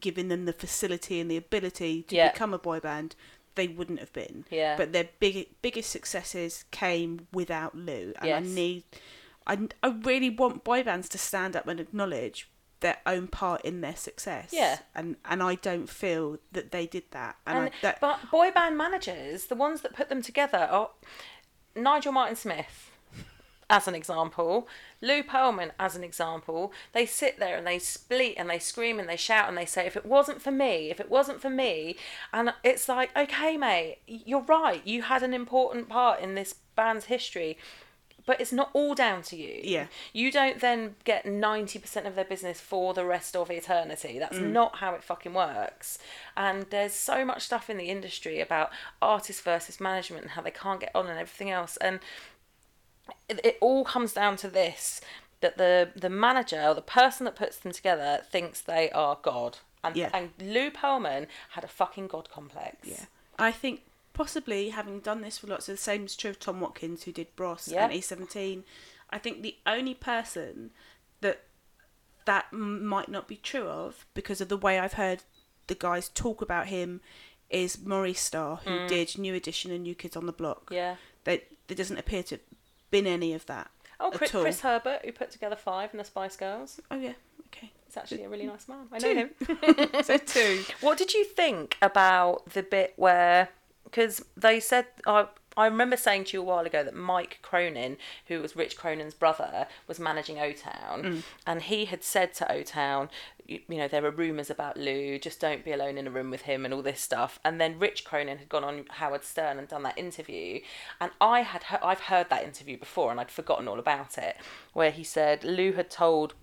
giving 0.00 0.28
them 0.28 0.44
the 0.44 0.52
facility 0.52 1.20
and 1.20 1.30
the 1.30 1.36
ability 1.36 2.02
to 2.04 2.16
Yeah. 2.16 2.32
become 2.32 2.52
a 2.52 2.58
boy 2.58 2.80
band, 2.80 3.14
they 3.54 3.68
wouldn't 3.68 4.00
have 4.00 4.12
been. 4.12 4.44
Yeah. 4.50 4.76
But 4.76 4.92
their 4.92 5.08
big 5.20 5.48
biggest 5.62 5.90
successes 5.90 6.64
came 6.72 7.28
without 7.32 7.74
Lou, 7.76 8.12
and 8.20 8.32
I 8.32 8.40
need, 8.40 8.84
I 9.46 9.68
I 9.82 9.88
really 10.02 10.30
want 10.30 10.64
boy 10.64 10.82
bands 10.82 11.08
to 11.10 11.18
stand 11.18 11.54
up 11.56 11.68
and 11.68 11.78
acknowledge 11.80 12.48
their 12.80 12.96
own 13.06 13.28
part 13.28 13.60
in 13.62 13.82
their 13.82 13.94
success. 13.96 14.50
Yeah. 14.52 14.78
And 14.94 15.16
and 15.24 15.42
I 15.42 15.54
don't 15.54 15.88
feel 15.88 16.38
that 16.52 16.72
they 16.72 16.86
did 16.86 17.04
that. 17.12 17.36
And, 17.46 17.58
And, 17.58 17.66
I, 17.68 17.72
that 17.82 18.00
but 18.00 18.30
boy 18.30 18.50
band 18.50 18.76
managers, 18.76 19.46
the 19.46 19.54
ones 19.54 19.82
that 19.82 19.92
put 19.94 20.08
them 20.08 20.22
together, 20.22 20.66
are 20.70 20.90
Nigel 21.76 22.12
Martin 22.12 22.36
Smith, 22.36 22.89
as 23.70 23.86
an 23.86 23.94
example, 23.94 24.68
Lou 25.00 25.22
Pearlman, 25.22 25.70
as 25.78 25.94
an 25.94 26.02
example. 26.02 26.72
They 26.92 27.06
sit 27.06 27.38
there 27.38 27.56
and 27.56 27.66
they 27.66 27.78
split 27.78 28.34
and 28.36 28.50
they 28.50 28.58
scream 28.58 28.98
and 28.98 29.08
they 29.08 29.16
shout 29.16 29.48
and 29.48 29.56
they 29.56 29.64
say, 29.64 29.86
"If 29.86 29.96
it 29.96 30.04
wasn't 30.04 30.42
for 30.42 30.50
me, 30.50 30.90
if 30.90 30.98
it 31.00 31.08
wasn't 31.08 31.40
for 31.40 31.48
me," 31.48 31.96
and 32.32 32.52
it's 32.64 32.88
like, 32.88 33.16
okay, 33.16 33.56
mate, 33.56 33.98
you're 34.06 34.42
right. 34.42 34.84
You 34.84 35.02
had 35.02 35.22
an 35.22 35.32
important 35.32 35.88
part 35.88 36.20
in 36.20 36.34
this 36.34 36.54
band's 36.74 37.06
history. 37.06 37.56
But 38.26 38.38
it's 38.38 38.52
not 38.52 38.70
all 38.74 38.94
down 38.94 39.22
to 39.22 39.36
you. 39.36 39.60
Yeah. 39.64 39.86
You 40.12 40.30
don't 40.30 40.60
then 40.60 40.94
get 41.04 41.24
90% 41.24 42.06
of 42.06 42.14
their 42.14 42.24
business 42.24 42.60
for 42.60 42.92
the 42.92 43.04
rest 43.04 43.34
of 43.34 43.50
eternity. 43.50 44.18
That's 44.18 44.36
mm. 44.36 44.52
not 44.52 44.76
how 44.76 44.94
it 44.94 45.02
fucking 45.02 45.32
works. 45.32 45.98
And 46.36 46.66
there's 46.68 46.92
so 46.92 47.24
much 47.24 47.42
stuff 47.42 47.70
in 47.70 47.78
the 47.78 47.86
industry 47.86 48.40
about 48.40 48.70
artists 49.00 49.40
versus 49.40 49.80
management 49.80 50.22
and 50.22 50.30
how 50.32 50.42
they 50.42 50.50
can't 50.50 50.80
get 50.80 50.94
on 50.94 51.06
and 51.06 51.18
everything 51.18 51.50
else. 51.50 51.78
And 51.78 51.98
it, 53.28 53.40
it 53.44 53.58
all 53.60 53.84
comes 53.84 54.12
down 54.12 54.36
to 54.38 54.48
this 54.48 55.00
that 55.40 55.56
the, 55.56 55.90
the 55.96 56.10
manager 56.10 56.62
or 56.62 56.74
the 56.74 56.82
person 56.82 57.24
that 57.24 57.34
puts 57.36 57.56
them 57.56 57.72
together 57.72 58.20
thinks 58.30 58.60
they 58.60 58.90
are 58.90 59.18
God. 59.22 59.58
And, 59.82 59.96
Yeah. 59.96 60.10
and 60.12 60.30
Lou 60.38 60.70
Pearlman 60.70 61.26
had 61.50 61.64
a 61.64 61.68
fucking 61.68 62.08
God 62.08 62.28
complex. 62.30 62.76
Yeah. 62.86 63.04
I 63.38 63.50
think 63.52 63.80
possibly 64.12 64.68
having 64.70 65.00
done 65.00 65.22
this 65.22 65.38
for 65.38 65.46
lots 65.46 65.66
of 65.68 65.76
the 65.76 65.80
same 65.82 66.04
is 66.04 66.14
true 66.14 66.30
of 66.30 66.38
Tom 66.38 66.60
Watkins 66.60 67.04
who 67.04 67.12
did 67.12 67.34
Bros 67.36 67.68
Yeah. 67.72 67.84
and 67.84 67.92
E17. 67.94 68.64
I 69.08 69.18
think 69.18 69.40
the 69.40 69.56
only 69.66 69.94
person 69.94 70.72
that 71.22 71.40
that 72.26 72.52
might 72.52 73.08
not 73.08 73.26
be 73.26 73.36
true 73.36 73.66
of 73.66 74.04
because 74.12 74.42
of 74.42 74.48
the 74.50 74.56
way 74.58 74.78
I've 74.78 74.92
heard 74.92 75.22
the 75.68 75.74
guys 75.74 76.10
talk 76.10 76.42
about 76.42 76.66
him 76.66 77.00
is 77.48 77.78
Maurice 77.82 78.20
Starr 78.20 78.56
who 78.64 78.86
did 78.86 79.16
New 79.18 79.34
Edition 79.34 79.70
and 79.72 79.84
New 79.84 79.94
Kids 79.94 80.16
on 80.16 80.26
the 80.26 80.32
Block. 80.32 80.66
Mm. 80.70 80.74
Yeah. 80.76 80.96
There, 81.24 81.40
there 81.68 81.76
doesn't 81.76 81.96
appear 81.98 82.22
to 82.24 82.38
been 82.90 83.06
any 83.06 83.32
of 83.34 83.46
that. 83.46 83.70
Oh, 83.98 84.10
Chris. 84.10 84.30
Chris 84.30 84.60
Herbert, 84.60 85.00
who 85.04 85.12
put 85.12 85.30
together 85.30 85.56
Five 85.56 85.90
and 85.92 86.00
the 86.00 86.04
Spice 86.04 86.36
Girls. 86.36 86.80
Oh 86.90 86.96
yeah, 86.96 87.12
okay. 87.48 87.70
He's 87.86 87.96
actually 87.96 88.24
a 88.24 88.28
really 88.28 88.46
nice 88.46 88.68
man. 88.68 88.86
I 88.92 88.98
know 88.98 89.14
him. 89.14 89.30
So 90.04 90.16
two. 90.16 90.62
What 90.80 90.96
did 90.96 91.12
you 91.12 91.24
think 91.24 91.76
about 91.82 92.48
the 92.50 92.62
bit 92.62 92.94
where, 92.96 93.48
because 93.84 94.24
they 94.36 94.60
said, 94.60 94.86
I 95.06 95.26
I 95.60 95.66
remember 95.66 95.96
saying 95.96 96.24
to 96.24 96.36
you 96.36 96.40
a 96.40 96.44
while 96.44 96.64
ago 96.64 96.82
that 96.82 96.94
Mike 96.94 97.38
Cronin, 97.42 97.98
who 98.26 98.40
was 98.40 98.56
Rich 98.56 98.78
Cronin's 98.78 99.12
brother, 99.12 99.66
was 99.86 100.00
managing 100.00 100.38
O 100.38 100.52
Town, 100.52 101.02
mm. 101.02 101.22
and 101.46 101.62
he 101.62 101.84
had 101.84 102.02
said 102.02 102.32
to 102.34 102.50
O 102.50 102.62
Town, 102.62 103.10
you, 103.46 103.60
you 103.68 103.76
know, 103.76 103.86
there 103.86 104.04
are 104.06 104.10
rumours 104.10 104.48
about 104.48 104.78
Lou, 104.78 105.18
just 105.18 105.38
don't 105.38 105.62
be 105.62 105.72
alone 105.72 105.98
in 105.98 106.06
a 106.06 106.10
room 106.10 106.30
with 106.30 106.42
him 106.42 106.64
and 106.64 106.72
all 106.72 106.80
this 106.80 107.00
stuff. 107.00 107.38
And 107.44 107.60
then 107.60 107.78
Rich 107.78 108.04
Cronin 108.06 108.38
had 108.38 108.48
gone 108.48 108.64
on 108.64 108.86
Howard 108.88 109.22
Stern 109.22 109.58
and 109.58 109.68
done 109.68 109.82
that 109.82 109.98
interview, 109.98 110.60
and 110.98 111.10
I 111.20 111.42
had 111.42 111.64
he- 111.64 111.76
I've 111.82 112.00
heard 112.00 112.30
that 112.30 112.44
interview 112.44 112.78
before 112.78 113.10
and 113.10 113.20
I'd 113.20 113.30
forgotten 113.30 113.68
all 113.68 113.78
about 113.78 114.16
it, 114.16 114.38
where 114.72 114.90
he 114.90 115.04
said 115.04 115.44
Lou 115.44 115.72
had 115.72 115.90
told 115.90 116.34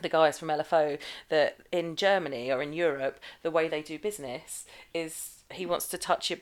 the 0.00 0.08
guys 0.08 0.38
from 0.38 0.48
LFO 0.48 0.98
that 1.28 1.58
in 1.72 1.96
Germany 1.96 2.50
or 2.50 2.62
in 2.62 2.72
Europe, 2.72 3.20
the 3.42 3.50
way 3.50 3.68
they 3.68 3.82
do 3.82 3.98
business 3.98 4.64
is 4.94 5.44
he 5.52 5.66
wants 5.66 5.86
to 5.88 5.98
touch 5.98 6.30
your. 6.30 6.40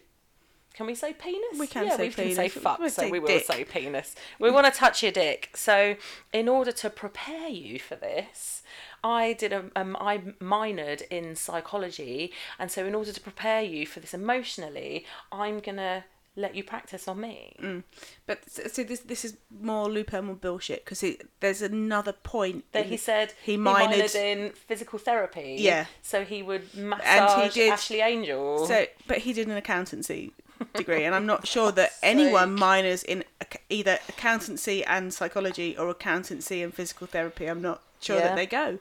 Can 0.79 0.87
we 0.87 0.95
say 0.95 1.13
penis? 1.13 1.59
We 1.59 1.67
can 1.67 1.87
yeah, 1.87 1.97
say 1.97 2.07
we 2.07 2.15
can 2.15 2.35
say 2.37 2.49
fuck, 2.49 2.79
We'll 2.79 2.89
so 2.89 3.03
say 3.03 3.11
we 3.11 3.19
will 3.19 3.27
dick. 3.27 3.47
say 3.47 3.65
penis. 3.65 4.15
We 4.39 4.53
want 4.53 4.65
to 4.65 4.71
touch 4.71 5.03
your 5.03 5.11
dick. 5.11 5.51
So, 5.55 5.97
in 6.33 6.49
order 6.49 6.71
to 6.71 6.89
prepare 6.89 7.49
you 7.49 7.81
for 7.81 7.97
this, 7.97 8.63
I 9.03 9.33
did 9.33 9.53
a 9.53 9.65
um, 9.75 9.97
I 9.99 10.19
minored 10.41 11.03
in 11.11 11.35
psychology, 11.35 12.33
and 12.61 12.71
so 12.71 12.87
in 12.87 12.95
order 12.95 13.11
to 13.11 13.21
prepare 13.21 13.61
you 13.61 13.89
for 13.89 13.99
this 13.99 14.15
emotionally, 14.15 15.05
I'm 15.33 15.59
gonna 15.59 16.05
let 16.37 16.55
you 16.55 16.63
practice 16.63 17.09
on 17.09 17.21
me. 17.23 17.57
Mm. 17.61 17.83
But 18.27 18.49
so 18.49 18.85
this 18.85 19.01
this 19.01 19.25
is 19.25 19.37
more 19.61 19.91
Lou 19.91 20.05
Pearlman 20.05 20.41
bullshit 20.41 20.85
because 20.85 21.05
there's 21.41 21.61
another 21.61 22.13
point 22.13 22.71
That 22.71 22.87
he 22.87 22.97
said 22.97 23.35
he 23.43 23.53
he 23.53 23.59
minored, 23.59 23.95
minored 23.95 24.15
in 24.15 24.51
physical 24.53 25.01
therapy. 25.01 25.57
Yeah. 25.59 25.87
So 26.03 26.25
he 26.25 26.41
would 26.41 26.73
massage 26.77 27.55
did- 27.55 27.73
Ashley 27.73 28.01
Angel. 28.01 28.65
So, 28.65 28.87
but 29.09 29.19
he 29.19 29.33
did 29.33 29.49
an 29.49 29.57
accountancy 29.57 30.33
degree, 30.75 31.05
and 31.05 31.15
I'm 31.15 31.27
not 31.27 31.47
sure 31.55 31.73
that 31.73 31.93
anyone 32.03 32.55
minors 32.55 33.03
in 33.03 33.25
ac- 33.41 33.61
either 33.69 33.99
accountancy 34.09 34.85
and 34.85 35.13
psychology 35.13 35.77
or 35.77 35.89
accountancy 35.89 36.63
and 36.63 36.73
physical 36.75 37.07
therapy. 37.07 37.47
I'm 37.47 37.63
not 37.63 37.83
sure 38.01 38.17
Yeah. 38.17 38.29
that 38.29 38.37
they 38.37 38.47
go. 38.47 38.79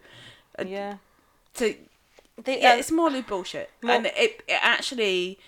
And 0.56 0.70
yeah. 0.70 0.98
So 1.54 1.66
yeah, 2.46 2.74
um, 2.74 2.80
it's 2.80 2.92
more 2.92 3.10
Lou 3.10 3.22
bullshit, 3.24 3.70
more- 3.82 3.94
and 3.94 4.06
it, 4.08 4.44
it 4.48 4.60
actually, 4.62 5.40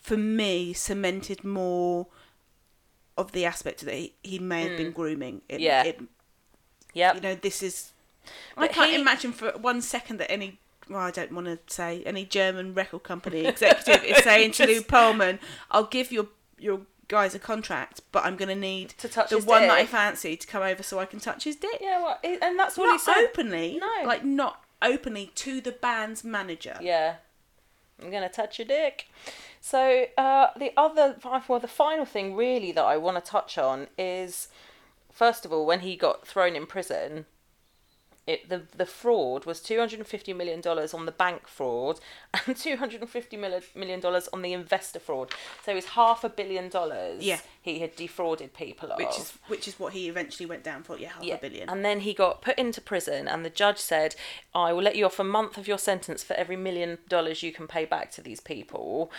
for 0.00 0.16
me, 0.16 0.72
cemented 0.72 1.42
more 1.44 2.06
of 3.18 3.32
the 3.32 3.44
aspect 3.44 3.80
that 3.84 3.94
he, 3.94 4.12
he 4.22 4.38
may 4.38 4.68
have 4.68 4.76
been 4.76 4.92
grooming. 4.92 5.42
It, 5.48 5.56
Hmm. 5.56 5.62
Yeah. 5.62 5.82
it, 5.84 6.00
yep. 6.94 7.14
you 7.16 7.20
know, 7.20 7.34
this 7.34 7.62
is. 7.62 7.92
I 8.56 8.66
But 8.66 8.72
can't 8.72 8.90
he- 8.90 9.00
imagine 9.00 9.32
for 9.32 9.52
one 9.52 9.80
second 9.80 10.18
that 10.18 10.30
any. 10.30 10.58
Well, 10.88 11.00
I 11.00 11.10
don't 11.10 11.32
want 11.32 11.46
to 11.46 11.58
say 11.74 12.02
any 12.04 12.24
German 12.24 12.74
record 12.74 13.02
company 13.02 13.44
executive 13.46 14.04
is 14.04 14.18
saying 14.22 14.52
to 14.52 14.66
Lou 14.68 14.80
Pearlman, 14.82 15.38
"I'll 15.70 15.84
give 15.86 16.12
your 16.12 16.26
your 16.58 16.82
guys 17.08 17.34
a 17.34 17.38
contract, 17.38 18.00
but 18.12 18.24
I'm 18.24 18.36
going 18.36 18.48
to 18.48 18.54
need 18.56 18.90
To 18.98 19.08
touch 19.08 19.30
the 19.30 19.38
one 19.38 19.62
that 19.62 19.70
I 19.78 19.86
fancy 19.86 20.36
to 20.36 20.46
come 20.46 20.62
over 20.62 20.82
so 20.82 20.98
I 20.98 21.04
can 21.06 21.18
touch 21.20 21.44
his 21.44 21.56
dick." 21.56 21.78
yeah, 21.80 22.00
well, 22.02 22.18
and 22.22 22.58
that's 22.58 22.76
what 22.76 22.86
not 22.86 22.92
he 22.94 22.98
said. 22.98 23.16
openly, 23.24 23.78
No. 23.80 24.06
like 24.06 24.24
not 24.24 24.62
openly 24.82 25.30
to 25.36 25.60
the 25.60 25.72
band's 25.72 26.22
manager. 26.24 26.76
Yeah. 26.80 27.16
I'm 28.02 28.10
gonna 28.10 28.28
touch 28.28 28.58
your 28.58 28.66
dick. 28.68 29.06
So 29.60 30.06
uh, 30.18 30.48
the 30.56 30.72
other, 30.76 31.16
well, 31.48 31.58
the 31.58 31.66
final 31.66 32.04
thing 32.04 32.36
really 32.36 32.70
that 32.72 32.84
I 32.84 32.96
want 32.98 33.16
to 33.24 33.30
touch 33.30 33.56
on 33.58 33.88
is, 33.98 34.48
first 35.10 35.44
of 35.44 35.52
all, 35.52 35.64
when 35.66 35.80
he 35.80 35.96
got 35.96 36.26
thrown 36.26 36.54
in 36.54 36.66
prison, 36.66 37.24
it 38.26 38.48
the 38.48 38.62
the 38.76 38.86
fraud 38.86 39.44
was 39.44 39.60
two 39.60 39.78
hundred 39.78 40.00
and 40.00 40.08
fifty 40.08 40.32
million 40.32 40.60
dollars 40.60 40.92
on 40.92 41.06
the 41.06 41.12
bank 41.12 41.46
fraud 41.46 42.00
and 42.46 42.56
two 42.66 42.76
hundred 42.76 43.00
and 43.00 43.08
fifty 43.10 43.36
million 43.36 44.00
dollars 44.00 44.28
on 44.32 44.42
the 44.42 44.52
investor 44.52 44.98
fraud. 44.98 45.32
So 45.64 45.72
it 45.72 45.76
was 45.76 45.86
half 45.86 46.24
a 46.24 46.28
billion 46.28 46.68
dollars. 46.68 47.22
Yeah. 47.22 47.40
he 47.62 47.78
had 47.78 47.94
defrauded 47.94 48.52
people 48.54 48.90
of. 48.90 48.98
which 48.98 49.18
is 49.18 49.32
which 49.46 49.68
is 49.68 49.78
what 49.78 49.92
he 49.92 50.08
eventually 50.08 50.46
went 50.46 50.64
down 50.64 50.82
for. 50.82 50.98
Yeah, 50.98 51.10
half 51.10 51.24
a 51.24 51.38
billion. 51.40 51.68
And 51.68 51.84
then 51.84 52.00
he 52.00 52.14
got 52.14 52.42
put 52.42 52.58
into 52.58 52.80
prison, 52.80 53.28
and 53.28 53.44
the 53.44 53.50
judge 53.50 53.78
said, 53.78 54.16
I 54.54 54.72
will 54.72 54.82
let 54.82 54.96
you 54.96 55.06
off 55.06 55.18
a 55.18 55.24
month 55.24 55.56
of 55.56 55.68
your 55.68 55.78
sentence 55.78 56.22
for 56.22 56.34
every 56.34 56.56
million 56.56 56.98
dollars 57.08 57.42
you 57.42 57.52
can 57.52 57.66
pay 57.66 57.84
back 57.84 58.10
to 58.12 58.22
these 58.22 58.40
people. 58.40 59.10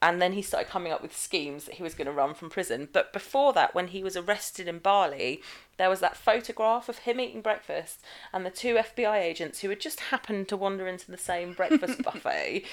And 0.00 0.22
then 0.22 0.32
he 0.32 0.42
started 0.42 0.70
coming 0.70 0.92
up 0.92 1.02
with 1.02 1.16
schemes 1.16 1.64
that 1.64 1.74
he 1.74 1.82
was 1.82 1.94
going 1.94 2.06
to 2.06 2.12
run 2.12 2.34
from 2.34 2.50
prison. 2.50 2.88
But 2.92 3.12
before 3.12 3.52
that, 3.54 3.74
when 3.74 3.88
he 3.88 4.04
was 4.04 4.16
arrested 4.16 4.68
in 4.68 4.78
Bali, 4.78 5.42
there 5.76 5.90
was 5.90 6.00
that 6.00 6.16
photograph 6.16 6.88
of 6.88 6.98
him 6.98 7.18
eating 7.20 7.40
breakfast 7.40 8.00
and 8.32 8.46
the 8.46 8.50
two 8.50 8.76
FBI 8.76 9.18
agents 9.18 9.60
who 9.60 9.70
had 9.70 9.80
just 9.80 10.00
happened 10.00 10.48
to 10.48 10.56
wander 10.56 10.86
into 10.86 11.10
the 11.10 11.18
same 11.18 11.52
breakfast 11.52 12.02
buffet. 12.04 12.64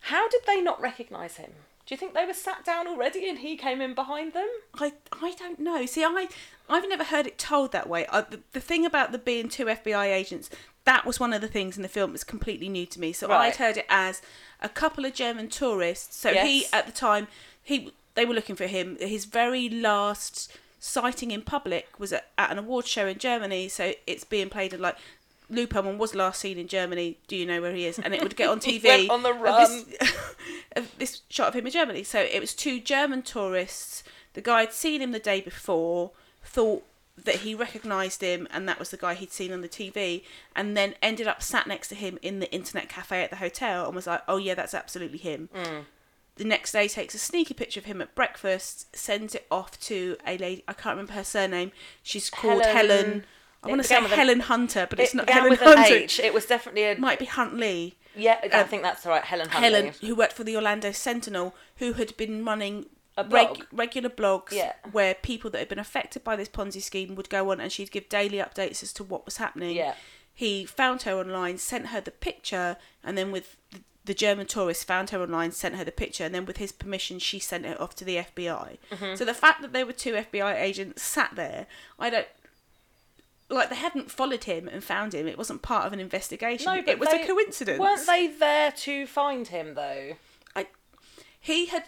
How 0.00 0.28
did 0.28 0.42
they 0.46 0.60
not 0.60 0.80
recognise 0.80 1.36
him? 1.36 1.52
Do 1.86 1.94
you 1.94 1.98
think 1.98 2.14
they 2.14 2.24
were 2.24 2.32
sat 2.32 2.64
down 2.64 2.86
already 2.86 3.28
and 3.28 3.38
he 3.38 3.56
came 3.56 3.82
in 3.82 3.94
behind 3.94 4.32
them? 4.32 4.48
I 4.74 4.94
I 5.12 5.34
don't 5.38 5.60
know. 5.60 5.84
See, 5.84 6.02
I 6.02 6.28
I've 6.68 6.88
never 6.88 7.04
heard 7.04 7.26
it 7.26 7.36
told 7.36 7.72
that 7.72 7.90
way. 7.90 8.06
I, 8.10 8.22
the, 8.22 8.40
the 8.52 8.60
thing 8.60 8.86
about 8.86 9.12
the 9.12 9.18
being 9.18 9.50
two 9.50 9.66
FBI 9.66 10.06
agents, 10.06 10.48
that 10.84 11.06
was 11.06 11.18
one 11.18 11.32
of 11.32 11.40
the 11.40 11.48
things 11.48 11.76
in 11.76 11.82
the 11.82 11.88
film 11.88 12.12
that's 12.12 12.24
completely 12.24 12.68
new 12.68 12.86
to 12.86 13.00
me. 13.00 13.12
So 13.12 13.28
Right. 13.28 13.46
I'd 13.48 13.56
heard 13.56 13.76
it 13.78 13.86
as 13.88 14.20
a 14.60 14.68
couple 14.68 15.04
of 15.04 15.14
German 15.14 15.48
tourists. 15.48 16.16
So 16.16 16.30
he 16.46 16.66
at 16.72 16.86
the 16.86 16.92
time 16.92 17.28
he 17.62 17.92
they 18.14 18.24
were 18.24 18.34
looking 18.34 18.56
for 18.56 18.66
him. 18.66 18.96
His 19.00 19.24
very 19.24 19.68
last 19.68 20.52
sighting 20.78 21.30
in 21.30 21.42
public 21.42 21.98
was 21.98 22.12
at, 22.12 22.26
at 22.36 22.50
an 22.50 22.58
award 22.58 22.86
show 22.86 23.06
in 23.06 23.18
Germany. 23.18 23.68
So 23.68 23.92
it's 24.06 24.24
being 24.24 24.48
played 24.50 24.78
like. 24.78 24.96
Lou 25.50 25.66
Pearlman 25.66 25.98
was 25.98 26.14
last 26.14 26.40
seen 26.40 26.56
in 26.58 26.66
Germany. 26.66 27.18
Do 27.28 27.36
you 27.36 27.44
know 27.44 27.60
where 27.60 27.74
he 27.74 27.84
is? 27.84 27.98
And 27.98 28.14
it 28.14 28.22
would 28.22 28.34
get 28.34 28.48
on 28.48 28.60
TV. 28.68 29.10
on 29.10 29.22
the 29.22 29.32
run. 29.34 29.84
This, 30.74 30.88
this 30.98 31.20
shot 31.28 31.48
of 31.48 31.54
him 31.54 31.66
in 31.66 31.72
Germany. 31.72 32.02
So 32.02 32.18
it 32.18 32.40
was 32.40 32.54
two 32.54 32.80
German 32.80 33.20
tourists. 33.22 34.02
The 34.32 34.40
guy 34.40 34.60
had 34.60 34.72
seen 34.72 35.02
him 35.02 35.12
the 35.12 35.18
day 35.18 35.42
before, 35.42 36.12
thought 36.42 36.82
that 37.16 37.36
he 37.36 37.54
recognised 37.54 38.20
him, 38.20 38.48
and 38.50 38.68
that 38.68 38.78
was 38.78 38.90
the 38.90 38.96
guy 38.96 39.14
he'd 39.14 39.32
seen 39.32 39.52
on 39.52 39.60
the 39.60 39.68
TV, 39.68 40.24
and 40.56 40.76
then 40.76 40.94
ended 41.00 41.26
up 41.26 41.42
sat 41.42 41.66
next 41.66 41.88
to 41.88 41.94
him 41.94 42.18
in 42.22 42.40
the 42.40 42.52
internet 42.52 42.88
cafe 42.88 43.22
at 43.22 43.30
the 43.30 43.36
hotel 43.36 43.86
and 43.86 43.94
was 43.94 44.06
like, 44.06 44.22
"Oh 44.26 44.36
yeah, 44.36 44.54
that's 44.54 44.74
absolutely 44.74 45.18
him." 45.18 45.48
the 46.36 46.44
next 46.44 46.72
day 46.72 46.88
takes 46.88 47.14
a 47.14 47.18
sneaky 47.18 47.54
picture 47.54 47.78
of 47.78 47.86
him 47.86 48.02
at 48.02 48.14
breakfast, 48.14 48.94
sends 48.96 49.34
it 49.34 49.46
off 49.50 49.78
to 49.80 50.16
a 50.26 50.36
lady. 50.36 50.64
I 50.66 50.72
can't 50.72 50.94
remember 50.96 51.12
her 51.12 51.24
surname. 51.24 51.70
She's 52.02 52.28
called 52.28 52.62
Helen- 52.62 52.88
Helen. 52.88 53.24
I 53.62 53.68
want 53.68 53.80
to 53.82 53.88
say 53.88 54.00
with 54.00 54.12
a- 54.12 54.16
Helen 54.16 54.40
Hunter, 54.40 54.86
but 54.90 54.98
it's 55.00 55.14
not 55.14 55.30
Helen 55.30 55.50
with 55.50 55.60
Hunter. 55.60 55.94
an 55.94 56.02
H. 56.02 56.20
It 56.20 56.34
was 56.34 56.44
definitely 56.46 56.84
a 56.84 56.98
might 56.98 57.18
be 57.18 57.24
Huntley. 57.24 57.96
yeah. 58.16 58.38
I 58.42 58.62
um, 58.62 58.68
think 58.68 58.82
that's 58.82 59.06
right. 59.06 59.22
Helen 59.24 59.48
Huntley. 59.48 59.72
Helen, 59.72 59.94
who 60.00 60.14
worked 60.14 60.34
for 60.34 60.44
the 60.44 60.56
Orlando 60.56 60.90
Sentinel, 60.92 61.54
who 61.76 61.94
had 61.94 62.16
been 62.16 62.44
running 62.44 62.86
A 63.16 63.22
blog. 63.24 63.62
regular 63.72 64.08
blogs 64.10 64.50
Yeah. 64.52 64.72
where 64.90 65.14
people 65.14 65.48
that 65.50 65.58
had 65.58 65.68
been 65.68 65.78
affected 65.78 66.24
by 66.24 66.34
this 66.36 66.48
Ponzi 66.48 66.82
scheme 66.82 67.14
would 67.14 67.28
go 67.30 67.50
on 67.52 67.60
and 67.60 67.70
she'd 67.70 67.90
give 67.92 68.08
daily 68.08 68.38
updates 68.38 68.82
as 68.82 68.92
to 68.94 69.04
what 69.04 69.24
was 69.24 69.36
happening. 69.36 69.76
Yeah. 69.76 69.94
He 70.34 70.64
found 70.64 71.02
her 71.02 71.12
online, 71.16 71.58
sent 71.58 71.86
her 71.88 72.00
the 72.00 72.10
picture, 72.10 72.76
and 73.04 73.16
then 73.16 73.30
with 73.30 73.56
the, 73.70 73.80
the 74.04 74.14
German 74.14 74.46
tourist 74.46 74.84
found 74.84 75.10
her 75.10 75.22
online, 75.22 75.52
sent 75.52 75.76
her 75.76 75.84
the 75.84 75.92
picture, 75.92 76.24
and 76.24 76.34
then 76.34 76.44
with 76.44 76.56
his 76.56 76.72
permission, 76.72 77.20
she 77.20 77.38
sent 77.38 77.64
it 77.64 77.80
off 77.80 77.94
to 77.96 78.04
the 78.04 78.16
FBI. 78.16 78.78
Mm-hmm. 78.90 79.14
So 79.14 79.24
the 79.24 79.32
fact 79.32 79.62
that 79.62 79.72
there 79.72 79.86
were 79.86 79.92
two 79.92 80.14
FBI 80.14 80.60
agents 80.60 81.02
sat 81.04 81.36
there, 81.36 81.66
I 82.00 82.10
don't. 82.10 82.26
Like 83.48 83.68
they 83.70 83.76
hadn't 83.76 84.10
followed 84.10 84.44
him 84.44 84.66
and 84.68 84.82
found 84.82 85.14
him. 85.14 85.28
It 85.28 85.38
wasn't 85.38 85.62
part 85.62 85.86
of 85.86 85.92
an 85.92 86.00
investigation. 86.00 86.66
No, 86.74 86.80
but 86.80 86.88
it 86.88 86.98
was 86.98 87.10
they- 87.10 87.22
a 87.22 87.26
coincidence. 87.26 87.78
Weren't 87.78 88.06
they 88.06 88.26
there 88.26 88.72
to 88.72 89.06
find 89.06 89.46
him 89.46 89.74
though? 89.74 90.14
I, 90.56 90.66
he 91.38 91.66
had 91.66 91.84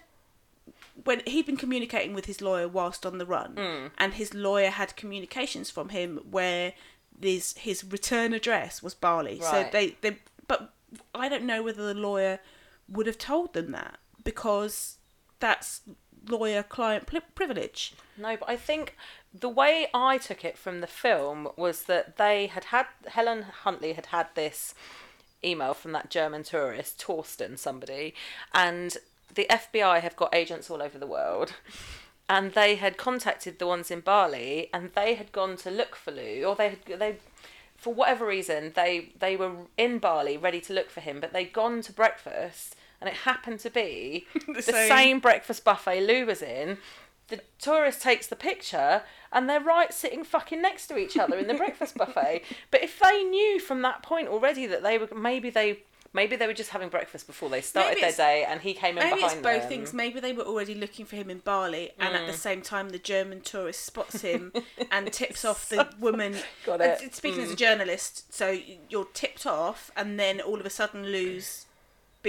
when 1.06 1.22
he'd 1.26 1.46
been 1.46 1.56
communicating 1.56 2.12
with 2.14 2.26
his 2.26 2.40
lawyer 2.40 2.68
whilst 2.68 3.06
on 3.06 3.18
the 3.18 3.26
run, 3.26 3.54
Hmm. 3.56 3.86
and 3.98 4.14
his 4.14 4.34
lawyer 4.34 4.70
had 4.70 4.94
communications 4.96 5.70
from 5.70 5.88
him 5.88 6.18
where 6.30 6.74
this 7.18 7.56
his 7.56 7.82
return 7.84 8.34
address 8.34 8.82
was 8.82 8.94
Bali. 8.94 9.40
So 9.40 9.68
they 9.72 9.96
they 10.02 10.18
but 10.46 10.72
I 11.14 11.28
don't 11.28 11.44
know 11.44 11.62
whether 11.62 11.86
the 11.86 11.98
lawyer 11.98 12.40
would 12.88 13.06
have 13.06 13.18
told 13.18 13.54
them 13.54 13.72
that 13.72 13.98
because 14.22 14.98
that's 15.40 15.80
lawyer 16.28 16.62
client 16.62 17.06
privilege. 17.34 17.94
No, 18.16 18.36
but 18.36 18.48
I 18.48 18.56
think 18.56 18.96
the 19.32 19.48
way 19.48 19.88
I 19.94 20.18
took 20.18 20.44
it 20.44 20.56
from 20.58 20.80
the 20.80 20.86
film 20.86 21.48
was 21.56 21.84
that 21.84 22.16
they 22.16 22.48
had 22.48 22.64
had 22.64 22.86
Helen 23.06 23.42
Huntley 23.64 23.92
had 23.94 24.06
had 24.06 24.28
this 24.34 24.74
email 25.44 25.74
from 25.74 25.92
that 25.92 26.10
German 26.10 26.42
tourist 26.42 26.98
Torsten 27.00 27.58
somebody, 27.58 28.14
and 28.52 28.96
the 29.36 29.46
FBI 29.48 30.00
have 30.00 30.16
got 30.16 30.34
agents 30.34 30.68
all 30.68 30.82
over 30.82 30.98
the 30.98 31.06
world. 31.06 31.52
And 32.28 32.54
they 32.54 32.74
had 32.74 32.96
contacted 32.96 33.60
the 33.60 33.68
ones 33.68 33.88
in 33.88 34.00
Bali, 34.00 34.68
and 34.74 34.90
they 34.96 35.14
had 35.14 35.30
gone 35.30 35.56
to 35.58 35.70
look 35.70 35.94
for 35.94 36.10
Lou, 36.10 36.42
or 36.42 36.56
they 36.56 36.70
had 36.70 36.84
they, 36.98 37.18
for 37.76 37.94
whatever 37.94 38.26
reason, 38.26 38.72
they 38.74 39.12
they 39.16 39.36
were 39.36 39.52
in 39.76 39.98
Bali 39.98 40.36
ready 40.36 40.60
to 40.62 40.72
look 40.72 40.90
for 40.90 41.00
him, 41.00 41.20
but 41.20 41.32
they'd 41.32 41.52
gone 41.52 41.82
to 41.82 41.92
breakfast, 41.92 42.74
and 43.00 43.08
it 43.08 43.14
happened 43.14 43.60
to 43.60 43.70
be 43.70 44.26
the, 44.52 44.60
same. 44.60 44.88
same. 44.88 45.20
breakfast 45.20 45.62
buffet 45.62 46.00
Lou 46.00 46.26
was 46.26 46.42
in. 46.42 46.78
The 47.28 47.42
tourist 47.60 48.02
takes 48.02 48.26
the 48.26 48.34
picture, 48.34 49.02
and 49.30 49.48
they're 49.48 49.60
right 49.60 49.92
sitting 49.92 50.24
fucking 50.24 50.60
next 50.60 50.88
to 50.88 50.98
each 50.98 51.16
other 51.16 51.38
in 51.38 51.46
the 51.46 51.54
breakfast 51.54 51.94
buffet. 51.96 52.42
But 52.72 52.82
if 52.82 52.98
they 52.98 53.22
knew 53.22 53.60
from 53.60 53.82
that 53.82 54.02
point 54.02 54.26
already 54.26 54.66
that 54.66 54.82
they 54.82 54.98
were 54.98 55.08
maybe 55.14 55.48
they 55.48 55.82
maybe 56.12 56.36
they 56.36 56.46
were 56.46 56.54
just 56.54 56.70
having 56.70 56.88
breakfast 56.88 57.26
before 57.26 57.48
they 57.48 57.60
started 57.60 57.88
Maybe 57.90 58.00
their 58.00 58.10
it's- 58.10 58.16
day, 58.16 58.44
and 58.44 58.60
he 58.60 58.74
came 58.74 58.98
in 58.98 59.04
Maybe 59.04 59.16
behind 59.20 59.32
it's 59.38 59.42
both 59.42 59.60
them. 59.62 59.68
things. 59.68 59.92
Maybe 59.92 60.20
they 60.20 60.32
were 60.32 60.44
already 60.44 60.74
looking 60.74 61.06
for 61.06 61.16
him 61.16 61.30
in 61.30 61.38
Bali, 61.38 61.92
and 61.98 62.14
at 62.16 62.26
the 62.26 62.32
Mm. 62.32 62.36
same 62.36 62.62
time, 62.62 62.90
the 62.90 62.98
German 62.98 63.40
tourist 63.40 63.84
spots 63.84 64.20
him 64.22 64.52
and 64.90 65.12
tips 65.12 65.44
off 65.44 65.68
the 65.68 65.88
woman. 65.98 66.36
Got 66.64 66.80
it. 66.80 67.14
Speaking 67.14 67.42
as 67.42 67.50
a 67.50 67.54
Mm. 67.54 67.58
journalist, 67.58 68.32
so 68.32 68.58
you're 68.88 69.08
tipped 69.14 69.46
off, 69.46 69.90
and 69.96 70.18
then 70.18 70.40
all 70.40 70.58
of 70.60 70.66
a 70.66 70.70
sudden 70.70 71.06
Lou's 71.06 71.66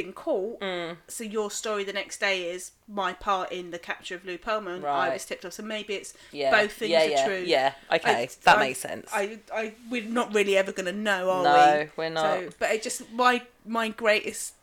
been 0.04 0.14
caught. 0.14 0.60
Mm. 0.62 0.98
So 1.08 1.24
your 1.24 1.50
story 1.52 1.84
the 1.84 1.94
next 1.94 2.20
day 2.20 2.50
is 2.52 2.72
my 2.88 3.14
part 3.14 3.52
in 3.52 3.72
the 3.72 3.80
capture 3.80 4.16
of 4.16 4.24
Lou 4.26 4.38
Pearlman. 4.38 4.80
I 4.84 5.08
Right. 5.08 5.14
was 5.14 5.26
tipped 5.26 5.44
off. 5.46 5.54
So 5.54 5.64
maybe 5.64 5.96
it's 5.96 6.14
Yeah. 6.32 6.52
both 6.52 6.72
things 6.74 6.92
yeah, 6.92 7.02
are 7.02 7.10
yeah, 7.10 7.26
true. 7.26 7.44
Yeah. 7.46 7.74
Okay, 7.92 8.12
I- 8.24 8.30
that 8.44 8.58
I- 8.58 8.60
makes 8.60 8.80
sense. 8.80 9.10
I, 9.12 9.40
I, 9.54 9.74
we're 9.90 10.04
not 10.04 10.34
really 10.34 10.56
ever 10.56 10.72
going 10.72 10.86
to 10.86 10.92
know, 10.94 11.30
are 11.32 11.40
we? 11.40 11.44
No, 11.84 11.90
we're 11.98 12.10
not. 12.10 12.24
So, 12.40 12.50
but 12.60 12.72
it 12.72 12.84
just 12.84 13.12
my 13.12 13.42
my 13.66 13.90
greatest 13.90 14.54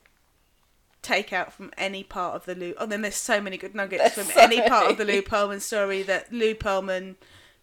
takeout 1.03 1.53
from 1.53 1.71
any 1.77 2.03
part 2.03 2.35
of 2.35 2.45
the 2.47 2.55
Lou. 2.55 2.75
Oh, 2.79 2.87
then 2.87 3.03
there's 3.03 3.17
so 3.17 3.41
many 3.41 3.57
good 3.59 3.75
nuggets 3.75 4.03
There's 4.15 4.27
from 4.29 4.35
so 4.35 4.41
any 4.41 4.61
part 4.69 4.91
of 4.91 4.97
the. 4.99 5.05
Lou 5.05 5.21
Pearlman 5.23 5.61
story. 5.61 6.03
That 6.03 6.33
Lou 6.33 6.55
Pearlman, 6.55 7.17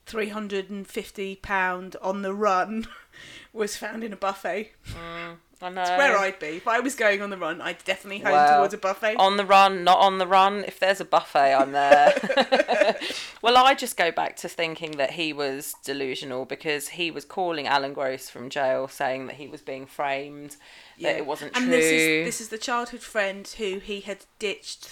three 0.05 0.30
hundred 0.30 0.69
and 0.69 0.86
fifty 0.88 1.36
pound 1.38 1.95
on 2.01 2.22
the 2.22 2.34
run, 2.34 2.88
was 3.53 3.76
found 3.78 4.03
in 4.03 4.13
a 4.13 4.17
buffet. 4.17 4.72
I 5.62 5.70
know. 5.70 5.82
It's 5.82 5.89
where 5.91 6.18
I'd 6.18 6.39
be 6.39 6.47
if 6.57 6.68
I 6.68 6.80
was 6.80 6.95
going 6.95 7.22
on 7.22 7.30
the 7.30 7.38
run. 7.38 7.62
I'd 7.62 7.84
definitely 7.84 8.20
home 8.20 8.32
Well, 8.34 8.57
towards 8.57 8.74
a 8.74 8.78
buffet. 8.78 9.16
On 9.18 9.38
the 9.38 9.45
run, 9.45 9.84
not 9.84 9.99
on 9.99 10.18
the 10.18 10.28
run. 10.28 10.64
If 10.66 10.80
there's 10.80 10.99
a 10.99 11.05
buffet, 11.05 11.53
I'm 11.53 11.72
there. 11.72 12.97
well, 13.41 13.57
I 13.57 13.74
just 13.74 13.97
go 13.97 14.12
back 14.12 14.36
to 14.38 14.49
thinking 14.49 14.91
that 14.93 15.12
he 15.12 15.34
was 15.34 15.76
delusional 15.84 16.45
because 16.45 16.89
he 16.89 17.12
was 17.12 17.26
calling 17.26 17.68
Alan 17.68 17.93
Gross 17.93 18.30
from 18.30 18.49
jail 18.49 18.88
saying 18.88 19.28
that 19.28 19.36
he 19.36 19.47
was 19.47 19.62
being 19.62 19.86
framed, 19.86 20.55
that 21.01 21.16
it 21.18 21.26
wasn't 21.26 21.55
and 21.55 21.66
true. 21.66 21.74
And 21.74 21.82
this 21.82 21.91
is 21.91 22.26
this 22.26 22.41
is 22.41 22.49
the 22.49 22.57
childhood 22.57 23.01
friend 23.01 23.47
who 23.57 23.80
he 23.80 24.01
had 24.01 24.26
ditched 24.39 24.89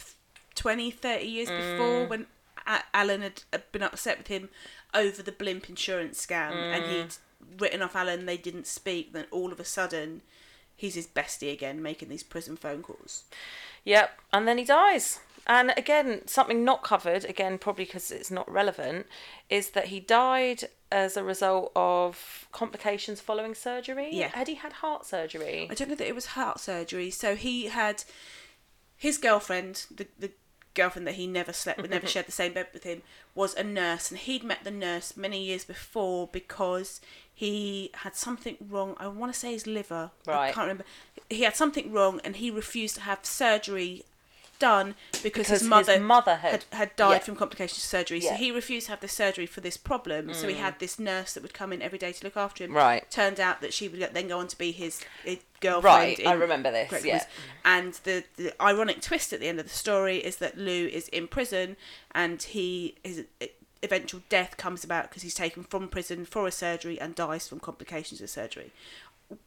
20 0.56 0.92
30 0.92 1.26
years 1.26 1.48
before 1.50 2.06
Mm. 2.06 2.10
when 2.10 2.26
alan 2.94 3.22
had 3.22 3.42
been 3.72 3.82
upset 3.82 4.18
with 4.18 4.28
him 4.28 4.50
over 4.94 5.24
the 5.24 5.32
blimp 5.32 5.70
insurance 5.70 6.24
scam 6.24 6.52
and 6.52 6.84
Mm. 6.84 6.90
he'd 6.90 7.16
written 7.60 7.82
off 7.82 7.96
alan 7.96 8.26
they 8.26 8.38
didn't 8.38 8.68
speak 8.68 9.14
then 9.14 9.26
all 9.32 9.52
of 9.54 9.60
a 9.60 9.64
sudden 9.66 10.22
he's 10.80 10.96
his 10.96 11.08
bestie 11.08 11.54
again 11.54 11.82
making 11.82 12.10
these 12.10 12.24
prison 12.24 12.56
phone 12.56 12.82
calls 12.82 13.24
Yep, 13.86 14.20
and 14.34 14.48
then 14.48 14.58
he 14.58 14.66
dies. 14.66 15.20
And 15.48 15.74
again, 15.76 16.28
something 16.28 16.64
not 16.64 16.84
covered, 16.84 17.26
again, 17.26 17.58
probably 17.58 17.86
because 17.86 18.12
it's 18.12 18.30
not 18.30 18.52
relevant, 18.52 19.08
is 19.50 19.70
that 19.70 19.88
he 19.88 20.00
died 20.00 20.66
as 20.92 21.18
a 21.18 21.24
result 21.24 21.72
of 21.76 22.48
complications 22.52 23.20
following 23.20 23.56
surgery. 23.56 24.10
Yeah. 24.12 24.28
Had 24.28 24.48
he 24.48 24.56
had 24.56 24.74
heart 24.74 25.06
surgery? 25.06 25.68
i 25.70 25.74
don't 25.74 25.90
know 25.90 25.96
that 25.96 26.08
it 26.08 26.16
was 26.16 26.28
heart 26.28 26.60
surgery 26.60 27.10
so 27.12 27.36
he 27.36 27.68
had 27.68 28.04
his 28.98 29.18
girlfriend 29.18 29.86
the, 29.96 30.08
the 30.18 30.32
girlfriend 30.74 31.06
that 31.06 31.16
he 31.16 31.28
never 31.28 31.54
slept 31.54 31.82
with 31.82 31.92
never 31.92 32.08
shared 32.14 32.26
the 32.26 32.32
same 32.32 32.54
bed 32.54 32.68
with 32.74 32.84
him 32.84 33.02
was 33.36 33.54
a 33.56 33.64
nurse 33.64 34.10
and 34.10 34.20
he'd 34.20 34.44
met 34.44 34.64
the 34.64 34.72
nurse 34.72 35.16
many 35.16 35.44
years 35.44 35.64
before 35.64 36.28
because 36.32 37.02
he 37.44 37.90
had 38.04 38.16
something 38.16 38.58
wrong 38.70 38.96
i 39.00 39.08
want 39.08 39.32
to 39.34 39.40
say 39.40 39.52
his 39.54 39.66
liver 39.66 40.12
i 40.28 40.32
Right. 40.32 40.54
can't 40.54 40.66
remember 40.68 40.84
he 41.30 41.44
had 41.44 41.56
something 41.56 41.92
wrong 41.94 42.20
and 42.26 42.36
he 42.36 42.52
refused 42.52 42.96
to 42.96 43.02
have 43.02 43.20
surgery 43.24 44.04
done 44.60 44.96
because, 45.12 45.22
Because 45.24 45.48
his 45.48 45.62
his 45.62 45.70
mother, 45.70 45.98
mother 46.02 46.36
had- 46.36 46.66
had, 46.74 46.94
died 46.98 47.14
yeah. 47.14 47.20
from 47.20 47.38
complications 47.38 47.78
of 47.78 47.84
surgery 47.84 48.20
so 48.20 48.28
Yeah. 48.32 48.34
Mm. 48.36 48.40
he 48.40 48.52
refused 48.52 48.88
to 48.88 48.92
have 48.92 49.00
the 49.00 49.08
surgery 49.08 49.46
for 49.46 49.62
this 49.62 49.78
problem 49.78 50.34
so 50.34 50.50
he 50.50 50.56
had 50.56 50.80
this 50.80 51.00
nurse 51.00 51.34
that 51.34 51.44
would 51.44 51.54
come 51.54 51.72
in 51.72 51.82
every 51.82 51.98
day 51.98 52.12
to 52.12 52.22
look 52.26 52.36
after 52.36 52.66
him 52.66 52.74
Right. 52.74 53.10
turned 53.10 53.40
out 53.40 53.62
that 53.62 53.74
she 53.74 53.88
would 53.88 54.02
then 54.14 54.28
go 54.28 54.38
on 54.40 54.48
to 54.50 54.58
be 54.58 54.74
his, 54.74 55.00
his 55.24 55.38
girlfriend 55.62 55.86
Right, 56.20 56.28
I 56.28 56.34
remember 56.34 56.72
this, 56.72 56.90
Great 56.90 57.06
yeah. 57.06 57.24
And 57.64 57.94
the, 58.04 58.26
the 58.36 58.52
ironic 58.62 59.00
twist 59.02 59.32
at 59.32 59.40
the 59.40 59.48
end 59.48 59.60
of 59.62 59.66
the 59.70 59.74
story 59.86 60.18
is 60.18 60.36
that 60.44 60.58
Lou 60.58 60.88
is 60.88 61.08
in 61.08 61.30
prison 61.30 61.78
and 62.14 62.44
he 62.44 62.96
his 63.02 63.24
eventual 63.82 64.22
death 64.30 64.58
comes 64.58 64.84
about 64.84 65.10
because 65.10 65.24
he's 65.24 65.36
taken 65.36 65.64
from 65.64 65.88
prison 65.88 66.26
for 66.26 66.48
a 66.48 66.52
surgery 66.52 67.00
and 67.00 67.16
dies 67.16 67.48
from 67.48 67.60
complications 67.60 68.22
of 68.22 68.30
surgery. 68.30 68.72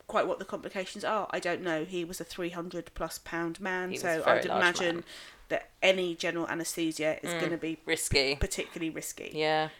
Quite 0.06 0.28
what 0.28 0.38
the 0.38 0.44
complications 0.44 1.04
are, 1.04 1.28
I 1.30 1.40
don't 1.40 1.62
know. 1.62 1.84
He 1.84 2.04
was 2.04 2.20
a 2.20 2.24
300 2.24 2.90
plus 2.94 3.18
pound 3.18 3.60
man, 3.60 3.96
so 3.96 4.22
I 4.24 4.34
would 4.34 4.44
imagine 4.44 4.96
man. 4.96 5.04
that 5.48 5.70
any 5.82 6.14
general 6.14 6.46
anaesthesia 6.48 7.18
is 7.22 7.34
going 7.34 7.50
to 7.50 7.56
be 7.56 7.78
Risky. 7.84 8.36
particularly 8.36 8.90
risky. 8.90 9.32
Yeah. 9.34 9.70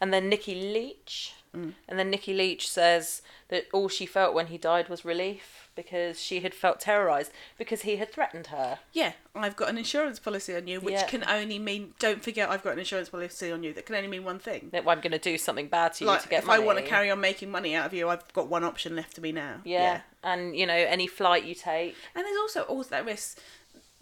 And 0.00 0.12
then 0.12 0.28
Nikki 0.28 0.54
Leach. 0.54 1.34
Mm. 1.54 1.74
And 1.86 1.98
then 1.98 2.08
Nikki 2.08 2.32
Leach 2.32 2.68
says 2.70 3.20
that 3.48 3.66
all 3.74 3.88
she 3.88 4.06
felt 4.06 4.34
when 4.34 4.46
he 4.46 4.56
died 4.56 4.88
was 4.88 5.04
relief 5.04 5.61
because 5.74 6.20
she 6.20 6.40
had 6.40 6.54
felt 6.54 6.80
terrorised 6.80 7.32
because 7.58 7.82
he 7.82 7.96
had 7.96 8.12
threatened 8.12 8.48
her. 8.48 8.78
Yeah, 8.92 9.12
I've 9.34 9.56
got 9.56 9.68
an 9.68 9.78
insurance 9.78 10.18
policy 10.18 10.54
on 10.54 10.66
you, 10.66 10.80
which 10.80 10.94
Yeah. 10.94 11.06
can 11.06 11.24
only 11.28 11.58
mean. 11.58 11.94
Don't 11.98 12.22
forget, 12.22 12.50
I've 12.50 12.62
got 12.62 12.74
an 12.74 12.78
insurance 12.78 13.08
policy 13.08 13.50
on 13.50 13.62
you. 13.62 13.72
That 13.72 13.86
can 13.86 13.94
only 13.96 14.08
mean 14.08 14.24
one 14.24 14.38
thing. 14.38 14.68
That 14.72 14.86
I'm 14.86 15.00
going 15.00 15.12
to 15.12 15.18
do 15.18 15.38
something 15.38 15.68
bad 15.68 15.94
to 15.94 16.04
you 16.04 16.10
like 16.10 16.22
to 16.22 16.28
get 16.28 16.40
if 16.40 16.46
money. 16.46 16.62
I 16.62 16.66
want 16.66 16.78
to 16.78 16.84
carry 16.84 17.10
on 17.10 17.20
making 17.20 17.50
money 17.50 17.74
out 17.74 17.86
of 17.86 17.94
you, 17.94 18.08
I've 18.08 18.30
got 18.32 18.48
one 18.48 18.64
option 18.64 18.94
left 18.96 19.14
to 19.16 19.20
me 19.20 19.32
now. 19.32 19.60
Yeah. 19.64 20.02
And, 20.22 20.56
you 20.56 20.66
know, 20.66 20.74
any 20.74 21.06
flight 21.06 21.44
you 21.44 21.54
take. 21.54 21.96
And 22.14 22.24
there's 22.24 22.36
also 22.38 22.62
always 22.62 22.88
that 22.88 23.04
risk. 23.04 23.38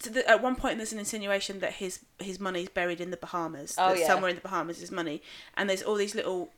So 0.00 0.10
the, 0.10 0.28
at 0.28 0.42
one 0.42 0.56
point, 0.56 0.78
there's 0.78 0.92
an 0.92 0.98
insinuation 0.98 1.60
that 1.60 1.74
his 1.74 2.00
his 2.18 2.40
money's 2.40 2.70
buried 2.70 3.00
in 3.02 3.10
the 3.10 3.18
Bahamas. 3.18 3.74
Oh, 3.76 3.90
that 3.90 3.98
yeah. 4.00 4.06
somewhere 4.06 4.30
in 4.30 4.36
the 4.36 4.40
Bahamas 4.42 4.82
is 4.82 4.90
money, 4.90 5.22
and 5.58 5.68
there's 5.68 5.82
all 5.82 5.94
these 5.94 6.14
little. 6.14 6.48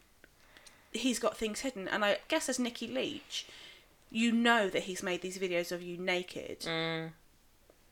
He's 0.93 1.19
got 1.19 1.37
things 1.37 1.61
hidden, 1.61 1.89
and 1.89 2.05
I 2.05 2.19
guess 2.29 2.49
as 2.49 2.59
Nikki 2.61 2.87
Leach, 2.87 3.47
you 4.13 4.31
know 4.31 4.69
that 4.69 4.83
he's 4.85 5.03
made 5.03 5.23
these 5.23 5.39
videos 5.39 5.73
of 5.73 5.83
you 5.83 5.97
naked. 5.97 6.67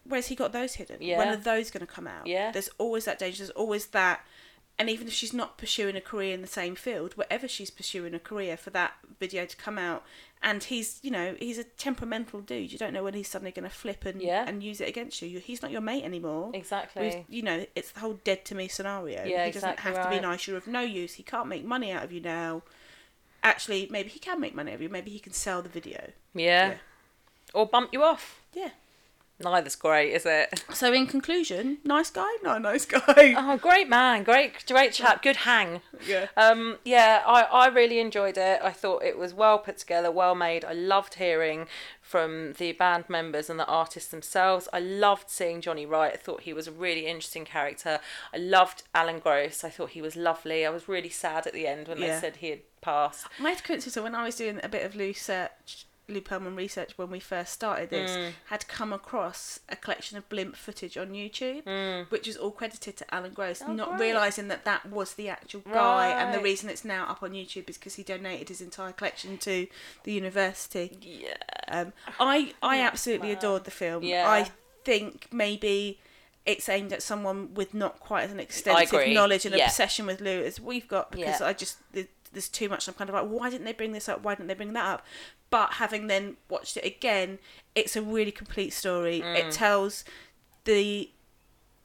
Where's 0.04 0.26
he 0.28 0.34
got 0.34 0.52
those 0.52 0.74
hidden? 0.74 0.98
When 1.00 1.28
Mm. 1.28 1.32
Are 1.32 1.36
those 1.36 1.70
going 1.70 1.86
to 1.86 1.92
come 1.92 2.06
out? 2.06 2.26
Yeah. 2.26 2.50
There's 2.52 2.70
always 2.78 3.04
that 3.04 3.18
danger. 3.18 3.38
There's 3.38 3.50
always 3.50 3.86
that 3.88 4.24
and 4.78 4.88
even 4.88 5.06
if 5.08 5.12
she's 5.12 5.34
not 5.34 5.58
pursuing 5.58 5.94
a 5.94 6.00
career 6.00 6.32
in 6.32 6.40
the 6.40 6.46
same 6.46 6.74
field, 6.74 7.12
wherever 7.12 7.46
she's 7.46 7.70
pursuing 7.70 8.14
a 8.14 8.18
career 8.18 8.56
for 8.56 8.70
that 8.70 8.94
video 9.18 9.44
to 9.44 9.54
come 9.54 9.76
out, 9.76 10.02
and 10.42 10.64
he's 10.64 10.98
you 11.02 11.10
know 11.10 11.36
he's 11.38 11.58
a 11.58 11.64
temperamental 11.64 12.40
dude. 12.40 12.72
You 12.72 12.78
don't 12.78 12.94
know 12.94 13.04
when 13.04 13.12
he's 13.12 13.28
suddenly 13.28 13.50
going 13.52 13.68
to 13.68 13.74
flip 13.74 14.06
and 14.06 14.22
Yeah. 14.22 14.44
and 14.48 14.62
use 14.62 14.80
it 14.80 14.88
against 14.88 15.20
you. 15.20 15.28
You- 15.28 15.40
He's 15.40 15.60
not 15.60 15.70
your 15.70 15.82
mate 15.82 16.02
anymore. 16.02 16.50
Exactly. 16.54 17.02
We've- 17.02 17.24
You 17.28 17.42
know, 17.42 17.66
it's 17.74 17.90
the 17.92 18.00
whole 18.00 18.14
dead 18.24 18.46
to 18.46 18.54
me 18.54 18.68
scenario. 18.68 19.22
Yeah, 19.26 19.44
he 19.44 19.52
doesn't 19.52 19.68
exactly 19.68 19.92
have 19.92 20.04
to 20.04 20.16
be 20.16 20.20
nice. 20.22 20.46
You're 20.46 20.56
of 20.56 20.66
no 20.66 20.80
use. 20.80 21.14
He 21.14 21.22
can't 21.24 21.46
make 21.48 21.62
money 21.62 21.92
out 21.92 22.02
of 22.02 22.10
you 22.10 22.22
now. 22.22 22.62
Actually, 23.42 23.88
maybe 23.90 24.08
he 24.10 24.18
can 24.18 24.40
make 24.40 24.54
money 24.54 24.72
of 24.72 24.82
you. 24.82 24.88
Maybe 24.88 25.10
he 25.10 25.18
can 25.18 25.32
sell 25.32 25.62
the 25.62 25.68
video. 25.68 26.10
yeah. 26.34 26.68
Yeah. 26.68 26.74
Or 27.52 27.66
bump 27.66 27.90
you 27.92 28.02
off. 28.04 28.40
Yeah. 28.54 28.70
Neither's 29.40 29.76
great, 29.76 30.12
is 30.12 30.26
it? 30.26 30.62
So 30.74 30.92
in 30.92 31.06
conclusion, 31.06 31.78
nice 31.84 32.10
guy, 32.10 32.28
not 32.42 32.56
a 32.58 32.60
nice 32.60 32.86
guy. 32.86 33.34
Oh, 33.36 33.56
great 33.58 33.88
man, 33.88 34.22
great, 34.22 34.64
great 34.66 34.92
chap, 34.92 35.22
good 35.22 35.36
hang. 35.36 35.80
Yeah. 36.06 36.28
Um, 36.36 36.78
yeah, 36.84 37.22
I, 37.26 37.42
I 37.42 37.66
really 37.68 37.98
enjoyed 37.98 38.38
it. 38.38 38.60
I 38.62 38.70
thought 38.70 39.02
it 39.02 39.18
was 39.18 39.34
well 39.34 39.58
put 39.58 39.78
together, 39.78 40.10
well 40.10 40.34
made. 40.34 40.64
I 40.64 40.72
loved 40.72 41.14
hearing 41.14 41.66
from 42.00 42.54
the 42.58 42.72
band 42.72 43.04
members 43.08 43.50
and 43.50 43.58
the 43.58 43.66
artists 43.66 44.10
themselves. 44.10 44.68
I 44.72 44.80
loved 44.80 45.28
seeing 45.30 45.60
Johnny 45.60 45.86
Wright. 45.86 46.12
I 46.12 46.16
thought 46.16 46.42
he 46.42 46.52
was 46.52 46.66
a 46.66 46.72
really 46.72 47.06
interesting 47.06 47.44
character. 47.44 48.00
I 48.34 48.38
loved 48.38 48.82
Alan 48.94 49.18
Gross. 49.18 49.64
I 49.64 49.70
thought 49.70 49.90
he 49.90 50.02
was 50.02 50.16
lovely. 50.16 50.64
I 50.66 50.70
was 50.70 50.88
really 50.88 51.10
sad 51.10 51.46
at 51.46 51.52
the 51.52 51.66
end 51.66 51.88
when 51.88 51.98
Yeah. 51.98 52.14
they 52.14 52.20
said 52.20 52.36
he 52.36 52.50
had 52.50 52.60
passed. 52.80 53.26
To 53.38 53.62
coincidence 53.62 53.96
when 54.02 54.14
I 54.14 54.24
was 54.24 54.36
doing 54.36 54.60
a 54.62 54.68
bit 54.68 54.84
of 54.84 54.96
research, 54.96 55.86
Lou 56.10 56.20
Pearlman 56.20 56.56
research 56.56 56.96
when 56.98 57.10
we 57.10 57.20
first 57.20 57.52
started 57.52 57.90
this, 57.90 58.10
Mm. 58.10 58.32
had 58.46 58.68
come 58.68 58.92
across 58.92 59.60
a 59.68 59.76
collection 59.76 60.18
of 60.18 60.28
blimp 60.28 60.56
footage 60.56 60.96
on 60.98 61.10
YouTube, 61.12 62.10
which 62.10 62.26
was 62.26 62.36
all 62.36 62.50
credited 62.50 62.96
to 62.98 63.14
Alan 63.14 63.32
Gross, 63.32 63.60
Mm. 63.60 63.68
Oh, 63.68 63.72
not 63.72 63.88
great. 63.96 64.00
realizing 64.00 64.48
that 64.48 64.64
that 64.64 64.86
was 64.86 65.14
the 65.14 65.28
actual 65.28 65.60
guy, 65.60 66.08
and 66.10 66.34
the 66.34 66.40
reason 66.40 66.68
it's 66.68 66.84
now 66.84 67.06
up 67.06 67.22
on 67.22 67.32
YouTube 67.32 67.68
is 67.70 67.78
because 67.78 67.94
he 67.94 68.02
donated 68.02 68.48
his 68.48 68.60
entire 68.60 68.92
collection 68.92 69.38
to 69.38 69.66
the 70.04 70.12
university. 70.12 70.96
Yeah. 71.00 71.36
Um, 71.68 71.92
I 72.18 72.54
I 72.62 72.80
absolutely 72.80 73.32
adored 73.32 73.64
the 73.64 73.70
film. 73.70 74.02
Yeah. 74.02 74.28
I 74.28 74.50
think 74.84 75.28
maybe 75.32 76.00
it's 76.46 76.68
aimed 76.70 76.92
at 76.92 77.02
someone 77.02 77.52
with 77.54 77.74
not 77.74 78.00
quite 78.00 78.22
as 78.24 78.32
an 78.32 78.40
extensive 78.40 79.08
knowledge 79.08 79.44
and 79.44 79.54
Yeah. 79.54 79.66
obsession 79.66 80.06
with 80.06 80.20
Lou 80.22 80.42
as 80.42 80.58
we've 80.58 80.88
got 80.88 81.10
because 81.12 81.40
Yeah. 81.40 81.46
I 81.46 81.52
just 81.52 81.76
there- 81.92 82.06
there's 82.32 82.48
too 82.48 82.68
much. 82.68 82.86
I'm 82.88 82.94
kind 82.94 83.10
of 83.10 83.14
like, 83.14 83.28
why 83.28 83.50
didn't 83.50 83.64
they 83.64 83.72
bring 83.72 83.92
this 83.92 84.08
up? 84.08 84.22
Why 84.22 84.34
didn't 84.34 84.48
they 84.48 84.54
bring 84.54 84.72
that 84.74 84.86
up? 84.86 85.06
But 85.50 85.74
having 85.74 86.06
then 86.06 86.36
watched 86.48 86.76
it 86.76 86.84
again, 86.84 87.38
it's 87.74 87.96
a 87.96 88.02
really 88.02 88.30
complete 88.30 88.72
story. 88.72 89.20
Mm. 89.20 89.36
It 89.36 89.52
tells 89.52 90.04
the 90.64 91.10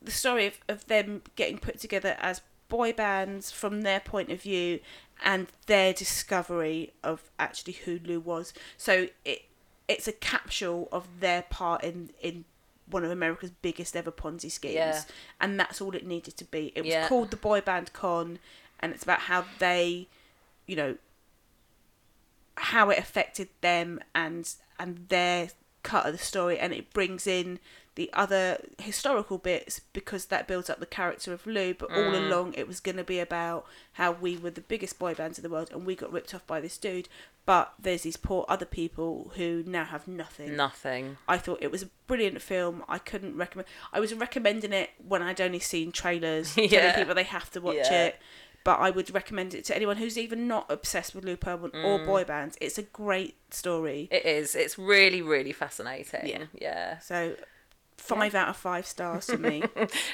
the 0.02 0.12
story 0.12 0.46
of, 0.46 0.60
of 0.70 0.86
them 0.86 1.24
getting 1.36 1.58
put 1.58 1.80
together 1.80 2.16
as 2.20 2.41
boy 2.70 2.93
bands 2.93 3.50
from 3.50 3.82
their 3.82 4.00
point 4.00 4.32
of 4.32 4.39
view 4.41 4.80
and 5.24 5.48
their 5.66 5.93
discovery 5.93 6.93
of 7.04 7.24
actually 7.39 7.74
who 7.74 8.00
Lou 8.04 8.20
was. 8.20 8.54
So 8.78 9.08
it 9.24 9.43
it's 9.88 10.08
a 10.08 10.12
capsule 10.12 10.89
of 10.91 11.08
their 11.20 11.43
part 11.43 11.84
in 11.84 12.10
in 12.22 12.46
one 12.88 13.04
of 13.04 13.10
America's 13.10 13.50
biggest 13.64 13.96
ever 13.96 14.12
Ponzi 14.12 14.52
schemes, 14.52 14.76
Yeah. 14.76 15.02
and 15.41 15.60
that's 15.60 15.82
all 15.82 15.96
it 15.96 16.06
needed 16.06 16.38
to 16.38 16.46
be. 16.46 16.72
It 16.76 16.82
was 16.82 16.91
Yeah. 16.91 17.08
called 17.08 17.32
the 17.32 17.38
Boy 17.38 17.60
Band 17.62 17.91
Con, 17.93 18.38
and 18.80 18.93
it's 18.93 19.02
about 19.02 19.22
how 19.22 19.46
they, 19.58 20.08
you 20.68 20.76
know, 20.76 20.95
how 22.57 22.89
it 22.89 22.97
affected 22.99 23.49
them 23.61 23.99
and 24.13 24.53
and 24.80 25.05
their 25.09 25.49
cut 25.84 26.05
of 26.05 26.11
the 26.13 26.18
story, 26.24 26.57
and 26.59 26.74
it 26.74 26.91
brings 26.93 27.28
in 27.28 27.59
the 27.95 28.09
other 28.11 28.57
historical 28.80 29.38
bits 29.38 29.80
because 29.93 30.26
that 30.26 30.47
builds 30.49 30.70
up 30.70 30.80
the 30.82 30.86
character 30.86 31.32
of 31.32 31.45
Lou. 31.47 31.74
But 31.74 31.91
all 31.91 32.11
Mm. 32.11 32.28
along, 32.28 32.53
it 32.55 32.68
was 32.68 32.82
going 32.82 32.97
to 32.97 33.03
be 33.05 33.20
about 33.20 33.66
how 33.93 34.11
we 34.11 34.36
were 34.36 34.49
the 34.49 34.59
biggest 34.61 34.99
boy 34.99 35.13
bands 35.13 35.38
in 35.39 35.43
the 35.43 35.49
world, 35.49 35.70
and 35.72 35.86
we 35.86 35.95
got 35.95 36.11
ripped 36.11 36.34
off 36.34 36.45
by 36.47 36.59
this 36.59 36.78
dude. 36.78 37.07
But 37.45 37.74
there's 37.80 38.01
these 38.01 38.18
poor 38.18 38.43
other 38.49 38.66
people 38.66 39.32
who 39.36 39.63
now 39.68 39.86
have 39.86 40.07
nothing. 40.07 40.55
Nothing. 40.57 41.18
I 41.28 41.38
thought 41.38 41.59
it 41.61 41.72
was 41.72 41.84
a 41.84 41.89
brilliant 42.07 42.41
film. 42.41 42.84
I 42.89 42.97
couldn't 42.97 43.38
recommend. 43.38 43.68
I 43.93 43.99
was 43.99 44.13
recommending 44.13 44.74
it 44.74 44.89
when 45.07 45.22
I'd 45.22 45.39
only 45.39 45.59
seen 45.59 45.91
trailers, 45.91 46.55
telling 46.55 46.70
Yeah. 46.74 46.95
people 46.97 47.13
they 47.16 47.24
have 47.24 47.49
to 47.51 47.61
watch 47.61 47.76
Yeah. 47.76 48.05
it. 48.07 48.20
But 48.66 48.80
I 48.82 48.89
would 48.89 49.13
recommend 49.13 49.53
it 49.53 49.63
to 49.66 49.76
anyone 49.76 49.95
who's 49.97 50.18
even 50.18 50.47
not 50.47 50.70
obsessed 50.70 51.16
with 51.16 51.24
Lou 51.24 51.38
Pearlman 51.38 51.74
or 51.86 51.99
Mm. 51.99 52.05
boy 52.05 52.24
bands. 52.26 52.57
It's 52.59 52.78
a 52.78 52.84
great 52.84 53.36
story. 53.51 54.09
It 54.11 54.26
is. 54.26 54.55
It's 54.55 54.78
really, 54.78 55.22
really 55.22 55.53
fascinating. 55.53 56.26
Yeah. 56.28 56.45
Yeah. 56.53 56.97
So, 56.99 57.36
five 57.98 58.36
out 58.36 58.50
of 58.50 58.56
five 58.58 58.86
stars 58.86 59.26
to 59.28 59.38
me. 59.38 59.64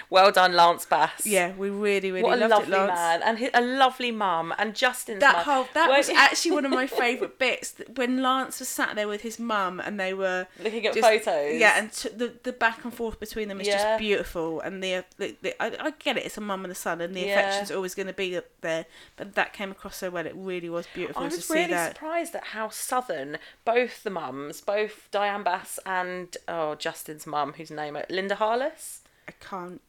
Well 0.09 0.31
done, 0.31 0.53
Lance 0.53 0.85
Bass. 0.85 1.25
yeah, 1.25 1.53
we 1.55 1.69
really, 1.69 2.11
really 2.11 2.23
What 2.23 2.37
a 2.41 2.47
loved 2.47 2.67
lovely 2.69 2.75
it, 2.75 2.87
Lance. 2.87 2.91
man, 2.95 3.21
and 3.23 3.49
a 3.53 3.61
lovely 3.77 4.11
mum, 4.11 4.53
and 4.57 4.75
Justin's 4.75 5.19
That 5.21 5.35
mum. 5.37 5.43
whole 5.45 5.67
that 5.73 5.89
was 5.89 6.09
actually 6.09 6.51
one 6.51 6.65
of 6.65 6.71
my 6.71 6.85
favourite 7.03 7.37
bits 7.39 7.75
when 7.95 8.21
Lance 8.21 8.59
was 8.59 8.67
sat 8.69 8.95
there 8.95 9.07
with 9.07 9.21
his 9.21 9.39
mum 9.39 9.79
and 9.79 9.99
they 9.99 10.13
were 10.13 10.47
looking 10.61 10.85
at 10.85 10.93
just- 10.93 11.07
photos. 11.07 11.59
Yeah, 11.59 11.79
and 11.79 11.91
t- 11.93 12.09
the 12.09 12.33
the 12.43 12.51
back 12.53 12.83
and 12.83 12.93
forth 12.93 13.19
between 13.19 13.47
them 13.47 13.61
is 13.61 13.67
Yeah. 13.67 13.77
just 13.83 13.99
beautiful, 13.99 14.59
and 14.61 14.83
the, 14.83 15.03
the, 15.17 15.35
the 15.41 15.61
I, 15.63 15.87
I 15.87 15.91
get 15.91 16.17
it, 16.17 16.25
it's 16.25 16.37
a 16.37 16.41
mum 16.41 16.65
and 16.65 16.71
a 16.71 16.75
son, 16.75 16.99
and 17.01 17.15
the 17.15 17.21
Yeah. 17.21 17.39
affection's 17.39 17.71
always 17.71 17.95
going 17.95 18.07
to 18.07 18.13
be 18.13 18.35
up 18.37 18.45
there, 18.61 18.85
but 19.15 19.35
that 19.35 19.53
came 19.53 19.71
across 19.71 19.97
so 19.97 20.09
well. 20.09 20.25
It 20.25 20.35
really 20.35 20.69
was 20.69 20.87
beautiful. 20.93 21.21
I 21.23 21.25
was 21.25 21.49
really 21.49 21.73
surprised 21.73 22.35
at 22.35 22.45
how 22.47 22.69
southern 22.69 23.37
both 23.65 24.03
the 24.03 24.09
mums, 24.09 24.59
both 24.61 25.07
Diane 25.11 25.43
Bass 25.43 25.79
and 25.85 26.35
oh 26.47 26.75
Justin's 26.75 27.25
mum, 27.25 27.53
whose 27.71 27.77
name 27.77 27.95
is 27.95 28.05
Linda 28.09 28.35
Harless. 28.35 29.01
I 29.27 29.31
can't. 29.31 29.81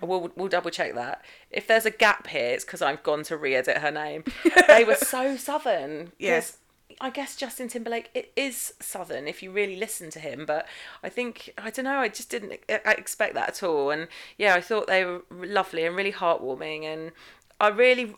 We'll, 0.00 0.30
we'll 0.36 0.48
double 0.48 0.70
check 0.70 0.94
that. 0.94 1.24
If 1.50 1.66
there's 1.66 1.86
a 1.86 1.90
gap 1.90 2.26
here, 2.26 2.50
it's 2.50 2.64
because 2.64 2.82
I've 2.82 3.02
gone 3.02 3.22
to 3.24 3.36
re-edit 3.36 3.78
her 3.78 3.90
name. 3.90 4.24
they 4.68 4.84
were 4.84 4.96
so 4.96 5.36
southern. 5.36 6.12
Yes. 6.18 6.58
I 7.00 7.10
guess 7.10 7.36
Justin 7.36 7.68
Timberlake 7.68 8.10
it 8.12 8.32
is 8.34 8.74
southern 8.80 9.28
if 9.28 9.40
you 9.40 9.52
really 9.52 9.76
listen 9.76 10.10
to 10.10 10.18
him, 10.18 10.44
but 10.44 10.66
I 11.00 11.08
think 11.08 11.54
I 11.56 11.70
don't 11.70 11.84
know. 11.84 11.98
I 11.98 12.08
just 12.08 12.28
didn't 12.28 12.54
I 12.68 12.92
expect 12.92 13.34
that 13.34 13.48
at 13.50 13.62
all. 13.62 13.90
And 13.90 14.08
yeah, 14.36 14.54
I 14.54 14.60
thought 14.60 14.88
they 14.88 15.04
were 15.04 15.22
lovely 15.30 15.84
and 15.84 15.94
really 15.94 16.10
heartwarming. 16.10 16.82
And 16.84 17.12
I 17.60 17.68
really 17.68 18.14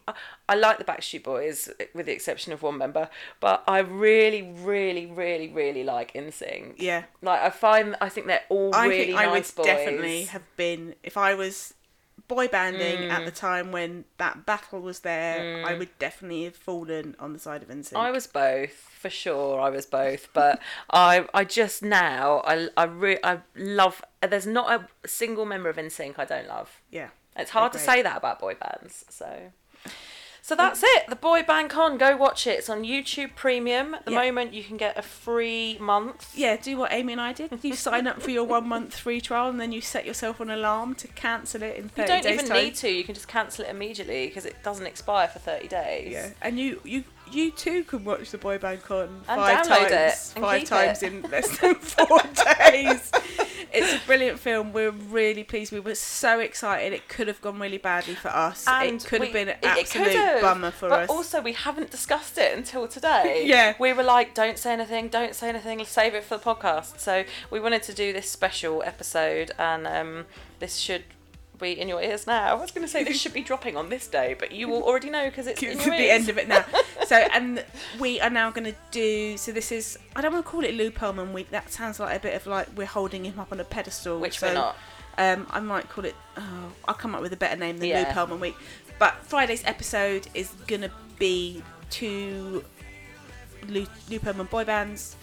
I 0.48 0.54
like 0.54 0.78
the 0.78 0.84
Backstreet 0.84 1.22
Boys 1.24 1.68
with 1.94 2.06
the 2.06 2.12
exception 2.12 2.52
of 2.52 2.62
one 2.62 2.76
member, 2.78 3.08
but 3.40 3.64
I 3.66 3.78
really, 3.78 4.42
really, 4.42 5.06
really, 5.06 5.48
really 5.48 5.82
like 5.84 6.12
NSYNC. 6.14 6.74
Yeah, 6.78 7.04
Like 7.22 7.40
I 7.40 7.50
find 7.50 7.96
I 8.00 8.08
think 8.10 8.26
they're 8.26 8.42
all 8.50 8.74
I 8.74 8.86
really 8.86 9.06
think 9.06 9.18
I 9.18 9.26
would 9.28 9.42
boys. 9.54 9.66
definitely 9.66 10.24
have 10.24 10.42
been 10.56 10.94
if 11.02 11.16
I 11.16 11.34
was 11.34 11.74
boy 12.28 12.46
banding 12.46 12.98
Mm. 13.08 13.10
at 13.10 13.24
the 13.24 13.30
time 13.32 13.72
when 13.72 14.04
that 14.18 14.46
battle 14.46 14.80
was 14.80 15.00
there. 15.00 15.64
I 15.66 15.74
would 15.74 15.88
definitely 15.98 16.44
have 16.44 16.54
fallen 16.54 17.16
on 17.18 17.32
the 17.32 17.38
side 17.40 17.62
of 17.62 17.68
NSYNC. 17.70 17.96
I 17.96 18.10
was 18.12 18.26
both 18.28 18.70
for 18.72 19.10
sure. 19.10 19.58
I 19.60 19.68
was 19.70 19.84
both, 19.86 20.28
but 20.32 20.60
I 20.90 21.26
I 21.34 21.44
just 21.44 21.82
now 21.82 22.42
I 22.44 22.68
I 22.76 22.84
re- 22.84 23.18
I 23.24 23.38
love. 23.56 24.04
There's 24.20 24.46
not 24.46 24.70
a 24.70 25.08
single 25.08 25.44
member 25.46 25.68
of 25.70 25.76
NSYNC 25.76 26.18
I 26.18 26.24
don't 26.26 26.46
love. 26.46 26.80
yeah. 26.90 27.08
It's 27.40 27.50
hard 27.50 27.72
to 27.72 27.78
say 27.78 28.02
that 28.02 28.16
about 28.16 28.38
boy 28.40 28.54
bands. 28.54 29.04
So. 29.08 29.52
So 30.42 30.56
that's 30.56 30.82
it. 30.82 31.06
The 31.08 31.16
Boy 31.16 31.42
Band 31.42 31.68
Con. 31.70 31.98
Go 31.98 32.16
watch 32.16 32.46
it. 32.46 32.58
It's 32.58 32.68
on 32.70 32.82
YouTube 32.82 33.36
Premium. 33.36 33.94
At 33.94 34.04
the 34.06 34.10
Yeah. 34.12 34.22
moment, 34.24 34.52
you 34.54 34.64
can 34.64 34.78
get 34.78 34.96
a 34.96 35.02
free 35.02 35.76
month. 35.78 36.32
Yeah, 36.34 36.56
do 36.56 36.76
what 36.78 36.92
Amy 36.92 37.12
and 37.12 37.20
I 37.20 37.32
did. 37.34 37.52
You 37.62 37.74
sign 37.76 38.06
up 38.06 38.22
for 38.22 38.30
your 38.30 38.44
one 38.44 38.66
month 38.66 38.96
free 38.98 39.20
trial 39.20 39.48
and 39.50 39.60
then 39.60 39.70
you 39.70 39.80
set 39.82 40.06
yourself 40.06 40.40
an 40.40 40.50
alarm 40.50 40.94
to 40.96 41.08
cancel 41.08 41.62
it 41.62 41.76
in 41.76 41.90
30 41.90 41.94
days. 41.94 41.98
You 41.98 42.06
don't 42.06 42.22
days 42.22 42.32
even 42.40 42.46
time. 42.46 42.64
need 42.64 42.74
to. 42.76 42.88
You 42.88 43.04
can 43.04 43.14
just 43.14 43.28
cancel 43.28 43.64
it 43.66 43.68
immediately 43.70 44.26
because 44.28 44.46
it 44.46 44.60
doesn't 44.64 44.86
expire 44.86 45.28
for 45.28 45.38
30 45.38 45.68
days. 45.68 46.10
Yeah, 46.10 46.30
and 46.40 46.58
you 46.58 46.80
you 46.84 47.04
you 47.32 47.50
too 47.50 47.84
can 47.84 48.04
watch 48.04 48.30
the 48.30 48.38
boy 48.38 48.58
band 48.58 48.82
con 48.82 49.08
And 49.28 49.40
five 49.40 49.66
times, 49.66 50.32
five 50.32 50.64
times 50.64 51.02
it. 51.02 51.12
in 51.12 51.22
less 51.30 51.58
than 51.58 51.74
four 51.76 52.18
days. 52.70 53.10
It's 53.72 54.02
a 54.02 54.06
brilliant 54.06 54.40
film. 54.40 54.72
We're 54.72 54.90
really 54.90 55.44
pleased. 55.44 55.70
We 55.72 55.78
were 55.78 55.94
so 55.94 56.40
excited. 56.40 56.92
It 56.92 57.08
could 57.08 57.28
have 57.28 57.40
gone 57.40 57.60
really 57.60 57.78
badly 57.78 58.14
for 58.16 58.28
us. 58.28 58.64
And 58.66 59.00
it 59.00 59.04
could 59.06 59.20
we- 59.20 59.26
have 59.26 59.32
been 59.32 59.48
an 59.50 59.56
absolute 59.62 60.40
bummer 60.42 60.72
for 60.72 60.88
but 60.88 61.02
us. 61.04 61.10
also, 61.10 61.40
we 61.40 61.52
haven't 61.52 61.90
discussed 61.90 62.36
it 62.38 62.56
until 62.56 62.88
today. 62.88 63.44
Yeah. 63.50 63.74
We 63.78 63.92
were 63.92 64.02
like, 64.02 64.34
don't 64.34 64.58
say 64.58 64.72
anything, 64.72 65.08
don't 65.08 65.34
say 65.36 65.48
anything, 65.48 65.78
let's 65.78 65.90
save 65.90 66.14
it 66.14 66.24
for 66.24 66.36
the 66.36 66.42
podcast. 66.42 66.98
So 66.98 67.24
we 67.50 67.60
wanted 67.60 67.82
to 67.84 67.94
do 67.94 68.12
this 68.12 68.28
special 68.28 68.82
episode, 68.84 69.52
and 69.58 69.86
um, 69.86 70.26
this 70.58 70.76
should 70.76 71.04
be 71.60 71.78
in 71.78 71.88
your 71.88 72.02
ears 72.02 72.26
now. 72.26 72.44
I 72.50 72.54
was 72.54 72.70
going 72.70 72.86
to 72.86 72.90
say 72.90 73.04
this 73.04 73.20
should 73.20 73.32
be 73.34 73.42
dropping 73.42 73.76
on 73.76 73.88
this 73.88 74.06
day, 74.06 74.34
but 74.38 74.52
you 74.52 74.68
will 74.68 74.82
already 74.82 75.10
know 75.10 75.26
because 75.26 75.46
it's 75.46 75.62
in 75.62 75.70
It's 75.70 75.86
your 75.86 75.96
the 75.96 76.10
end 76.10 76.28
of 76.28 76.38
it 76.38 76.48
now. 76.48 76.64
So, 77.06 77.16
and 77.16 77.64
we 77.98 78.20
are 78.20 78.30
now 78.30 78.52
going 78.52 78.72
to 78.72 78.74
do. 78.92 79.36
So 79.36 79.50
this 79.50 79.72
is. 79.72 79.98
I 80.14 80.20
don't 80.20 80.32
want 80.32 80.44
to 80.44 80.48
call 80.50 80.62
it 80.62 80.74
Lou 80.74 80.92
Pearlman 80.92 81.32
week. 81.32 81.50
That 81.50 81.68
sounds 81.72 81.98
like 81.98 82.16
a 82.16 82.20
bit 82.20 82.34
of 82.36 82.46
like 82.46 82.68
we're 82.76 82.86
holding 82.86 83.24
him 83.24 83.36
up 83.40 83.50
on 83.50 83.58
a 83.58 83.64
pedestal. 83.64 84.20
Which 84.20 84.38
so, 84.38 84.46
we're 84.46 84.54
not. 84.54 84.76
Um, 85.18 85.46
I 85.50 85.58
might 85.58 85.88
call 85.88 86.04
it. 86.04 86.14
Oh, 86.36 86.72
I'll 86.86 86.94
come 86.94 87.16
up 87.16 87.20
with 87.20 87.32
a 87.32 87.36
better 87.36 87.56
name 87.56 87.78
than 87.78 87.88
Lou 87.88 87.94
Yeah. 87.94 88.14
Pearlman 88.14 88.38
week. 88.38 88.54
But 89.00 89.16
Friday's 89.26 89.64
episode 89.64 90.28
is 90.34 90.52
gonna 90.68 90.90
be 91.18 91.64
two 91.90 92.64
Lou, 93.68 93.86
Lou 94.08 94.20
Pearlman 94.20 94.48
boy 94.48 94.64
bands. 94.64 95.16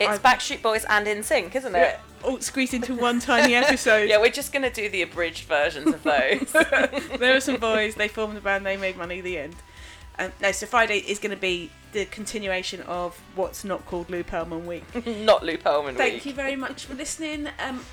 It's 0.00 0.18
Backstreet 0.18 0.62
Boys 0.62 0.84
and 0.88 1.06
NSYNC, 1.06 1.54
isn't 1.54 1.74
it? 1.74 2.00
all 2.24 2.40
squeezed 2.40 2.74
into 2.74 2.94
one 2.94 3.20
tiny 3.20 3.54
episode. 3.54 4.08
Yeah, 4.08 4.18
we're 4.18 4.30
just 4.30 4.52
gonna 4.52 4.70
do 4.70 4.88
the 4.88 5.02
abridged 5.02 5.46
versions 5.46 5.92
of 5.92 6.02
those. 6.02 6.52
there 7.18 7.34
were 7.34 7.40
some 7.40 7.56
boys. 7.56 7.94
They 7.94 8.08
formed 8.08 8.36
a 8.36 8.40
band. 8.40 8.64
They 8.66 8.76
made 8.76 8.96
money. 8.96 9.20
The 9.20 9.38
end. 9.38 9.56
Um, 10.18 10.32
no, 10.40 10.52
so 10.52 10.66
Friday 10.66 10.98
is 10.98 11.18
going 11.18 11.32
to 11.32 11.40
be 11.40 11.70
the 11.92 12.04
continuation 12.04 12.82
of 12.82 13.20
what's 13.34 13.64
not 13.64 13.84
called 13.86 14.08
Lou 14.10 14.22
Pearlman 14.22 14.64
Week. 14.64 14.84
Not 15.06 15.44
Lou 15.44 15.56
Pearlman 15.56 15.96
Thank 15.96 15.98
week. 15.98 16.22
Thank 16.22 16.26
you 16.26 16.34
very 16.34 16.56
much 16.56 16.84
for 16.84 16.94
listening. 16.94 17.48
Um, 17.58 17.84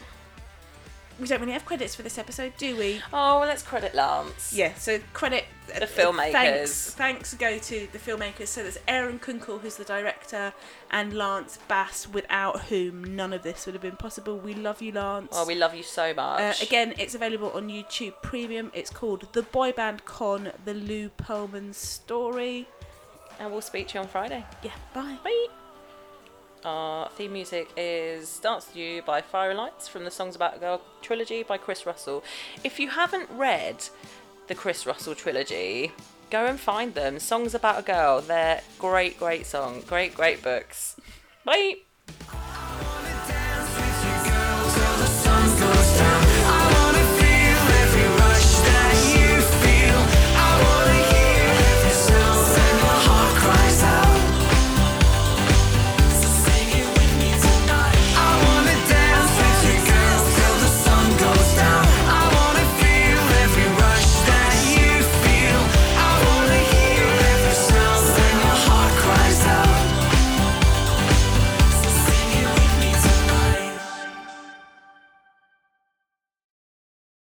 we 1.22 1.28
don't 1.28 1.40
really 1.40 1.54
have 1.54 1.66
credits 1.66 1.94
for 1.96 2.02
this 2.02 2.18
episode, 2.18 2.54
do 2.58 2.76
we? 2.76 3.00
Oh, 3.14 3.40
well, 3.40 3.48
let's 3.48 3.62
credit 3.64 3.94
Lance. 3.94 4.52
Yeah, 4.54 4.74
so 4.74 5.00
credit 5.14 5.46
The 5.68 5.86
filmmakers. 5.86 6.32
Thanks, 6.32 6.94
thanks 6.96 7.34
go 7.36 7.58
to 7.60 7.88
the 7.92 8.00
filmmakers. 8.00 8.48
So 8.48 8.64
there's 8.64 8.80
Aaron 8.88 9.20
Kunkel, 9.20 9.60
who's 9.60 9.76
the 9.76 9.84
director, 9.86 10.52
and 10.90 11.14
Lance 11.14 11.60
Bass, 11.68 12.08
without 12.10 12.62
whom 12.64 13.16
none 13.16 13.34
of 13.34 13.44
this 13.44 13.66
would 13.66 13.76
have 13.76 13.82
been 13.82 13.96
possible. 13.98 14.38
We 14.40 14.54
love 14.56 14.82
you, 14.82 14.92
Lance. 14.94 15.30
Oh, 15.34 15.46
we 15.46 15.56
love 15.56 15.76
you 15.76 15.84
so 15.84 16.14
much. 16.14 16.62
Uh, 16.62 16.66
again, 16.66 16.94
it's 16.98 17.16
available 17.16 17.52
on 17.52 17.70
YouTube 17.70 18.14
Premium. 18.24 18.72
It's 18.74 18.90
called 18.90 19.28
The 19.34 19.44
Boy 19.44 19.72
Band 19.72 20.04
Con: 20.06 20.52
The 20.66 20.74
Lou 20.74 21.10
Pearlman 21.10 21.74
Story. 21.76 22.68
and 23.40 23.52
we'll 23.52 23.62
speak 23.62 23.88
to 23.90 23.94
you 23.96 24.00
on 24.02 24.08
Friday. 24.08 24.44
Yeah, 24.64 24.72
bye. 24.94 25.18
Bye. 25.24 25.48
Our 26.64 27.10
theme 27.10 27.34
music 27.34 27.72
is 27.76 28.40
Dance 28.40 28.66
to 28.66 28.80
You 28.80 29.02
by 29.02 29.22
Fire 29.22 29.50
and 29.50 29.58
Lights 29.58 29.88
from 29.88 30.04
the 30.04 30.12
Songs 30.12 30.36
About 30.36 30.58
a 30.58 30.60
Girl 30.60 30.82
trilogy 31.02 31.42
by 31.42 31.58
Chris 31.58 31.88
Russell. 31.88 32.24
If 32.64 32.80
you 32.80 32.90
haven't 32.90 33.30
read 33.32 33.84
the 34.48 34.54
Chris 34.54 34.86
Russell 34.86 35.16
trilogy, 35.16 35.92
go 36.30 36.46
and 36.46 36.60
find 36.60 36.94
them. 36.94 37.20
Songs 37.20 37.56
About 37.56 37.80
a 37.80 37.82
Girl, 37.82 38.22
they're 38.22 38.62
great, 38.78 39.18
great 39.18 39.48
song. 39.48 39.82
Great, 39.88 40.14
great 40.14 40.44
books. 40.44 41.00
Bye. 41.44 41.78